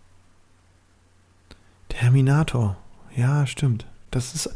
[1.88, 2.76] Terminator.
[3.14, 3.86] Ja, stimmt.
[4.10, 4.50] Das ist.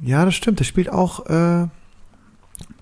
[0.00, 0.60] Ja, das stimmt.
[0.60, 1.66] Der spielt auch, äh,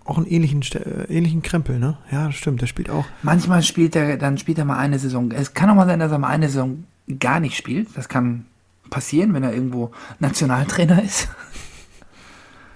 [0.06, 1.98] auch einen ähnlichen, äh, ähnlichen Krempel, ne?
[2.10, 2.62] Ja, stimmt.
[2.62, 3.04] Der spielt auch.
[3.22, 5.30] Manchmal spielt er, dann spielt er mal eine Saison.
[5.32, 6.84] Es kann auch mal sein, dass er mal eine Saison
[7.18, 7.96] gar nicht spielt.
[7.96, 8.46] Das kann
[8.88, 11.28] passieren, wenn er irgendwo Nationaltrainer ist.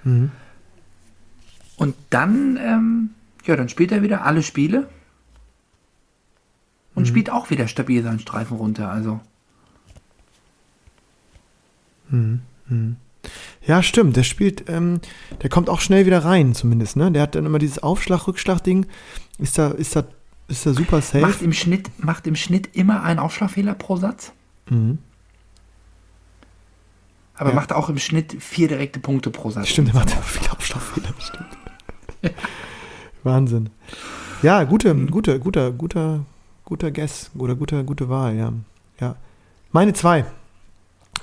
[0.03, 0.31] Mhm.
[1.77, 3.11] Und dann, ähm,
[3.45, 4.89] ja, dann spielt er wieder alle Spiele
[6.95, 8.89] und spielt auch wieder stabil seinen Streifen runter.
[8.89, 9.19] Also
[13.65, 14.15] Ja, stimmt.
[14.17, 14.99] Der spielt, ähm,
[15.41, 17.11] der kommt auch schnell wieder rein, zumindest, ne?
[17.11, 18.87] Der hat dann immer dieses Aufschlag-Rückschlag-Ding.
[19.37, 20.03] Ist da, ist da,
[20.47, 21.19] ist da super safe.
[21.21, 24.31] macht im Schnitt, macht im Schnitt immer einen Aufschlagfehler pro Satz.
[24.69, 24.97] Mhm.
[27.35, 27.55] Aber Ja.
[27.55, 29.67] macht auch im Schnitt vier direkte Punkte pro Satz.
[29.69, 31.57] Stimmt, der macht ja viele Aufschlagfehler, stimmt.
[33.23, 33.69] Wahnsinn.
[34.41, 36.25] Ja, gute, gute, guter, guter,
[36.65, 37.29] guter Guess.
[37.37, 38.53] Oder guter, gute Wahl, ja.
[38.99, 39.15] ja.
[39.71, 40.25] Meine zwei.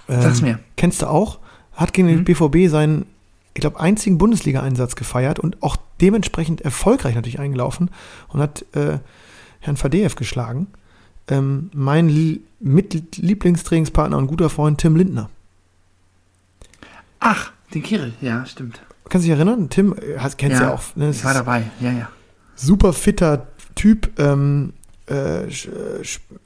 [0.09, 0.61] Ähm, Sag's mir.
[0.77, 1.39] Kennst du auch?
[1.79, 2.25] Hat gegen den Mhm.
[2.25, 3.07] BVB seinen,
[3.55, 7.91] ich glaube, einzigen Bundesliga-Einsatz gefeiert und auch dementsprechend erfolgreich natürlich eingelaufen
[8.29, 8.99] und hat äh,
[9.61, 10.67] Herrn Fadeev geschlagen.
[11.29, 15.31] Ähm, mein Lie- mit Lieblingstrainingspartner und guter Freund Tim Lindner.
[17.21, 18.81] Ach, den Kirill, ja, stimmt.
[19.09, 19.69] Kannst du dich erinnern?
[19.71, 20.83] Tim, äh, hast, kennst du ja, auch.
[20.97, 21.11] Ne?
[21.11, 22.09] ich war dabei, ja, ja.
[22.55, 24.73] super fitter Typ, ähm,
[25.09, 25.49] äh, äh,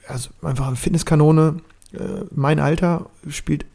[0.07, 1.61] also einfach eine Fitnesskanone.
[1.93, 1.97] Äh,
[2.35, 3.65] mein Alter spielt,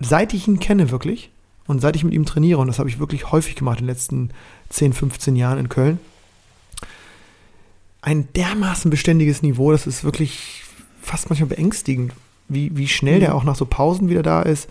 [0.00, 1.30] seit ich ihn kenne wirklich
[1.66, 3.94] und seit ich mit ihm trainiere, und das habe ich wirklich häufig gemacht in den
[3.94, 4.30] letzten
[4.70, 6.00] 10, 15 Jahren in Köln,
[8.02, 10.64] ein dermaßen beständiges Niveau, das ist wirklich
[11.02, 12.12] fast manchmal beängstigend,
[12.48, 14.68] wie, wie schnell der auch nach so Pausen wieder da ist.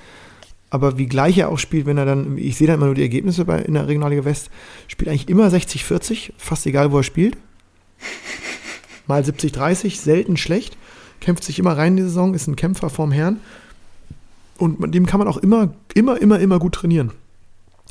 [0.72, 3.02] Aber wie gleich er auch spielt, wenn er dann, ich sehe dann immer nur die
[3.02, 4.52] Ergebnisse bei, in der Regionalliga West,
[4.88, 7.38] spielt eigentlich immer 60-40, fast egal, wo er spielt.
[9.08, 10.78] Mal 70-30, selten schlecht.
[11.22, 13.40] Kämpft sich immer rein in die Saison, ist ein Kämpfer vorm Herrn.
[14.60, 17.12] Und dem kann man auch immer, immer, immer, immer gut trainieren.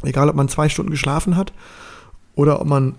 [0.03, 1.53] Egal, ob man zwei Stunden geschlafen hat
[2.35, 2.95] oder ob man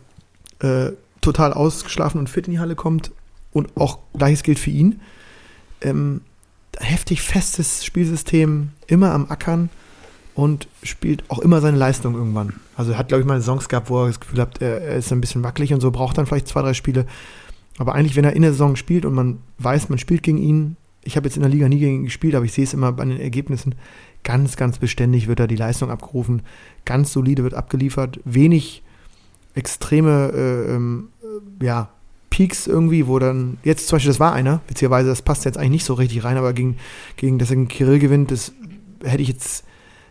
[0.60, 0.92] äh,
[1.22, 3.12] total ausgeschlafen und fit in die Halle kommt.
[3.54, 5.00] Und auch gleiches gilt für ihn.
[5.82, 6.22] Ähm,
[6.80, 9.70] heftig festes Spielsystem, immer am Ackern
[10.36, 12.54] und spielt auch immer seine Leistung irgendwann.
[12.76, 14.98] Also er hat, glaube ich, mal Songs gehabt, wo er das Gefühl hat, er, er
[14.98, 17.06] ist ein bisschen wackelig und so, braucht dann vielleicht zwei, drei Spiele.
[17.78, 20.78] Aber eigentlich, wenn er in der Saison spielt und man weiß, man spielt gegen ihn,
[21.04, 22.92] ich habe jetzt in der Liga nie gegen ihn gespielt, aber ich sehe es immer
[22.92, 23.76] bei den Ergebnissen,
[24.24, 26.42] ganz, ganz beständig wird da die Leistung abgerufen,
[26.86, 28.84] ganz solide wird abgeliefert, wenig
[29.56, 31.90] extreme, äh, ähm, äh, ja,
[32.30, 35.72] Peaks irgendwie, wo dann, jetzt zum Beispiel, das war einer, beziehungsweise das passt jetzt eigentlich
[35.72, 36.78] nicht so richtig rein, aber gegen,
[37.18, 38.54] gegen dass er Kirill gewinnt, das
[39.04, 39.66] hätte ich jetzt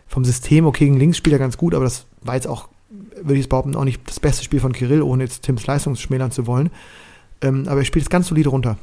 [0.07, 3.35] vom System, okay, gegen links spielt er ganz gut, aber das war jetzt auch, würde
[3.35, 6.31] ich jetzt behaupten, auch nicht das beste Spiel von Kirill, ohne jetzt Tims Leistung schmälern
[6.31, 6.71] zu wollen.
[7.41, 8.77] Ähm, aber er spielt es ganz solide runter.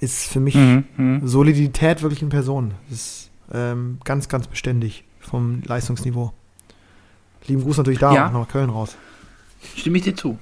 [0.00, 1.20] Ist für mich Mhm.
[1.26, 2.74] Solidität wirklich in Person.
[2.90, 6.32] Ist ähm, ganz, ganz beständig vom Leistungsniveau.
[7.46, 8.30] Lieben Gruß natürlich da Ja.
[8.30, 8.96] nach Köln raus.
[9.76, 10.38] Stimme ich dir zu.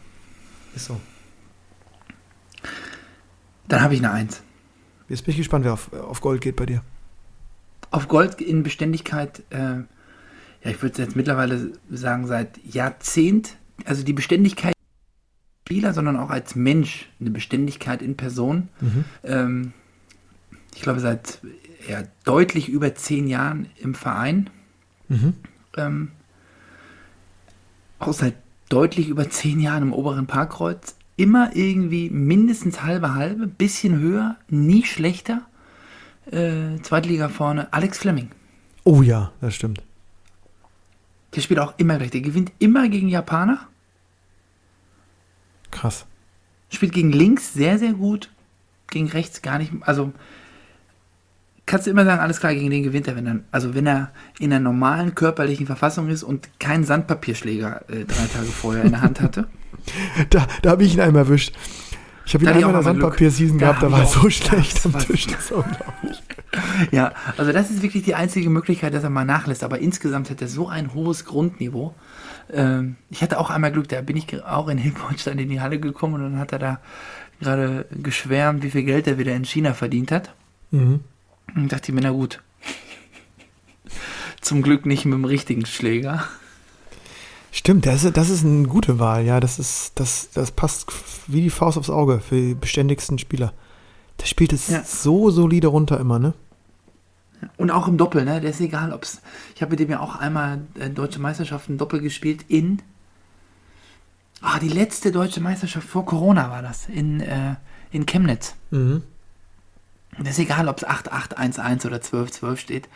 [0.75, 0.99] Ist so.
[3.69, 4.43] Dann habe ich eine Eins.
[5.09, 6.83] Jetzt bin ich gespannt, wer auf, auf Gold geht bei dir.
[7.91, 9.85] Auf Gold in Beständigkeit, äh, ja,
[10.65, 14.73] ich würde jetzt mittlerweile sagen, seit Jahrzehnt, also die Beständigkeit
[15.67, 18.69] Spieler, sondern auch als Mensch, eine Beständigkeit in Person.
[19.25, 19.73] Ähm,
[20.75, 21.39] ich glaube, seit
[21.89, 24.51] ja, deutlich über zehn Jahren im Verein.
[25.09, 25.33] Mhm.
[25.79, 26.11] Ähm,
[27.99, 28.35] auch seit
[28.69, 30.97] deutlich über zehn Jahren im oberen Parkkreuz.
[31.17, 35.47] Immer irgendwie mindestens halbe halbe, bisschen höher, nie schlechter.
[36.31, 38.29] Äh, Zweitliga vorne, Alex Fleming.
[38.85, 39.83] Oh ja, das stimmt.
[41.35, 42.11] Der spielt auch immer gleich.
[42.11, 43.67] Der gewinnt immer gegen Japaner.
[45.85, 46.07] Krass.
[46.71, 48.31] Spielt gegen links sehr, sehr gut.
[48.89, 49.71] Gegen rechts gar nicht.
[49.83, 50.15] Also
[51.67, 54.11] kannst du immer sagen, alles klar, gegen den gewinnt er, wenn er, also wenn er
[54.39, 59.03] in einer normalen körperlichen Verfassung ist und keinen Sandpapierschläger äh, drei Tage vorher in der
[59.03, 59.47] Hand hatte.
[60.31, 61.55] Da, da habe ich ihn einmal erwischt.
[62.25, 62.83] Ich habe ihn einmal in der.
[62.85, 65.27] Sandpapier-Season gehabt, da war er so schlecht am Tisch.
[65.27, 66.23] Das ist unglaublich.
[66.93, 69.63] Ja, also das ist wirklich die einzige Möglichkeit, dass er mal nachlässt.
[69.63, 71.95] Aber insgesamt hat er so ein hohes Grundniveau.
[72.53, 75.79] Ähm, ich hatte auch einmal Glück, da bin ich auch in Hilpolstein in die Halle
[75.81, 76.81] gekommen und dann hat er da
[77.41, 80.35] gerade geschwärmt, wie viel Geld er wieder in China verdient hat.
[80.71, 81.01] Mhm.
[81.55, 82.43] Und dachte ich mir, na gut.
[84.41, 86.25] Zum Glück nicht mit dem richtigen Schläger.
[87.51, 89.41] Stimmt, das ist, das ist eine gute Wahl, ja.
[89.41, 90.87] Das ist, das, das passt
[91.29, 93.53] wie die Faust aufs Auge für die beständigsten Spieler.
[94.21, 94.83] Der spielt es Ja.
[94.85, 96.35] so solide runter immer, ne?
[97.57, 98.41] Und auch im Doppel, ne?
[98.41, 99.21] Der ist egal, ob's.
[99.55, 102.81] Ich habe mit dem ja auch einmal äh, deutsche Meisterschaften Doppel gespielt in.
[104.41, 106.89] Ah, die letzte deutsche Meisterschaft vor Corona war das.
[106.89, 107.55] In, äh,
[107.91, 108.55] in Chemnitz.
[108.71, 109.03] Mhm.
[110.19, 112.89] Und es ist egal, ob es 8811 oder 1212 steht.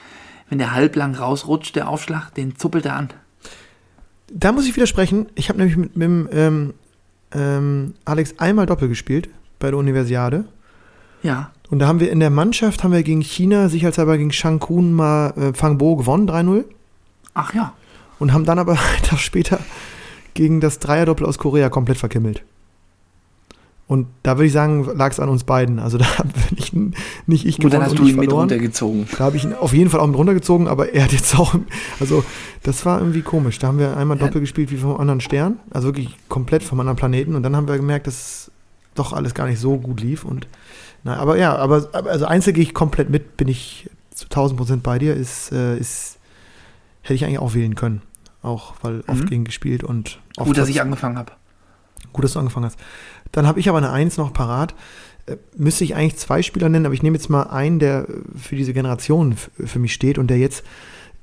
[0.48, 3.10] Wenn der halblang rausrutscht, der Aufschlag, den zuppelt er an.
[4.32, 5.28] Da muss ich widersprechen.
[5.34, 6.74] Ich habe nämlich mit, mit dem ähm,
[7.32, 9.28] ähm, Alex einmal Doppel gespielt
[9.58, 10.44] bei der Universiade.
[11.22, 11.50] Ja.
[11.70, 14.92] Und da haben wir in der Mannschaft haben wir gegen China, sicherheitshalber gegen Shang Kun
[14.92, 16.64] mal äh, Fang Bo gewonnen, 3-0.
[17.34, 17.74] Ach ja.
[18.18, 19.60] Und haben dann aber einen Tag später
[20.34, 22.42] gegen das Dreierdoppel aus Korea komplett verkimmelt.
[23.86, 25.78] Und da würde ich sagen, lag es an uns beiden.
[25.78, 26.72] Also da bin ich
[27.26, 28.40] nicht ich Und dann gewonnen hast und du ich ihn mit verloren.
[28.50, 29.06] runtergezogen.
[29.16, 31.54] Da habe ich ihn auf jeden Fall auch mit runtergezogen, aber er hat jetzt auch,
[31.98, 32.22] also
[32.62, 33.58] das war irgendwie komisch.
[33.58, 34.26] Da haben wir einmal Ja.
[34.26, 37.34] Doppel gespielt wie vom anderen Stern, also wirklich komplett vom anderen Planeten.
[37.34, 38.50] Und dann haben wir gemerkt, dass
[38.94, 40.24] doch alles gar nicht so gut lief.
[40.24, 40.46] Und
[41.08, 44.82] na, aber ja, aber, also Einzel gehe ich komplett mit, bin ich zu 1000 Prozent
[44.82, 45.14] bei dir.
[45.14, 46.18] Ist, äh, ist
[47.02, 48.02] hätte ich eigentlich auch wählen können,
[48.42, 49.28] auch weil oft Mhm.
[49.28, 51.32] gegen gespielt und oft Gut, dass ich angefangen habe.
[52.12, 52.78] Gut, dass du angefangen hast.
[53.32, 54.74] Dann habe ich aber eine Eins noch parat.
[55.26, 58.06] Äh, Müsste ich eigentlich zwei Spieler nennen, aber ich nehme jetzt mal einen, der
[58.36, 60.62] für diese Generation für mich steht und der jetzt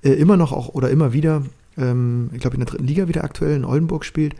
[0.03, 1.43] äh, immer noch auch oder immer wieder,
[1.77, 4.35] ähm, ich glaube in der dritten Liga wieder aktuell in Oldenburg spielt,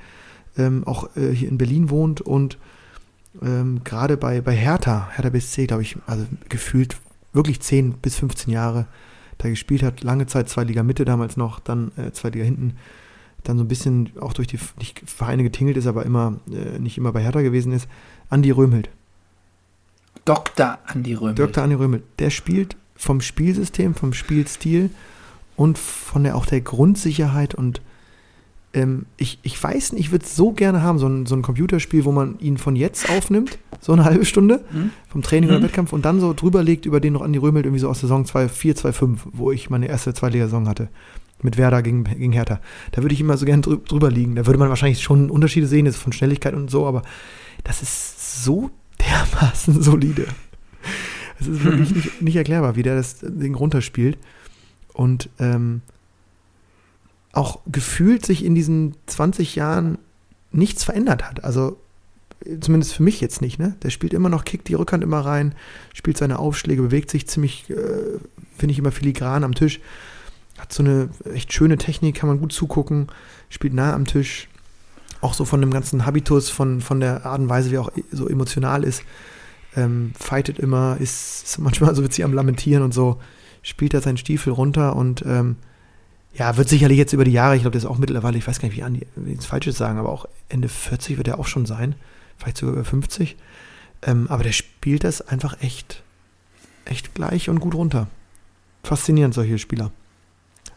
[0.57, 2.57] ähm, auch äh, hier in Berlin wohnt und
[3.41, 6.97] ähm, gerade bei, bei Hertha, Hertha BSC, glaube ich, also gefühlt
[7.33, 8.87] wirklich 10 bis 15 Jahre
[9.37, 12.77] da gespielt hat, lange Zeit zwei Liga Mitte damals noch, dann äh, zwei Liga hinten,
[13.43, 16.97] dann so ein bisschen auch durch die nicht Vereine getingelt ist, aber immer äh, nicht
[16.97, 17.87] immer bei Hertha gewesen ist,
[18.29, 18.89] Andi Röhmelt.
[20.23, 20.79] Dr.
[20.85, 21.35] Andi Röhm.
[21.35, 21.63] Dr.
[21.63, 24.89] Andi Röhmelt, der spielt vom Spielsystem, vom Spielstil
[25.55, 27.81] und von der auch der Grundsicherheit und
[28.75, 31.41] ähm, ich, ich weiß nicht, ich würde es so gerne haben, so ein, so ein
[31.41, 34.91] Computerspiel, wo man ihn von jetzt aufnimmt, so eine halbe Stunde Hm?
[35.07, 35.63] vom Training oder Mhm.
[35.63, 38.25] Wettkampf und dann so drüber legt, über den noch Andi Röhmelt irgendwie so aus Saison
[38.25, 40.89] 2, 4, 2, 5, wo ich meine erste Zweitligasaison hatte.
[41.41, 42.59] Mit Werder gegen, gegen Hertha.
[42.91, 44.35] Da würde ich immer so gerne drü drüber liegen.
[44.35, 47.01] Da würde man wahrscheinlich schon Unterschiede sehen, von Schnelligkeit und so, aber
[47.63, 48.69] das ist so
[48.99, 50.27] dermaßen solide.
[51.39, 54.17] Es ist wirklich nicht, nicht erklärbar, wie der das Ding runterspielt.
[54.93, 55.81] Und ähm,
[57.35, 59.97] auch gefühlt sich in diesen 20 Jahren
[60.51, 61.43] nichts verändert hat.
[61.43, 61.77] Also
[62.61, 63.59] zumindest für mich jetzt nicht.
[63.59, 63.75] Ne?
[63.83, 65.53] Der spielt immer noch, kickt die Rückhand immer rein,
[65.93, 68.19] spielt seine Aufschläge, bewegt sich ziemlich, äh,
[68.57, 69.79] finde ich immer filigran am Tisch.
[70.57, 73.07] Hat so eine echt schöne Technik, kann man gut zugucken,
[73.49, 74.47] spielt nah am Tisch.
[75.19, 77.91] Auch so von dem ganzen Habitus, von, von der Art und Weise, wie er auch
[78.11, 79.03] so emotional ist.
[79.75, 83.19] Ähm, fightet immer, ist, ist manchmal so witzig am Lamentieren und so.
[83.61, 85.57] Spielt er seinen Stiefel runter und ähm,
[86.37, 88.59] ja, wird sicherlich jetzt über die Jahre, ich glaube, der ist auch mittlerweile, ich weiß
[88.59, 91.65] gar nicht, wie ich jetzt Falsches sagen, aber auch Ende 40 wird er auch schon
[91.65, 91.95] sein.
[92.37, 93.37] Vielleicht sogar über 50.
[94.01, 96.03] Ähm, aber der spielt das einfach echt,
[96.83, 98.07] echt gleich und gut runter.
[98.83, 99.91] Faszinierend, solche Spieler.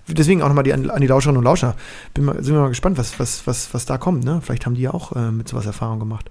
[0.07, 1.75] Deswegen auch nochmal die, an die Lauscherinnen und Lauscher.
[2.15, 4.25] Bin mal, sind wir mal gespannt, was, was, was, was da kommt.
[4.25, 4.41] Ne?
[4.43, 6.31] Vielleicht haben die ja auch äh, mit sowas Erfahrung gemacht.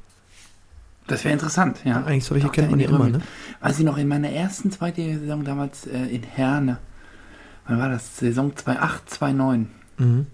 [1.05, 2.03] Das wäre interessant, ja.
[2.03, 2.55] Eigentlich solche Dr.
[2.55, 3.07] kennt man ja immer.
[3.07, 3.21] Ne?
[3.61, 6.80] Weiß ich noch, in meiner ersten Zweitliga-Saison damals äh, in Herne,
[7.68, 8.18] wann war das?
[8.18, 9.68] Saison 2008, 2009.
[9.97, 10.28] Mhm.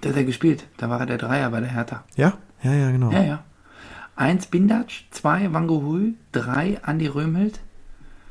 [0.00, 0.66] Da hat er gespielt.
[0.78, 2.04] Da war er der Dreier bei der Hertha.
[2.16, 2.38] Ja?
[2.62, 3.10] Ja, ja, genau.
[3.10, 3.44] Ja, ja.
[4.16, 7.60] Eins Bindatsch, zwei Wangohui, drei Andi Röhmelt,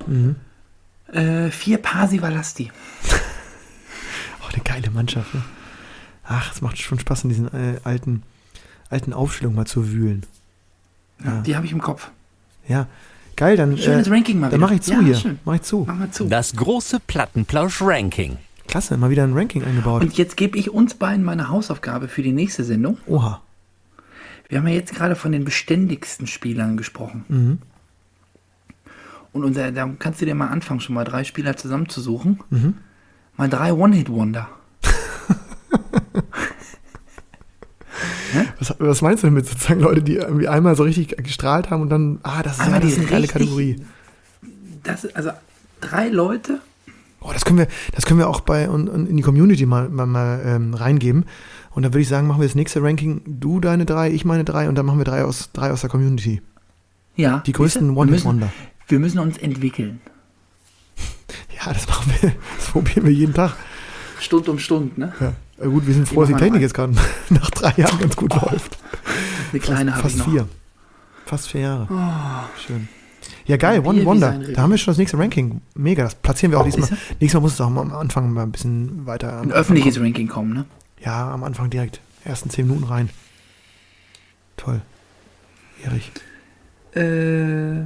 [0.08, 0.36] Mhm.
[1.12, 2.72] äh, vier Pasi Valasti.
[4.42, 5.34] Oh, eine geile Mannschaft.
[5.34, 5.42] Ne?
[6.24, 8.24] Ach, es macht schon Spaß, in diesen äh, alten,
[8.90, 10.26] alten Aufstellungen mal zu wühlen.
[11.24, 11.42] Ja.
[11.42, 12.10] Die habe ich im Kopf.
[12.68, 12.88] Ja,
[13.40, 15.16] geil, dann, Schönes äh, Ranking mal dann mache ich zu ja, hier.
[15.16, 15.40] Schön.
[15.46, 15.86] Mach ich zu.
[15.88, 16.26] Mach mal zu.
[16.26, 18.38] Das große Plattenplausch-Ranking.
[18.68, 20.02] Klasse, mal wieder ein Ranking eingebaut.
[20.02, 22.98] Und jetzt gebe ich uns beiden meine Hausaufgabe für die nächste Sendung.
[23.08, 23.42] Oha.
[24.50, 27.26] Wir haben ja jetzt gerade von den beständigsten Spielern gesprochen.
[27.30, 27.58] Mhm.
[29.32, 32.42] Und unser, da kannst du dir mal anfangen, schon mal drei Spieler zusammenzusuchen.
[32.50, 32.74] Mhm.
[33.38, 34.50] Mal drei One-Hit-Wonder.
[38.60, 41.90] Was, was meinst du damit sozusagen Leute, die irgendwie einmal so richtig gestrahlt haben und
[41.90, 43.76] dann, ah, das ist, ja, das ist eine geile richtig- Kategorie.
[44.84, 45.32] Das, also
[45.82, 46.60] drei Leute.
[47.22, 49.90] Oh, das können wir, das können wir auch bei und, und in die Community mal,
[49.90, 51.26] mal, mal ähm, reingeben.
[51.72, 53.22] Und dann würde ich sagen, machen wir das nächste Ranking.
[53.26, 55.90] Du deine drei, ich meine drei und dann machen wir drei aus, drei aus der
[55.90, 56.42] Community.
[57.16, 57.44] Ja.
[57.46, 57.96] Die größten siehste?
[57.96, 58.54] wir müssen, One-Hit-Wonder.
[58.88, 60.02] wir müssen uns entwickeln.
[61.66, 62.32] Ja, das machen wir.
[62.58, 63.54] Das probieren wir jeden Tag.
[64.22, 65.12] Stund um Stund, ne?
[65.20, 65.34] Ja.
[65.62, 66.94] Gut, wir sind froh, dass die Technik jetzt gerade
[67.30, 68.78] nach drei Jahren ganz gut läuft.
[69.52, 70.32] Eine kleine habe ich Fast noch.
[70.34, 70.48] vier.
[71.26, 72.48] Fast vier Jahre.
[72.66, 72.88] Schön.
[73.46, 74.40] Ja, geil, One Wonder.
[74.54, 75.62] Da haben wir schon das nächste Ranking.
[75.76, 76.84] Mega, das platzieren wir auch diesmal.
[76.90, 79.42] Ist Nächstes Mal muss es auch mal am Anfang mal ein bisschen weiter.
[79.42, 80.56] Ein öffentliches Ranking kommen, ne?
[80.66, 81.04] kommen.
[81.04, 82.00] Ja, am Anfang direkt.
[82.24, 83.10] Ersten zehn Minuten rein.
[84.58, 84.82] Toll.
[85.84, 86.12] Erich.
[86.96, 87.84] Äh.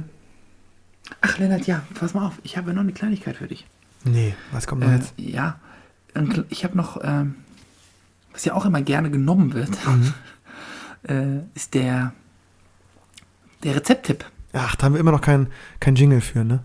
[1.20, 2.34] Ach, Lennart, ja, pass mal auf.
[2.42, 3.66] Ich habe noch eine Kleinigkeit für dich.
[4.04, 5.14] Nee, was kommt noch Äh, jetzt?
[5.16, 5.58] ja,
[6.50, 7.36] ich habe noch, ähm,
[8.34, 10.12] was ja auch immer gerne genommen wird, Mhm.
[11.08, 12.12] äh, ist der,
[13.62, 14.24] der Rezepttipp.
[14.52, 15.48] Ach, da haben wir immer noch kein,
[15.80, 16.62] kein Jingle für, ne?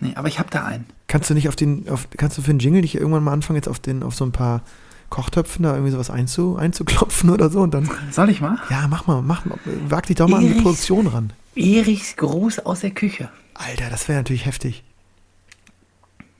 [0.00, 0.86] Nee, aber ich habe da einen.
[1.06, 3.56] Kannst du nicht auf den, auf, kannst du für den Jingle nicht irgendwann mal anfangen,
[3.56, 4.62] jetzt auf den, auf so ein paar
[5.10, 7.88] Kochtöpfen da irgendwie sowas einzu, einzuklopfen oder so und dann.
[8.10, 8.58] Soll ich mal?
[8.70, 9.58] Ja, mach mal, mach mal,
[9.88, 11.32] wag dich doch mal an die Erichs- Produktion ran.
[11.54, 13.28] Erichs Gruß aus der Küche.
[13.54, 14.82] Alter, das wäre natürlich heftig.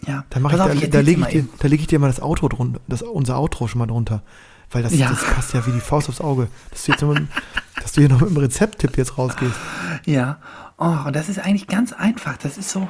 [0.07, 2.09] Ja, Da, mach ich, auf, da, da erzähl's lege ich, da leg ich dir mal
[2.09, 4.23] das Outro drunter, das, unser Outro schon mal drunter.
[4.73, 5.11] Weil das, Ja.
[5.11, 6.49] das passt ja wie die Faust aufs Auge.
[6.71, 7.15] Dass du, jetzt immer,
[7.81, 9.55] dass du hier noch mit dem Rezepttipp jetzt rausgehst.
[10.07, 10.39] Ja,
[10.79, 12.37] oh, und das ist eigentlich ganz einfach.
[12.39, 12.89] Das ist so,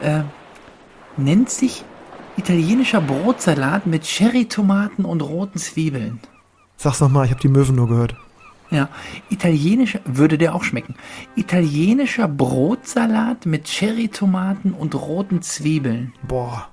[0.00, 0.22] äh,
[1.16, 1.84] nennt sich
[2.36, 6.20] italienischer Brotsalat mit Cherrytomaten und roten Zwiebeln.
[6.76, 8.14] Sag's nochmal, ich habe die Möwen nur gehört.
[8.70, 8.88] Ja,
[9.30, 10.94] italienischer, würde der auch schmecken.
[11.36, 16.12] Italienischer Brotsalat mit Cherrytomaten und roten Zwiebeln.
[16.22, 16.68] Boah.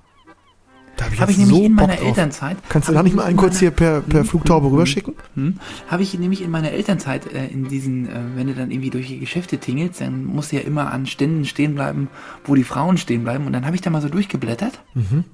[0.98, 2.00] Da habe ich, Habe ich nämlich so in meiner.
[2.00, 2.58] Elternzeit.
[2.70, 4.72] Kannst du hab da ich nicht mal einen in kurz hier per, per Hm, Flugtaube
[4.72, 5.14] rüberschicken?
[5.36, 8.92] Hm, Habe ich nämlich in meiner Elternzeit äh, in diesen, äh, wenn du dann irgendwie
[8.92, 12.08] durch die Geschäfte tingelst, dann musst du ja immer an Ständen stehen bleiben,
[12.46, 13.46] wo die Frauen stehen bleiben.
[13.46, 14.80] Und dann habe ich da mal so durchgeblättert.
[14.94, 15.26] Mhm.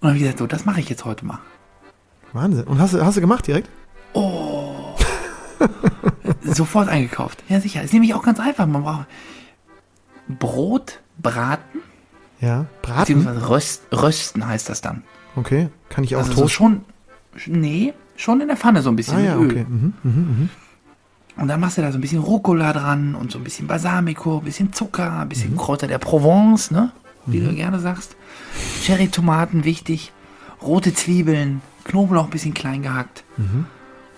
[0.00, 1.38] Und habe ich gesagt, so, das mache ich jetzt heute mal.
[2.32, 2.64] Wahnsinn.
[2.64, 3.68] Und hast du, hast du gemacht direkt?
[6.42, 7.42] Sofort eingekauft.
[7.48, 7.82] Ja, sicher.
[7.82, 8.66] Ist nämlich auch ganz einfach.
[8.66, 9.06] Man braucht
[10.28, 11.80] Brot braten,
[12.42, 12.66] Ja.
[12.82, 13.00] Braten?
[13.00, 15.02] beziehungsweise röst, rösten heißt das dann.
[15.36, 15.68] Okay.
[15.88, 16.82] Kann ich auch Also so schon,
[17.46, 19.46] nee, schon in der Pfanne so ein bisschen ah ja, Öl.
[19.50, 19.66] okay.
[19.68, 20.48] Mhm, mhm, mhm.
[21.36, 24.38] Und dann machst du da so ein bisschen Rucola dran und so ein bisschen Balsamico,
[24.38, 25.28] ein bisschen Zucker, ein Mhm.
[25.30, 26.92] bisschen Kräuter der Provence, ne?
[27.24, 28.16] Wie du gerne sagst.
[28.82, 30.12] Cherry-Tomaten wichtig,
[30.60, 33.24] rote Zwiebeln, Knoblauch ein bisschen klein gehackt.
[33.38, 33.64] Mhm.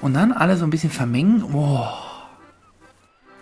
[0.00, 1.44] Und dann alle so ein bisschen vermengen.
[1.52, 1.98] Boah.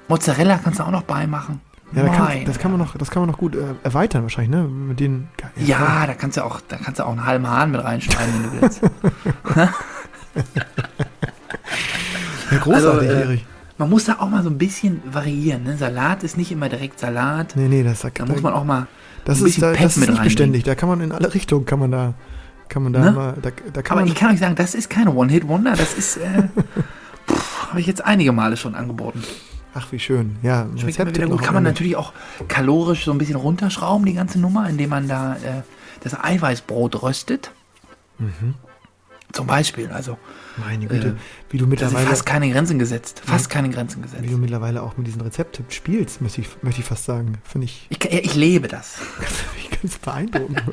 [0.08, 1.60] Mozzarella kannst du auch noch beimachen.
[1.94, 4.50] Ja, da kann, das kann man noch, das kann man noch gut äh, erweitern wahrscheinlich,
[4.50, 4.62] ne?
[4.64, 5.28] Mit den.
[5.56, 8.42] Ja, da kannst du auch, da kannst du auch einen halben Hahn mit reinschneiden, wenn
[8.42, 8.80] du willst.
[12.50, 13.46] Ja, großartig, Also, äh, Erich.
[13.78, 15.64] Man muss da auch mal so ein bisschen variieren.
[15.64, 15.76] Ne?
[15.76, 17.54] Salat ist nicht immer direkt Salat.
[17.56, 18.86] Nee, nee, das, da, Da muss man auch mal
[19.24, 20.62] das ein ist, bisschen da, Pep das ist mit nicht beständig.
[20.64, 22.14] Da kann man in alle Richtungen, kann man da,
[22.68, 23.12] kann man da Ne?
[23.12, 25.72] mal, da, da kann Aber man, ich kann euch sagen, das ist keine One-Hit-Wonder.
[25.72, 26.20] Das ist, äh,
[27.70, 29.22] habe ich jetzt einige Male schon angeboten.
[29.74, 30.66] Ach wie schön, ja.
[30.76, 31.42] Schmeckt immer wieder gut.
[31.42, 32.12] Kann man natürlich auch
[32.48, 35.62] kalorisch so ein bisschen runterschrauben, die ganze Nummer, indem man da äh,
[36.00, 37.52] das Eiweißbrot röstet.
[39.32, 40.18] Zum Beispiel, also
[40.58, 41.14] Meine Güte, äh,
[41.50, 43.22] wie du mittlerweile, fast keine Grenzen gesetzt.
[43.24, 44.22] Fast keine Grenzen gesetzt.
[44.22, 47.38] wie du mittlerweile auch mit diesen Rezepttipps spielst, möchte ich, möchte ich fast sagen.
[47.44, 48.98] Finde ich, Ich, ja, ich lebe das.
[49.58, 50.62] ich ganz beeindruckend.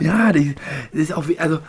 [0.00, 0.44] Ja, das
[0.92, 1.60] ist auch wie, also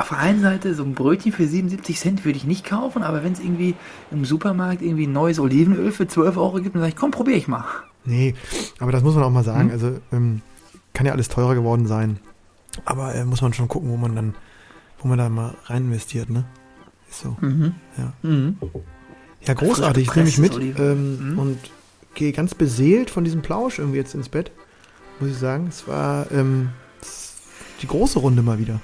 [0.00, 3.22] auf der einen Seite so ein Brötchen für 77 Cent würde ich nicht kaufen, aber
[3.22, 3.74] wenn es irgendwie
[4.10, 7.48] im Supermarkt irgendwie neues Olivenöl für 12 Euro gibt, dann sage ich, komm, probiere ich
[7.48, 7.64] mal.
[8.04, 8.34] nee,
[8.78, 9.64] aber das muss man auch mal sagen.
[9.64, 9.70] Hm?
[9.70, 10.42] Also, ähm,
[10.92, 12.18] kann ja alles teurer geworden sein.
[12.84, 14.34] Aber äh, muss man schon gucken, wo man dann,
[14.98, 16.44] wo man da mal rein investiert, ne?
[17.08, 17.36] Ist so.
[17.40, 17.74] Mhm.
[17.96, 18.12] Ja.
[18.22, 18.56] Mhm.
[19.42, 20.08] Ja, großartig.
[20.08, 21.32] Ich nehme mich mit ähm.
[21.32, 21.38] Mhm.
[21.38, 21.58] und
[22.14, 24.52] gehe ganz beseelt von diesem Plausch irgendwie jetzt ins Bett.
[25.18, 25.66] Muss ich sagen.
[25.68, 26.70] Es war ähm,
[27.82, 28.80] die große Runde mal wieder.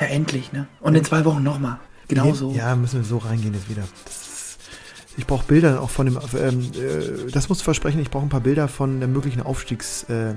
[0.00, 0.66] Ja, endlich, ne?
[0.80, 1.78] Und in zwei Wochen nochmal.
[2.08, 2.52] Genau so.
[2.52, 3.82] Ja, müssen wir so reingehen jetzt wieder.
[4.06, 4.58] Ist,
[5.16, 8.28] ich brauche Bilder auch von dem, ähm, äh, das musst du versprechen, ich brauche ein
[8.28, 10.34] paar Bilder von der möglichen Aufstiegs, äh,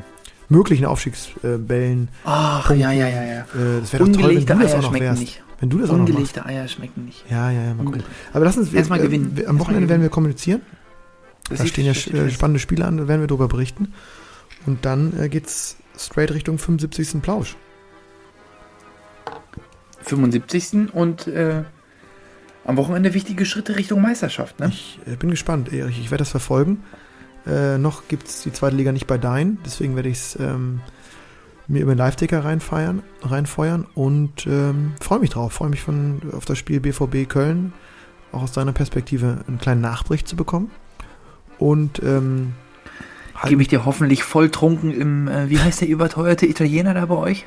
[0.47, 2.07] möglichen Aufstiegsbällen.
[2.23, 3.39] Ach, ja, ja, ja, ja.
[3.41, 5.19] Äh, das wäre doch toll, wenn Ungelegte du das Eier auch noch schmecken wärst.
[5.21, 5.43] nicht.
[5.59, 6.09] Wenn du das auch noch machst.
[6.11, 7.25] Ungelegte Eier schmecken nicht.
[7.29, 8.03] Ja, ja, ja, mal gucken.
[8.33, 9.31] Aber lass uns, Erstmal äh, gewinnen.
[9.35, 10.61] wir- am Erstmal Wochenende werden wir kommunizieren.
[11.49, 13.93] Das Da stehen ja äh, spannende Spiele an, da werden wir darüber berichten.
[14.65, 17.21] Und dann äh, geht's straight Richtung 75.
[17.21, 17.57] Plausch.
[20.01, 20.93] 75.
[20.93, 21.63] und äh,
[22.65, 24.67] am Wochenende wichtige Schritte Richtung Meisterschaft, ne?
[24.69, 25.99] Ich äh, bin gespannt, Erich.
[25.99, 26.83] Ich werde das verfolgen.
[27.47, 30.81] Äh, noch gibt es die zweite Liga nicht bei Dein, deswegen werde ich es ähm,
[31.67, 35.53] mir über den Live-Ticker reinfeiern, reinfeuern und ähm, freue mich drauf.
[35.53, 37.73] Freue mich von, auf das Spiel BVB Köln,
[38.31, 40.69] auch aus deiner Perspektive einen kleinen Nachbericht zu bekommen.
[41.57, 42.53] Und ähm,
[43.35, 47.15] halt- Gebe ich dir hoffentlich volltrunken im, äh, wie heißt der überteuerte Italiener da bei
[47.15, 47.45] euch?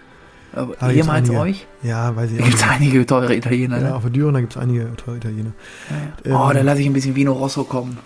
[0.55, 1.67] Da gibt's jemals euch?
[1.83, 3.95] ja, weiß ich Da auch gibt es einige teure Italiener, Ja, ne?
[3.95, 5.53] auf der Dürener gibt es einige teure Italiener.
[6.25, 6.37] Ja, ja.
[6.47, 7.97] Oh, Ähm, da lasse ich ein bisschen Vino Rosso kommen.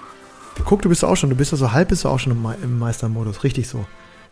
[0.65, 2.47] Guck, du bist auch schon, du bist ja so halb bist du auch schon im,
[2.63, 3.85] im Meistermodus, richtig so.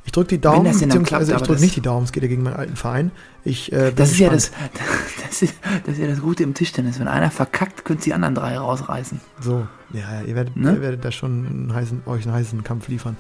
[0.06, 2.28] Ich drücke die Daumen, beziehungsweise klappt, ich aber drücke nicht die Daumen, es geht ja
[2.28, 3.10] gegen meinen alten Verein.
[3.42, 4.50] Ich, äh, Das ist, ja das,
[5.28, 5.54] das, ist,
[5.86, 7.00] das ist ja das Gute im Tischtennis.
[7.00, 9.18] Wenn einer verkackt, könnt ihr die anderen drei rausreißen.
[9.40, 10.74] So, ja, ja, ihr werdet, Ne?
[10.74, 13.16] ihr werdet da schon einen heißen, euch einen heißen Kampf liefern.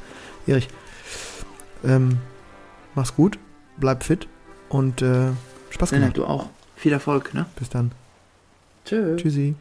[0.46, 0.68] Erich,
[1.84, 2.18] ähm,
[2.94, 3.38] mach's gut,
[3.78, 4.28] bleib fit
[4.74, 5.30] und äh,
[5.70, 6.28] Spaß Lennart, gemacht.
[6.28, 6.48] du auch.
[6.76, 7.46] Viel Erfolg, ne?
[7.56, 7.92] Bis dann.
[8.84, 9.22] Tschüss.
[9.22, 9.54] Tschüssi.